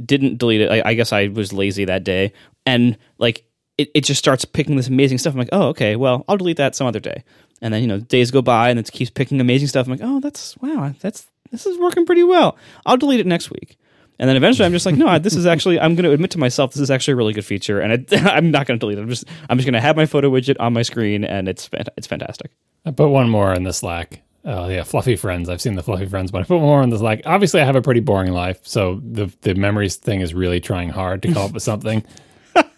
[0.05, 0.70] didn't delete it.
[0.70, 2.32] I, I guess I was lazy that day,
[2.66, 3.47] and like
[3.78, 5.35] it, it just starts picking this amazing stuff.
[5.35, 7.24] I'm like, oh, okay, well, I'll delete that some other day.
[7.62, 9.86] And then you know days go by, and it keeps picking amazing stuff.
[9.86, 12.56] I'm like, oh, that's wow, that's this is working pretty well.
[12.86, 13.77] I'll delete it next week.
[14.18, 15.80] And then eventually, I'm just like, no, this is actually.
[15.80, 18.12] I'm going to admit to myself this is actually a really good feature, and it,
[18.26, 19.02] I'm not going to delete it.
[19.02, 21.68] I'm just I'm just going to have my photo widget on my screen, and it's
[21.72, 22.52] it's fantastic.
[22.86, 24.22] I put one more in the Slack.
[24.44, 25.48] Oh yeah, fluffy friends.
[25.48, 27.22] I've seen the fluffy friends, but I put more in the Slack.
[27.24, 30.90] Obviously, I have a pretty boring life, so the the memories thing is really trying
[30.90, 32.04] hard to come up with something.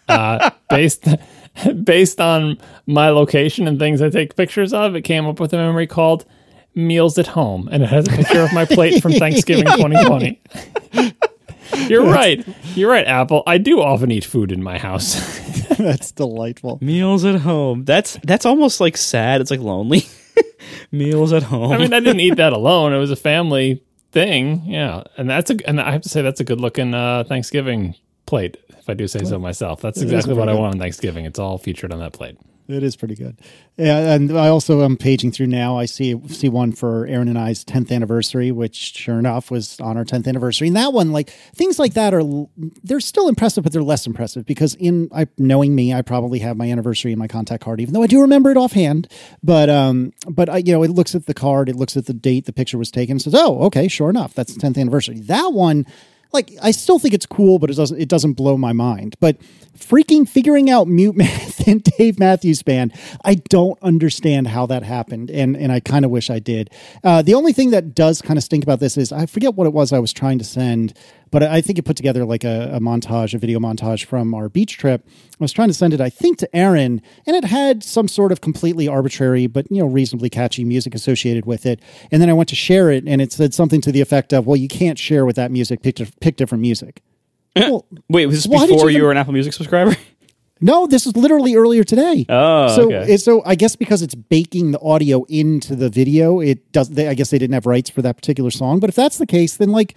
[0.09, 1.05] Uh, based
[1.83, 5.57] based on my location and things I take pictures of, it came up with a
[5.57, 6.25] memory called
[6.75, 10.41] "Meals at Home," and it has a picture of my plate from Thanksgiving 2020.
[11.87, 12.45] You're right.
[12.75, 13.43] You're right, Apple.
[13.45, 15.15] I do often eat food in my house.
[15.77, 16.79] That's delightful.
[16.81, 17.85] Meals at home.
[17.85, 19.41] That's that's almost like sad.
[19.41, 20.05] It's like lonely.
[20.91, 21.71] Meals at home.
[21.71, 22.93] I mean, I didn't eat that alone.
[22.93, 24.63] It was a family thing.
[24.65, 27.95] Yeah, and that's a and I have to say that's a good looking uh, Thanksgiving
[28.25, 28.57] plate.
[28.69, 31.25] If I do say so myself, that's exactly what I want on Thanksgiving.
[31.25, 32.37] It's all featured on that plate.
[32.67, 33.39] It is pretty good.
[33.77, 35.77] And I also am paging through now.
[35.77, 39.95] I see see one for Aaron and I's 10th anniversary, which sure enough was on
[39.95, 40.67] our 10th anniversary.
[40.67, 42.23] And that one, like things like that are
[42.83, 46.57] they're still impressive, but they're less impressive because in I knowing me, I probably have
[46.57, 49.07] my anniversary in my contact card, even though I do remember it offhand.
[49.41, 52.13] But um, but I, you know, it looks at the card, it looks at the
[52.13, 55.19] date the picture was taken, says, oh, okay, sure enough, that's the 10th anniversary.
[55.21, 55.85] That one
[56.37, 59.15] like I still think it's cool, but it doesn't it doesn't blow my mind.
[59.19, 59.37] But
[59.77, 62.93] freaking figuring out mute math and Dave Matthews Band,
[63.25, 66.69] I don't understand how that happened, and and I kind of wish I did.
[67.03, 69.67] Uh, the only thing that does kind of stink about this is I forget what
[69.67, 70.93] it was I was trying to send
[71.31, 74.49] but I think it put together like a, a, montage, a video montage from our
[74.49, 75.05] beach trip.
[75.07, 78.31] I was trying to send it, I think, to Aaron, and it had some sort
[78.31, 81.81] of completely arbitrary but you know reasonably catchy music associated with it.
[82.11, 84.47] And then I went to share it, and it said something to the effect of,
[84.47, 85.81] "Well, you can't share with that music.
[85.81, 87.01] Pick, pick different music."
[87.55, 87.69] Eh.
[87.69, 89.95] well, Wait, was this before you, you were an Apple Music subscriber?
[90.59, 92.25] No, this was literally earlier today.
[92.29, 93.17] Oh, so okay.
[93.17, 96.89] so I guess because it's baking the audio into the video, it does.
[96.89, 98.79] They, I guess they didn't have rights for that particular song.
[98.79, 99.95] But if that's the case, then like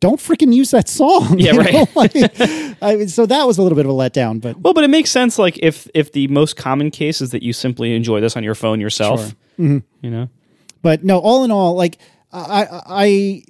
[0.00, 1.38] don't freaking use that song.
[1.38, 1.96] Yeah, right.
[1.96, 2.12] like,
[2.82, 5.10] I so that was a little bit of a letdown, but well, but it makes
[5.10, 5.38] sense.
[5.38, 8.54] Like if if the most common case is that you simply enjoy this on your
[8.54, 9.28] phone yourself, sure.
[9.58, 9.78] mm-hmm.
[10.00, 10.28] you know.
[10.82, 11.98] But no, all in all, like
[12.32, 13.42] I I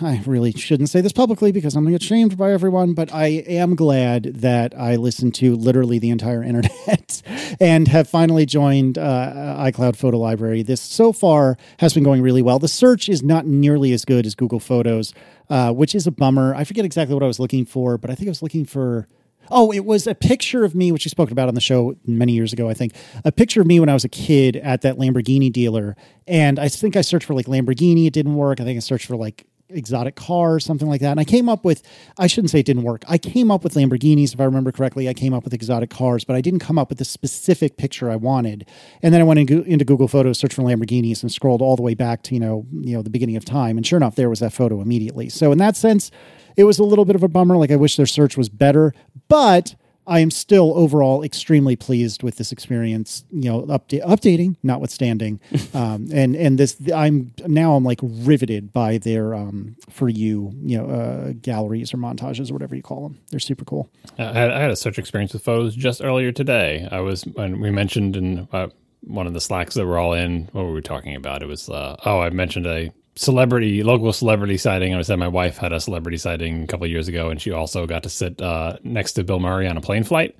[0.00, 3.12] I really shouldn't say this publicly because I'm going to get shamed by everyone, but
[3.12, 7.22] I am glad that I listened to literally the entire internet
[7.60, 10.62] and have finally joined uh, iCloud Photo Library.
[10.62, 12.58] This so far has been going really well.
[12.58, 15.12] The search is not nearly as good as Google Photos,
[15.50, 16.54] uh, which is a bummer.
[16.54, 19.06] I forget exactly what I was looking for, but I think I was looking for.
[19.50, 22.32] Oh, it was a picture of me, which you spoke about on the show many
[22.32, 22.92] years ago, I think.
[23.24, 25.96] A picture of me when I was a kid at that Lamborghini dealer.
[26.26, 28.06] And I think I searched for like Lamborghini.
[28.06, 28.60] It didn't work.
[28.60, 31.10] I think I searched for like exotic car something like that.
[31.10, 31.82] And I came up with,
[32.18, 33.04] I shouldn't say it didn't work.
[33.08, 35.08] I came up with Lamborghinis, if I remember correctly.
[35.08, 38.10] I came up with exotic cars, but I didn't come up with the specific picture
[38.10, 38.66] I wanted.
[39.02, 41.94] And then I went into Google Photos, searched for Lamborghinis, and scrolled all the way
[41.94, 43.76] back to you know, you know, the beginning of time.
[43.76, 45.28] And sure enough, there was that photo immediately.
[45.28, 46.10] So in that sense,
[46.56, 47.56] it was a little bit of a bummer.
[47.56, 48.94] Like I wish their search was better,
[49.28, 49.74] but
[50.08, 53.24] I am still overall extremely pleased with this experience.
[53.30, 55.40] You know, upda- updating notwithstanding,
[55.74, 60.78] um, and and this I'm now I'm like riveted by their um, for you you
[60.78, 63.18] know uh, galleries or montages or whatever you call them.
[63.30, 63.90] They're super cool.
[64.18, 66.88] I had, I had a search experience with photos just earlier today.
[66.90, 68.68] I was when we mentioned in uh,
[69.02, 70.48] one of the slacks that we're all in.
[70.52, 71.42] What were we talking about?
[71.42, 74.94] It was uh, oh I mentioned a celebrity local celebrity sighting.
[74.94, 77.84] I said my wife had a celebrity sighting a couple years ago, and she also
[77.84, 80.38] got to sit uh, next to Bill Murray on a plane flight.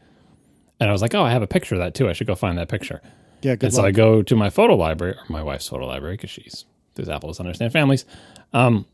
[0.79, 2.09] And I was like, oh, I have a picture of that too.
[2.09, 3.03] I should go find that picture.
[3.43, 3.67] Yeah, good.
[3.67, 3.83] And luck.
[3.83, 6.65] so I go to my photo library, or my wife's photo library, because she's
[6.95, 8.05] does Apple doesn't understand families.
[8.53, 8.87] Um,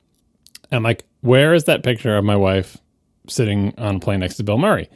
[0.71, 2.79] and I'm like, where is that picture of my wife
[3.29, 4.89] sitting on a plane next to Bill Murray?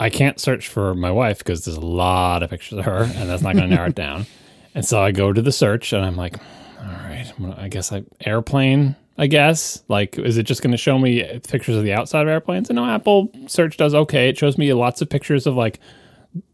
[0.00, 3.28] I can't search for my wife because there's a lot of pictures of her, and
[3.30, 4.26] that's not going to narrow it down.
[4.74, 6.36] And so I go to the search, and I'm like,
[6.80, 7.32] all right.
[7.56, 8.96] I guess I airplane.
[9.18, 12.28] I guess like is it just going to show me pictures of the outside of
[12.28, 12.70] airplanes?
[12.70, 14.28] And no, Apple search does okay.
[14.28, 15.78] It shows me lots of pictures of like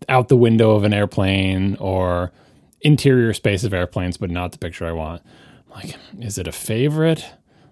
[0.08, 2.32] out the window of an airplane or
[2.80, 5.22] interior space of airplanes, but not the picture I want.
[5.70, 7.24] like, is it a favorite?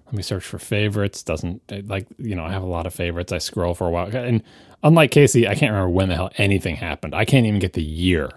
[0.07, 1.23] Let me search for favorites.
[1.23, 3.33] Doesn't like you know I have a lot of favorites.
[3.33, 4.43] I scroll for a while, and
[4.83, 7.15] unlike Casey, I can't remember when the hell anything happened.
[7.15, 8.31] I can't even get the year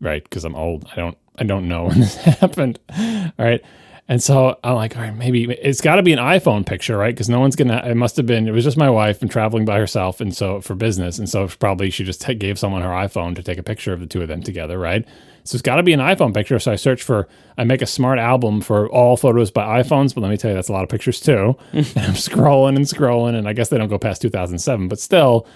[0.00, 0.86] right because I'm old.
[0.92, 2.78] I don't I don't know when this happened.
[2.88, 3.62] All right.
[4.08, 7.14] And so I'm like, all right, maybe it's got to be an iPhone picture, right?
[7.14, 7.82] Because no one's gonna.
[7.84, 8.48] It must have been.
[8.48, 11.46] It was just my wife and traveling by herself, and so for business, and so
[11.46, 14.20] probably she just t- gave someone her iPhone to take a picture of the two
[14.20, 15.06] of them together, right?
[15.44, 16.58] So it's got to be an iPhone picture.
[16.58, 17.28] So I search for.
[17.56, 20.56] I make a smart album for all photos by iPhones, but let me tell you,
[20.56, 21.56] that's a lot of pictures too.
[21.72, 25.46] and I'm scrolling and scrolling, and I guess they don't go past 2007, but still,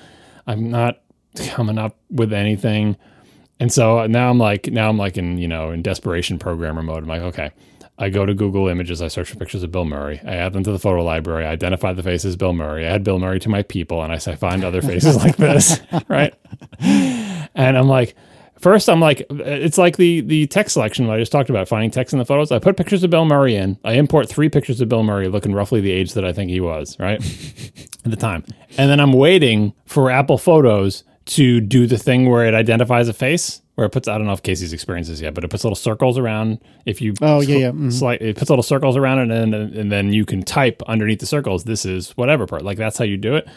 [0.47, 1.03] I'm not
[1.49, 2.97] coming up with anything.
[3.59, 7.03] And so now I'm like, now I'm like in, you know, in desperation programmer mode.
[7.03, 7.53] I'm like, okay,
[7.99, 10.63] I go to Google Images, I search for pictures of Bill Murray, I add them
[10.65, 13.41] to the photo library, I identify the face as Bill Murray, I add Bill Murray
[13.41, 16.35] to my people, and I say, find other faces like this, right?
[16.79, 18.15] And I'm like,
[18.59, 21.91] first, I'm like, it's like the the text selection that I just talked about, finding
[21.91, 22.53] text in the photos.
[22.53, 25.55] I put pictures of Bill Murray in, I import three pictures of Bill Murray looking
[25.55, 27.19] roughly the age that I think he was, right?
[28.05, 28.45] At the time.
[28.77, 33.13] And then I'm waiting for Apple Photos to do the thing where it identifies a
[33.13, 35.65] face, where it puts I don't know if Casey's experienced this yet, but it puts
[35.65, 37.93] little circles around if you Oh, yeah, yeah, mhm.
[37.93, 41.21] slight, it puts little circles around it and then and then you can type underneath
[41.21, 42.63] the circles this is whatever part.
[42.63, 43.49] Like that's how you do it.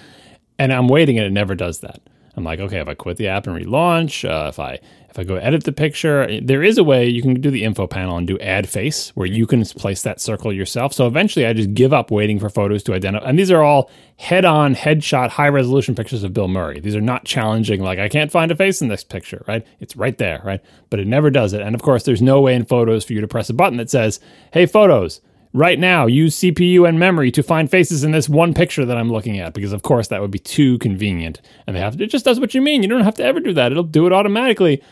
[0.57, 2.01] And I'm waiting and it never does that.
[2.39, 4.79] I'm like, okay, if I quit the app and relaunch, uh, if I
[5.09, 7.85] if I go edit the picture, there is a way you can do the info
[7.85, 10.93] panel and do add face where you can place that circle yourself.
[10.93, 13.27] So eventually I just give up waiting for photos to identify.
[13.27, 16.79] And these are all head on, headshot, high resolution pictures of Bill Murray.
[16.79, 19.65] These are not challenging, like I can't find a face in this picture, right?
[19.79, 20.61] It's right there, right?
[20.89, 21.61] But it never does it.
[21.61, 23.89] And of course, there's no way in photos for you to press a button that
[23.89, 24.19] says,
[24.53, 25.21] hey, photos,
[25.53, 29.11] right now use CPU and memory to find faces in this one picture that I'm
[29.11, 31.41] looking at because of course that would be too convenient.
[31.65, 32.83] And they have to, it just does what you mean.
[32.83, 33.71] You don't have to ever do that.
[33.71, 34.83] It'll do it automatically.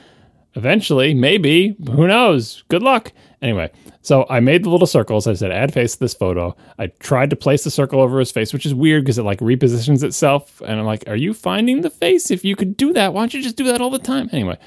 [0.55, 2.63] Eventually maybe who knows?
[2.69, 3.11] Good luck.
[3.41, 3.71] Anyway
[4.01, 5.27] so I made the little circles.
[5.27, 6.55] I said add face to this photo.
[6.79, 9.39] I tried to place the circle over his face which is weird because it like
[9.39, 10.59] repositions itself.
[10.65, 12.31] And I'm like are you finding the face?
[12.31, 14.27] If you could do that why don't you just do that all the time?
[14.31, 14.57] Anyway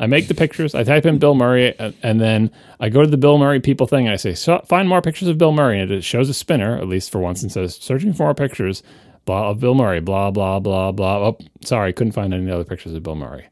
[0.00, 0.74] I make the pictures.
[0.74, 2.50] I type in Bill Murray, and then
[2.80, 4.06] I go to the Bill Murray people thing.
[4.06, 6.76] And I say, so, find more pictures of Bill Murray, and it shows a spinner,
[6.78, 8.82] at least for once, and says, searching for more pictures,
[9.26, 11.28] blah of Bill Murray, blah blah blah blah.
[11.28, 13.46] Oh, sorry, couldn't find any other pictures of Bill Murray.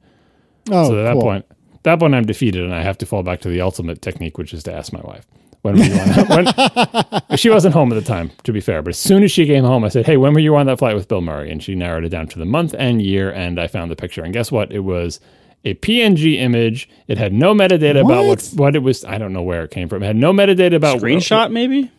[0.71, 1.23] Oh, So at that cool.
[1.23, 1.47] point,
[1.83, 4.55] that point I'm defeated, and I have to fall back to the ultimate technique, which
[4.55, 5.27] is to ask my wife.
[5.63, 7.23] When were you on That?
[7.29, 8.81] when, she wasn't home at the time, to be fair.
[8.81, 10.79] But as soon as she came home, I said, "Hey, when were you on that
[10.79, 13.61] flight with Bill Murray?" And she narrowed it down to the month and year, and
[13.61, 14.23] I found the picture.
[14.23, 14.73] And guess what?
[14.73, 15.21] It was
[15.65, 16.89] a PNG image.
[17.09, 18.53] It had no metadata about what What?
[18.55, 19.05] what it was.
[19.05, 20.03] I don't know where it came from.
[20.03, 21.91] It had no metadata about Screenshot, maybe?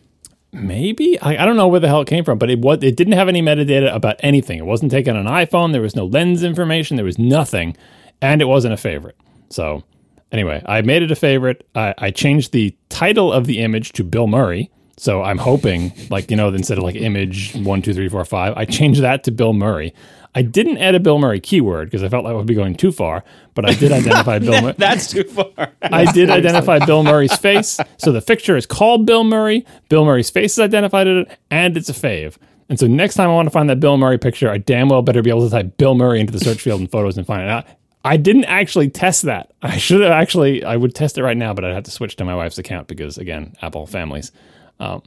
[0.52, 2.96] Maybe I, I don't know where the hell it came from, but it was it
[2.96, 4.58] didn't have any metadata about anything.
[4.58, 5.72] It wasn't taken on an iPhone.
[5.72, 6.96] There was no lens information.
[6.96, 7.76] There was nothing,
[8.20, 9.16] and it wasn't a favorite.
[9.50, 9.84] So
[10.32, 11.68] anyway, I made it a favorite.
[11.76, 14.70] I, I changed the title of the image to Bill Murray.
[14.96, 18.54] So I'm hoping, like you know, instead of like image one two three four five,
[18.56, 19.94] I changed that to Bill Murray.
[20.34, 22.92] I didn't add a Bill Murray keyword because I felt that would be going too
[22.92, 23.24] far,
[23.54, 24.62] but I did identify Bill.
[24.62, 24.74] Murray.
[24.78, 25.72] That's too far.
[25.82, 27.80] I did identify Bill Murray's face.
[27.98, 29.66] So the fixture is called Bill Murray.
[29.88, 32.36] Bill Murray's face is identified in it, and it's a fave.
[32.68, 35.02] And so next time I want to find that Bill Murray picture, I damn well
[35.02, 37.42] better be able to type Bill Murray into the search field in photos and find
[37.42, 37.66] it out.
[38.04, 39.52] I didn't actually test that.
[39.60, 40.64] I should have actually.
[40.64, 42.86] I would test it right now, but I'd have to switch to my wife's account
[42.86, 44.30] because again, Apple families.
[44.78, 45.02] Um,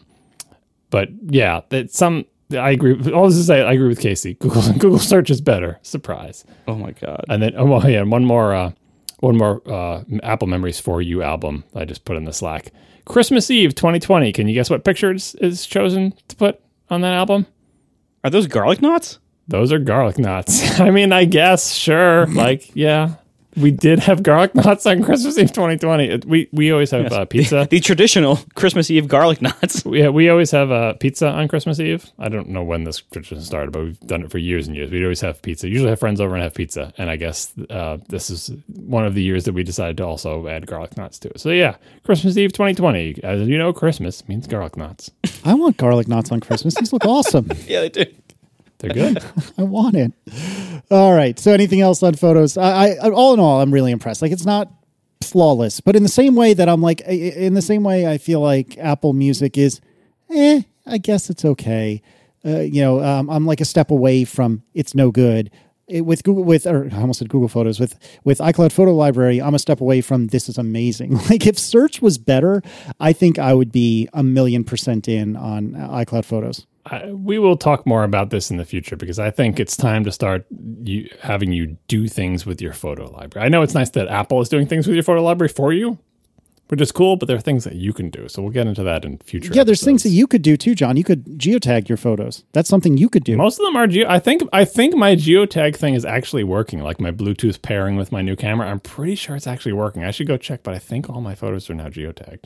[0.89, 2.25] but yeah, that some.
[2.53, 2.93] I agree.
[2.93, 4.35] with- All this to say, I agree with Casey.
[4.35, 5.79] Google Google search is better.
[5.81, 6.45] Surprise.
[6.67, 7.25] Oh my god.
[7.29, 8.71] And then, oh, well, yeah, one more, uh,
[9.19, 12.71] one more uh, Apple Memories for You album I just put in the Slack.
[13.05, 14.31] Christmas Eve 2020.
[14.31, 17.45] Can you guess what picture is, is chosen to put on that album?
[18.23, 19.19] Are those garlic knots?
[19.47, 20.79] Those are garlic knots.
[20.79, 22.25] I mean, I guess, sure.
[22.27, 23.15] like, yeah,
[23.57, 26.27] we did have garlic knots on Christmas Eve 2020.
[26.27, 27.67] We we always have uh, pizza.
[27.73, 29.83] The traditional Christmas Eve garlic knots.
[29.85, 32.09] we, we always have uh, pizza on Christmas Eve.
[32.19, 34.91] I don't know when this tradition started, but we've done it for years and years.
[34.91, 35.67] We'd always have pizza.
[35.67, 36.93] Usually have friends over and have pizza.
[36.97, 40.47] And I guess uh, this is one of the years that we decided to also
[40.47, 41.39] add garlic knots to it.
[41.39, 43.23] So yeah, Christmas Eve 2020.
[43.23, 45.11] As you know, Christmas means garlic knots.
[45.45, 46.75] I want garlic knots on Christmas.
[46.75, 47.49] These look awesome.
[47.65, 48.05] Yeah, they do.
[48.79, 49.23] They're good.
[49.57, 50.11] I want it.
[50.91, 51.37] All right.
[51.39, 52.57] So, anything else on photos?
[52.57, 54.21] I, I, all in all, I'm really impressed.
[54.21, 54.71] Like, it's not
[55.23, 58.41] flawless, but in the same way that I'm like, in the same way, I feel
[58.41, 59.81] like Apple Music is,
[60.29, 62.01] eh, I guess it's okay.
[62.45, 65.49] Uh, you know, um, I'm like a step away from it's no good.
[65.87, 69.41] It, with Google, with or I almost said Google Photos, with with iCloud Photo Library,
[69.41, 71.17] I'm a step away from this is amazing.
[71.29, 72.61] Like if search was better,
[72.99, 76.65] I think I would be a million percent in on uh, iCloud Photos.
[76.85, 80.03] I, we will talk more about this in the future because I think it's time
[80.03, 80.45] to start
[80.83, 83.45] you, having you do things with your photo library.
[83.45, 85.97] I know it's nice that Apple is doing things with your photo library for you,
[86.67, 88.27] which is cool, but there are things that you can do.
[88.27, 89.53] So we'll get into that in future.
[89.53, 90.97] Yeah, there's things that you could do too, John.
[90.97, 92.43] You could geotag your photos.
[92.51, 93.37] That's something you could do.
[93.37, 94.09] Most of them are geo.
[94.09, 96.81] I think I think my geotag thing is actually working.
[96.81, 100.03] Like my Bluetooth pairing with my new camera, I'm pretty sure it's actually working.
[100.03, 102.45] I should go check, but I think all my photos are now geotagged.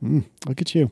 [0.00, 0.90] Hmm, look at you.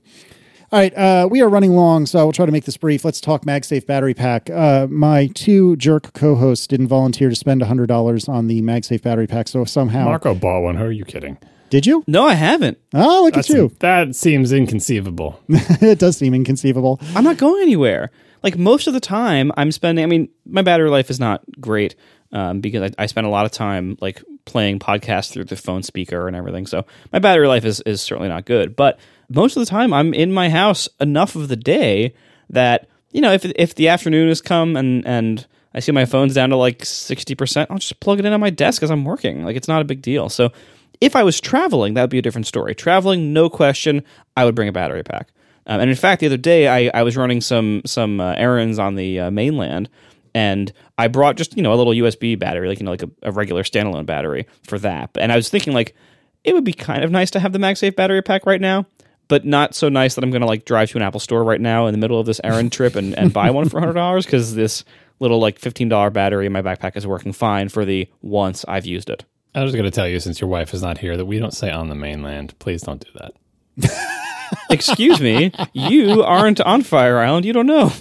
[0.72, 3.04] All right, uh, we are running long, so I will try to make this brief.
[3.04, 4.50] Let's talk MagSafe battery pack.
[4.50, 9.28] Uh, my two jerk co-hosts didn't volunteer to spend hundred dollars on the MagSafe battery
[9.28, 10.76] pack, so somehow Marco bought one.
[10.76, 11.38] Who are you kidding?
[11.70, 12.02] did you?
[12.08, 12.78] No, I haven't.
[12.92, 13.72] Oh, look That's, at you!
[13.78, 15.40] That seems inconceivable.
[15.48, 17.00] it does seem inconceivable.
[17.14, 18.10] I'm not going anywhere.
[18.42, 20.02] Like most of the time, I'm spending.
[20.02, 21.94] I mean, my battery life is not great
[22.32, 25.82] um, because I, I spend a lot of time like playing podcasts through the phone
[25.82, 26.66] speaker and everything.
[26.66, 28.74] So my battery life is is certainly not good.
[28.74, 32.14] But most of the time, I'm in my house enough of the day
[32.50, 36.34] that you know if if the afternoon has come and and I see my phone's
[36.34, 39.04] down to like sixty percent, I'll just plug it in on my desk as I'm
[39.04, 39.44] working.
[39.44, 40.28] Like it's not a big deal.
[40.28, 40.52] So
[41.00, 42.74] if I was traveling, that would be a different story.
[42.74, 44.02] Traveling, no question,
[44.36, 45.28] I would bring a battery pack.
[45.66, 48.78] Um, and in fact, the other day I, I was running some some uh, errands
[48.78, 49.88] on the uh, mainland,
[50.34, 53.10] and I brought just you know a little USB battery, like you know like a,
[53.22, 55.10] a regular standalone battery for that.
[55.16, 55.94] And I was thinking like
[56.44, 58.86] it would be kind of nice to have the MagSafe battery pack right now,
[59.28, 61.60] but not so nice that I'm going to like drive to an Apple store right
[61.60, 64.24] now in the middle of this errand trip and, and buy one for hundred dollars
[64.24, 64.84] because this
[65.18, 68.86] little like fifteen dollar battery in my backpack is working fine for the once I've
[68.86, 69.24] used it.
[69.54, 71.54] I was going to tell you, since your wife is not here, that we don't
[71.54, 72.58] say on the mainland.
[72.58, 73.92] Please don't do that.
[74.70, 77.46] Excuse me, you aren't on Fire Island.
[77.46, 77.92] You don't know.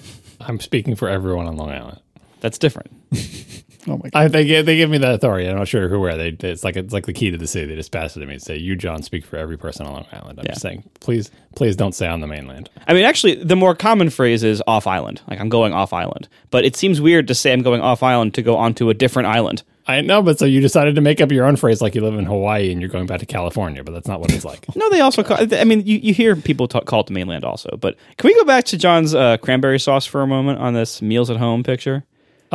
[0.42, 2.02] I'm speaking for everyone on Long Island.
[2.42, 2.92] That's different.
[3.88, 4.16] Oh my god!
[4.16, 5.48] I, they give they give me that authority.
[5.48, 6.30] I'm not sure who where they.
[6.30, 7.68] It's like it's like the key to the city.
[7.68, 9.94] They just pass it to me and say, "You, John, speak for every person on
[9.94, 12.70] Long Island." I'm just saying, please, please don't say on the mainland.
[12.88, 15.22] I mean, actually, the more common phrase is off island.
[15.28, 18.34] Like I'm going off island, but it seems weird to say I'm going off island
[18.36, 19.64] to go onto a different island.
[19.88, 22.16] I know, but so you decided to make up your own phrase, like you live
[22.16, 24.66] in Hawaii and you're going back to California, but that's not what it's like.
[24.76, 25.38] No, they also call.
[25.40, 27.78] I mean, you, you hear people talk, call it the mainland also.
[27.80, 31.02] But can we go back to John's uh, cranberry sauce for a moment on this
[31.02, 32.04] meals at home picture?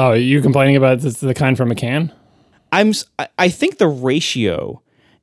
[0.00, 2.12] Oh, you complaining about this, the kind from a can?
[2.72, 2.88] I'm.
[2.90, 4.80] s- I- I think the ratio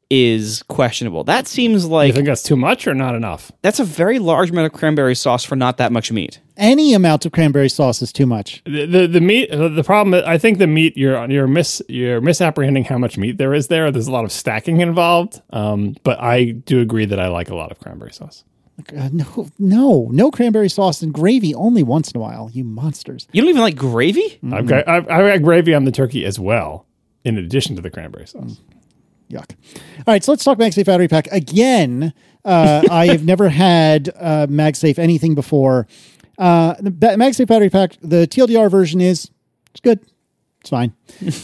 [0.09, 1.23] is questionable.
[1.25, 2.07] That seems like.
[2.07, 3.51] You think that's too much or not enough?
[3.61, 6.39] that's a very large amount of cranberry sauce for not that much meat.
[6.55, 8.61] Any amount of cranberry sauce is too much.
[8.65, 9.49] The the, the meat.
[9.51, 10.23] The problem.
[10.25, 10.95] I think the meat.
[10.97, 13.91] You're you're mis you're misapprehending how much meat there is there.
[13.91, 15.41] There's a lot of stacking involved.
[15.51, 18.43] Um, but I do agree that I like a lot of cranberry sauce.
[18.95, 22.49] Uh, no, no, no cranberry sauce and gravy only once in a while.
[22.53, 23.27] You monsters.
[23.31, 24.39] You don't even like gravy?
[24.51, 26.85] I've got I've, I've got gravy on the turkey as well,
[27.23, 28.61] in addition to the cranberry sauce.
[29.31, 29.55] Yuck.
[29.97, 32.13] All right, so let's talk MagSafe battery pack again.
[32.45, 35.87] Uh, I have never had uh, MagSafe anything before.
[36.37, 39.31] Uh, the ba- MagSafe battery pack, the TLDR version is
[39.71, 39.99] it's good.
[40.61, 40.93] It's fine.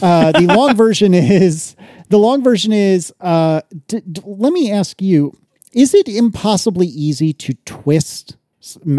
[0.00, 1.74] Uh, the long version is
[2.10, 3.12] the long version is.
[3.20, 5.36] Uh, d- d- let me ask you:
[5.74, 8.36] Is it impossibly easy to twist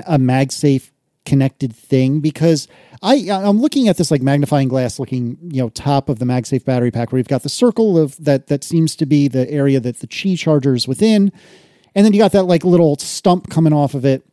[0.06, 0.92] a MagSafe
[1.26, 2.20] connected thing?
[2.20, 2.68] Because
[3.02, 6.66] I I'm looking at this like magnifying glass looking you know top of the MagSafe
[6.66, 9.80] battery pack where you've got the circle of that that seems to be the area
[9.80, 11.32] that the Qi charger is within,
[11.96, 14.24] and then you got that like little stump coming off of it.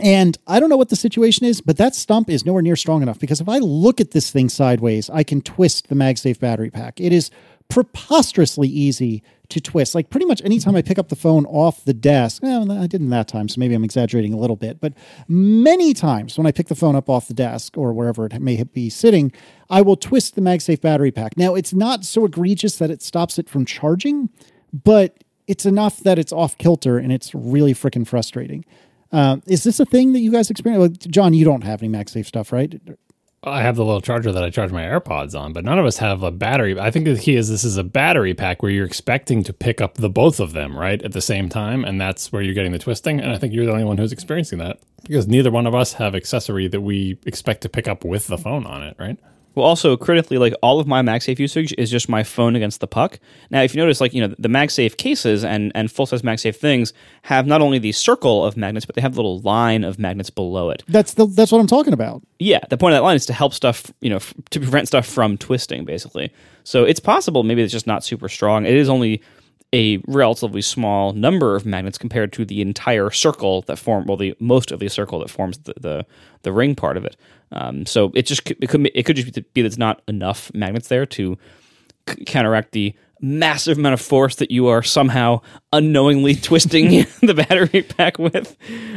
[0.00, 3.00] And I don't know what the situation is, but that stump is nowhere near strong
[3.02, 6.70] enough because if I look at this thing sideways, I can twist the MagSafe battery
[6.70, 7.00] pack.
[7.00, 7.30] It is
[7.68, 9.22] preposterously easy
[9.54, 9.94] to twist.
[9.94, 13.10] Like pretty much anytime I pick up the phone off the desk, well, I didn't
[13.10, 14.92] that time, so maybe I'm exaggerating a little bit, but
[15.26, 18.62] many times when I pick the phone up off the desk or wherever it may
[18.62, 19.32] be sitting,
[19.70, 21.36] I will twist the MagSafe battery pack.
[21.36, 24.28] Now, it's not so egregious that it stops it from charging,
[24.72, 28.64] but it's enough that it's off kilter and it's really freaking frustrating.
[29.12, 30.98] Uh, is this a thing that you guys experience?
[30.98, 32.80] John, you don't have any MagSafe stuff, right?
[33.46, 35.98] I have the little charger that I charge my AirPods on, but none of us
[35.98, 36.78] have a battery.
[36.78, 39.80] I think the key is this is a battery pack where you're expecting to pick
[39.80, 42.72] up the both of them right at the same time, and that's where you're getting
[42.72, 43.20] the twisting.
[43.20, 45.94] And I think you're the only one who's experiencing that because neither one of us
[45.94, 49.18] have accessory that we expect to pick up with the phone on it, right?
[49.54, 52.86] Well, also critically, like all of my MagSafe usage is just my phone against the
[52.86, 53.20] puck.
[53.50, 56.56] Now, if you notice, like you know, the MagSafe cases and and full size MagSafe
[56.56, 59.98] things have not only the circle of magnets, but they have a little line of
[59.98, 60.82] magnets below it.
[60.88, 62.22] That's the that's what I'm talking about.
[62.38, 64.88] Yeah, the point of that line is to help stuff, you know, f- to prevent
[64.88, 66.32] stuff from twisting, basically.
[66.64, 68.66] So it's possible maybe it's just not super strong.
[68.66, 69.22] It is only
[69.74, 74.34] a relatively small number of magnets compared to the entire circle that form, well, the
[74.38, 76.06] most of the circle that forms the the,
[76.42, 77.16] the ring part of it.
[77.54, 80.88] Um, so it just it could it could just be that it's not enough magnets
[80.88, 81.38] there to
[82.08, 85.40] c- counteract the massive amount of force that you are somehow
[85.72, 88.56] unknowingly twisting the battery pack with.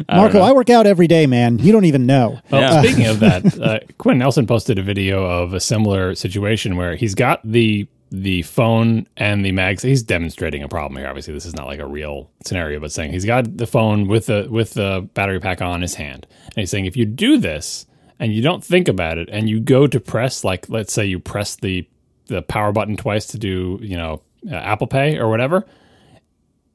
[0.10, 0.40] I Marco.
[0.42, 1.60] I work out every day, man.
[1.60, 2.40] You don't even know.
[2.52, 2.82] Well, Yeah.
[2.82, 7.16] speaking of that, uh, Quinn Nelson posted a video of a similar situation where he's
[7.16, 9.84] got the the phone and the mags.
[9.84, 11.08] He's demonstrating a problem here.
[11.10, 14.26] Obviously, this is not like a real scenario, but saying he's got the phone with
[14.28, 17.86] the with the battery pack on his hand, and he's saying if you do this
[18.20, 21.20] and you don't think about it, and you go to press like let's say you
[21.20, 21.88] press the
[22.28, 25.66] the power button twice to do you know uh, Apple Pay or whatever,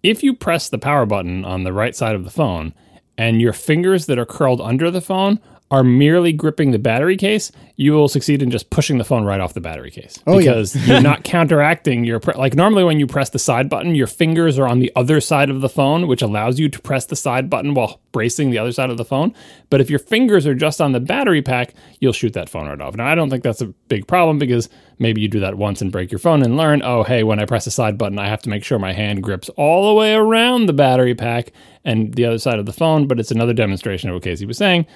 [0.02, 2.74] if you press the power button on the right side of the phone
[3.19, 5.39] and your fingers that are curled under the phone
[5.73, 9.40] are merely gripping the battery case, you will succeed in just pushing the phone right
[9.40, 10.19] off the battery case.
[10.27, 10.51] Oh, yeah.
[10.51, 14.07] because you're not counteracting your pre- like normally when you press the side button, your
[14.07, 17.16] fingers are on the other side of the phone, which allows you to press the
[17.16, 19.35] side button while bracing the other side of the phone.
[19.70, 22.78] But if your fingers are just on the battery pack, you'll shoot that phone right
[22.78, 22.94] off.
[22.94, 24.69] Now I don't think that's a big problem because
[24.99, 27.47] maybe you do that once and break your phone and learn, oh hey, when I
[27.47, 30.12] press the side button, I have to make sure my hand grips all the way
[30.12, 31.51] around the battery pack
[31.82, 33.07] and the other side of the phone.
[33.07, 34.86] But it's another demonstration of what Casey was saying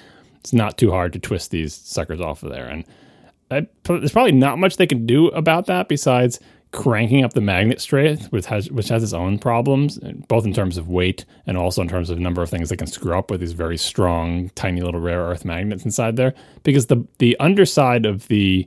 [0.47, 2.67] it's not too hard to twist these suckers off of there.
[2.67, 2.85] And
[3.51, 6.39] I, there's probably not much they can do about that besides
[6.71, 9.99] cranking up the magnet strength, which has which has its own problems,
[10.29, 12.87] both in terms of weight and also in terms of number of things that can
[12.87, 16.33] screw up with these very strong, tiny little rare earth magnets inside there.
[16.63, 18.65] Because the the underside of the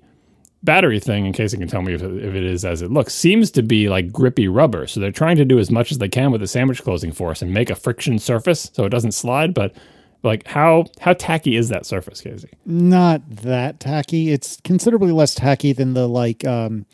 [0.63, 3.15] battery thing, in case you can tell me if if it is as it looks,
[3.15, 4.87] seems to be like grippy rubber.
[4.87, 7.41] So they're trying to do as much as they can with the sandwich closing force
[7.41, 9.75] and make a friction surface so it doesn't slide, but
[10.23, 12.51] like how how tacky is that surface, Casey?
[12.67, 14.31] Not that tacky.
[14.31, 16.87] It's considerably less tacky than the like um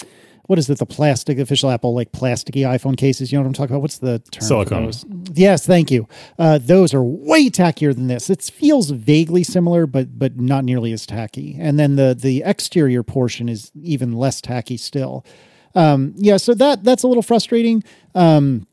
[0.47, 3.33] what is it, the plastic official Apple like plasticky iPhone cases?
[3.33, 3.83] You know what I'm talking about?
[3.83, 4.43] What's the term?
[4.43, 4.93] Silicone.
[5.35, 6.07] Yes, thank you.
[6.39, 8.31] Uh, those are way tackier than this.
[8.31, 11.57] It feels vaguely similar, but but not nearly as tacky.
[11.59, 15.25] And then the the exterior portion is even less tacky still.
[15.75, 17.83] Um, yeah, so that that's a little frustrating.
[18.15, 18.67] Um,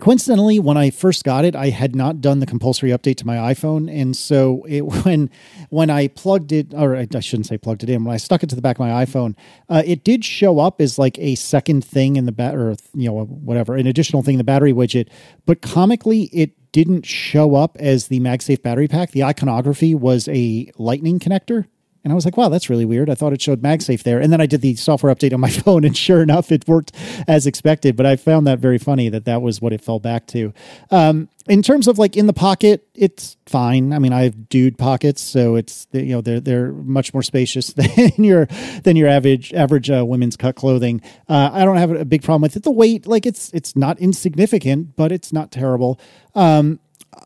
[0.00, 3.36] coincidentally when i first got it i had not done the compulsory update to my
[3.52, 5.30] iphone and so it when
[5.70, 8.48] when i plugged it or i shouldn't say plugged it in when i stuck it
[8.48, 9.34] to the back of my iphone
[9.68, 13.08] uh, it did show up as like a second thing in the bat or you
[13.08, 15.08] know whatever an additional thing in the battery widget
[15.44, 19.12] but comically it didn't show up as the magsafe battery pack.
[19.12, 21.68] The iconography was a lightning connector
[22.06, 23.10] and I was like, wow, that's really weird.
[23.10, 24.20] I thought it showed MagSafe there.
[24.20, 26.92] And then I did the software update on my phone, and sure enough, it worked
[27.26, 27.96] as expected.
[27.96, 30.54] But I found that very funny that that was what it fell back to.
[30.92, 33.92] Um, in terms of like in the pocket, it's fine.
[33.92, 37.72] I mean, I have dude pockets, so it's you know they're they're much more spacious
[37.72, 38.46] than your
[38.84, 41.02] than your average average uh, women's cut clothing.
[41.28, 42.62] Uh, I don't have a big problem with it.
[42.62, 45.98] The weight, like it's it's not insignificant, but it's not terrible.
[46.36, 46.78] Um,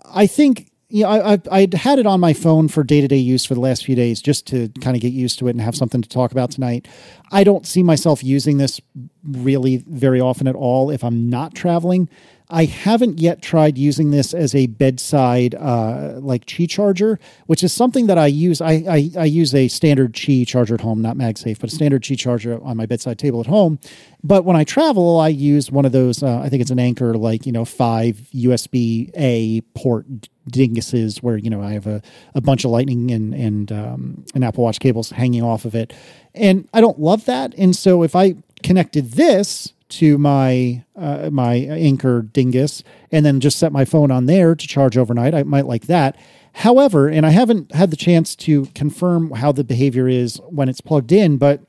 [0.07, 3.08] I think you know, I, I I'd had it on my phone for day to
[3.08, 5.52] day use for the last few days just to kind of get used to it
[5.52, 6.88] and have something to talk about tonight.
[7.30, 8.80] I don't see myself using this
[9.24, 12.08] really very often at all if I'm not traveling.
[12.51, 17.72] I haven't yet tried using this as a bedside uh, like Qi charger, which is
[17.72, 18.60] something that I use.
[18.60, 22.02] I, I, I use a standard Qi charger at home, not MagSafe, but a standard
[22.02, 23.78] Qi charger on my bedside table at home.
[24.24, 26.22] But when I travel, I use one of those.
[26.22, 30.06] Uh, I think it's an Anker, like you know, five USB A port
[30.51, 32.02] dinguses, where you know I have a,
[32.35, 35.93] a bunch of Lightning and and um, and Apple Watch cables hanging off of it,
[36.35, 37.55] and I don't love that.
[37.56, 43.58] And so if I connected this to my uh, my Anker dingus and then just
[43.58, 46.16] set my phone on there to charge overnight, I might like that.
[46.52, 50.80] However, and I haven't had the chance to confirm how the behavior is when it's
[50.80, 51.60] plugged in, but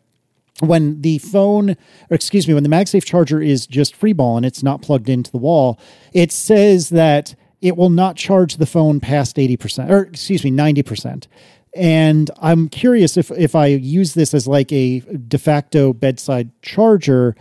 [0.60, 4.64] when the phone, or excuse me, when the MagSafe charger is just freeball and it's
[4.64, 5.80] not plugged into the wall,
[6.14, 11.28] it says that it will not charge the phone past 80%, or excuse me, 90%.
[11.74, 17.36] And I'm curious if, if I use this as like a de facto bedside charger,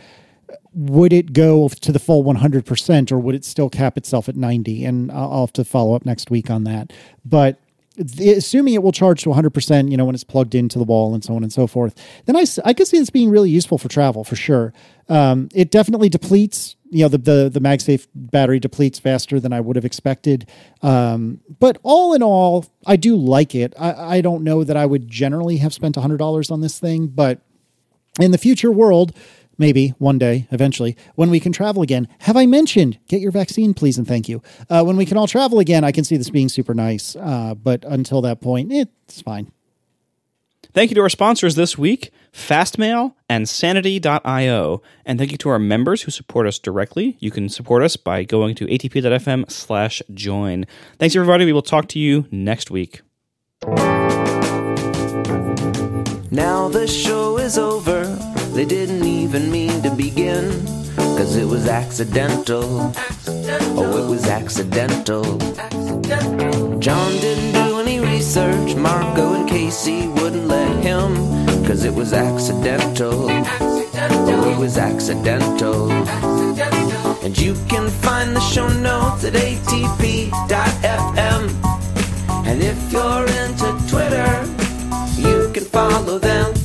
[0.72, 4.84] would it go to the full 100% or would it still cap itself at 90?
[4.84, 6.92] And I'll have to follow up next week on that.
[7.24, 7.58] But
[7.98, 11.24] assuming it will charge to 100%, you know, when it's plugged into the wall and
[11.24, 11.94] so on and so forth,
[12.26, 14.72] then i, I could see this being really useful for travel for sure.
[15.08, 19.60] Um, it definitely depletes, you know, the, the, the MagSafe battery depletes faster than I
[19.60, 20.48] would have expected.
[20.82, 23.74] Um, but all in all, I do like it.
[23.78, 27.40] I, I don't know that I would generally have spent $100 on this thing, but
[28.20, 29.12] in the future world,
[29.60, 33.74] maybe one day, eventually, when we can travel again, have I mentioned get your vaccine,
[33.74, 34.42] please and thank you?
[34.68, 37.14] Uh, when we can all travel again, I can see this being super nice.
[37.14, 39.52] Uh, but until that point, it's fine.
[40.72, 44.82] Thank you to our sponsors this week, Fastmail and Sanity.io.
[45.04, 47.16] And thank you to our members who support us directly.
[47.18, 50.66] You can support us by going to atp.fm slash join.
[50.98, 51.44] Thanks, everybody.
[51.44, 53.02] We will talk to you next week.
[56.32, 58.29] Now the show is over.
[58.52, 60.66] They didn't even mean to begin.
[60.96, 62.92] Cause it was accidental.
[63.78, 65.24] Oh, it was accidental.
[66.78, 68.74] John didn't do any research.
[68.74, 71.14] Marco and Casey wouldn't let him.
[71.64, 73.28] Cause it was accidental.
[73.30, 75.90] Oh, it was accidental.
[77.22, 80.32] And you can find the show notes at atp.fm.
[82.46, 84.44] And if you're into Twitter,
[85.16, 86.59] you can follow them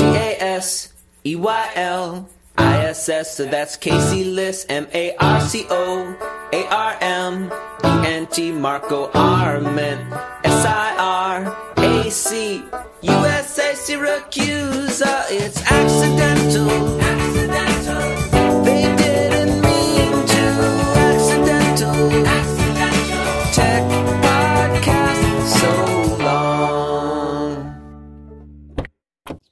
[0.00, 0.92] C A S
[1.24, 2.28] E Y L
[2.58, 6.16] ISS, so that's Casey Liss, M A R C O
[6.52, 7.52] A R M
[7.84, 10.00] E N T Marco Arment,
[10.44, 12.62] S I R A C
[13.02, 15.26] U S A Siracusa.
[15.30, 15.60] It's.
[15.70, 17.29] Accidental.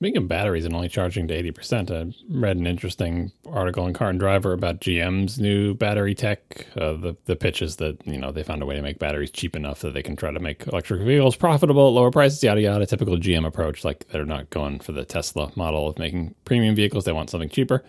[0.01, 4.11] Speaking of batteries and only charging to 80%, I read an interesting article in Car
[4.11, 6.69] and Driver about GM's new battery tech.
[6.77, 9.33] Uh, the, the pitch is that, you know, they found a way to make batteries
[9.33, 12.61] cheap enough that they can try to make electric vehicles profitable at lower prices, yada,
[12.61, 12.87] yada.
[12.87, 13.85] Typical GM approach.
[13.85, 17.05] Like they're not going for the Tesla model of making premium vehicles.
[17.05, 17.83] They want something cheaper.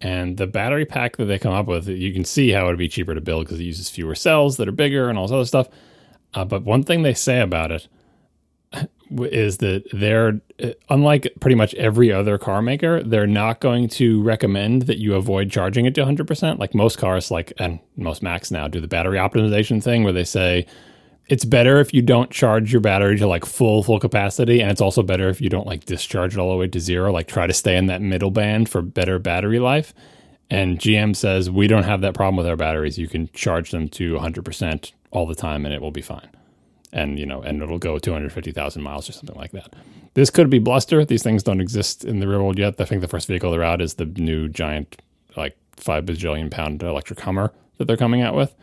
[0.00, 2.78] And the battery pack that they come up with, you can see how it would
[2.78, 5.34] be cheaper to build because it uses fewer cells that are bigger and all this
[5.34, 5.68] other stuff.
[6.32, 7.86] Uh, but one thing they say about it
[9.10, 14.22] is that they're uh, unlike pretty much every other car maker they're not going to
[14.22, 18.50] recommend that you avoid charging it to 100% like most cars like and most macs
[18.50, 20.66] now do the battery optimization thing where they say
[21.26, 24.80] it's better if you don't charge your battery to like full full capacity and it's
[24.80, 27.12] also better if you don't like discharge it all the way to zero.
[27.12, 29.94] Like try to stay in that middle band for better battery life.
[30.50, 32.98] And gm says we don't have that problem with our batteries.
[32.98, 36.28] You can charge them to 100% all the time and it will be fine
[36.94, 39.74] and you know, and it'll go 250,000 miles or something like that.
[40.14, 41.04] This could be bluster.
[41.04, 42.80] These things don't exist in the real world yet.
[42.80, 45.02] I think the first vehicle they're out is the new giant,
[45.36, 48.54] like five bajillion pound electric Hummer that they're coming out with.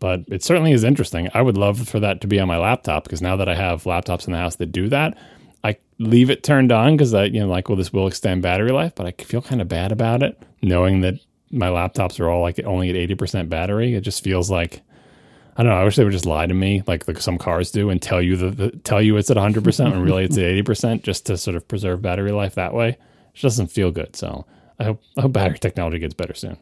[0.00, 1.28] But it certainly is interesting.
[1.34, 3.84] I would love for that to be on my laptop because now that I have
[3.84, 5.16] laptops in the house that do that,
[5.62, 8.72] I leave it turned on because I, you know, like, well, this will extend battery
[8.72, 11.14] life, but I feel kind of bad about it knowing that
[11.50, 13.94] my laptops are all like only at 80% battery.
[13.94, 14.80] It just feels like,
[15.56, 15.78] I don't know.
[15.78, 18.20] I wish they would just lie to me, like, like some cars do, and tell
[18.20, 21.02] you the, the tell you it's at 100 percent when really it's at 80 percent,
[21.04, 22.88] just to sort of preserve battery life that way.
[22.90, 22.98] It
[23.34, 24.16] just doesn't feel good.
[24.16, 24.46] So
[24.78, 26.58] I hope I hope battery technology gets better soon.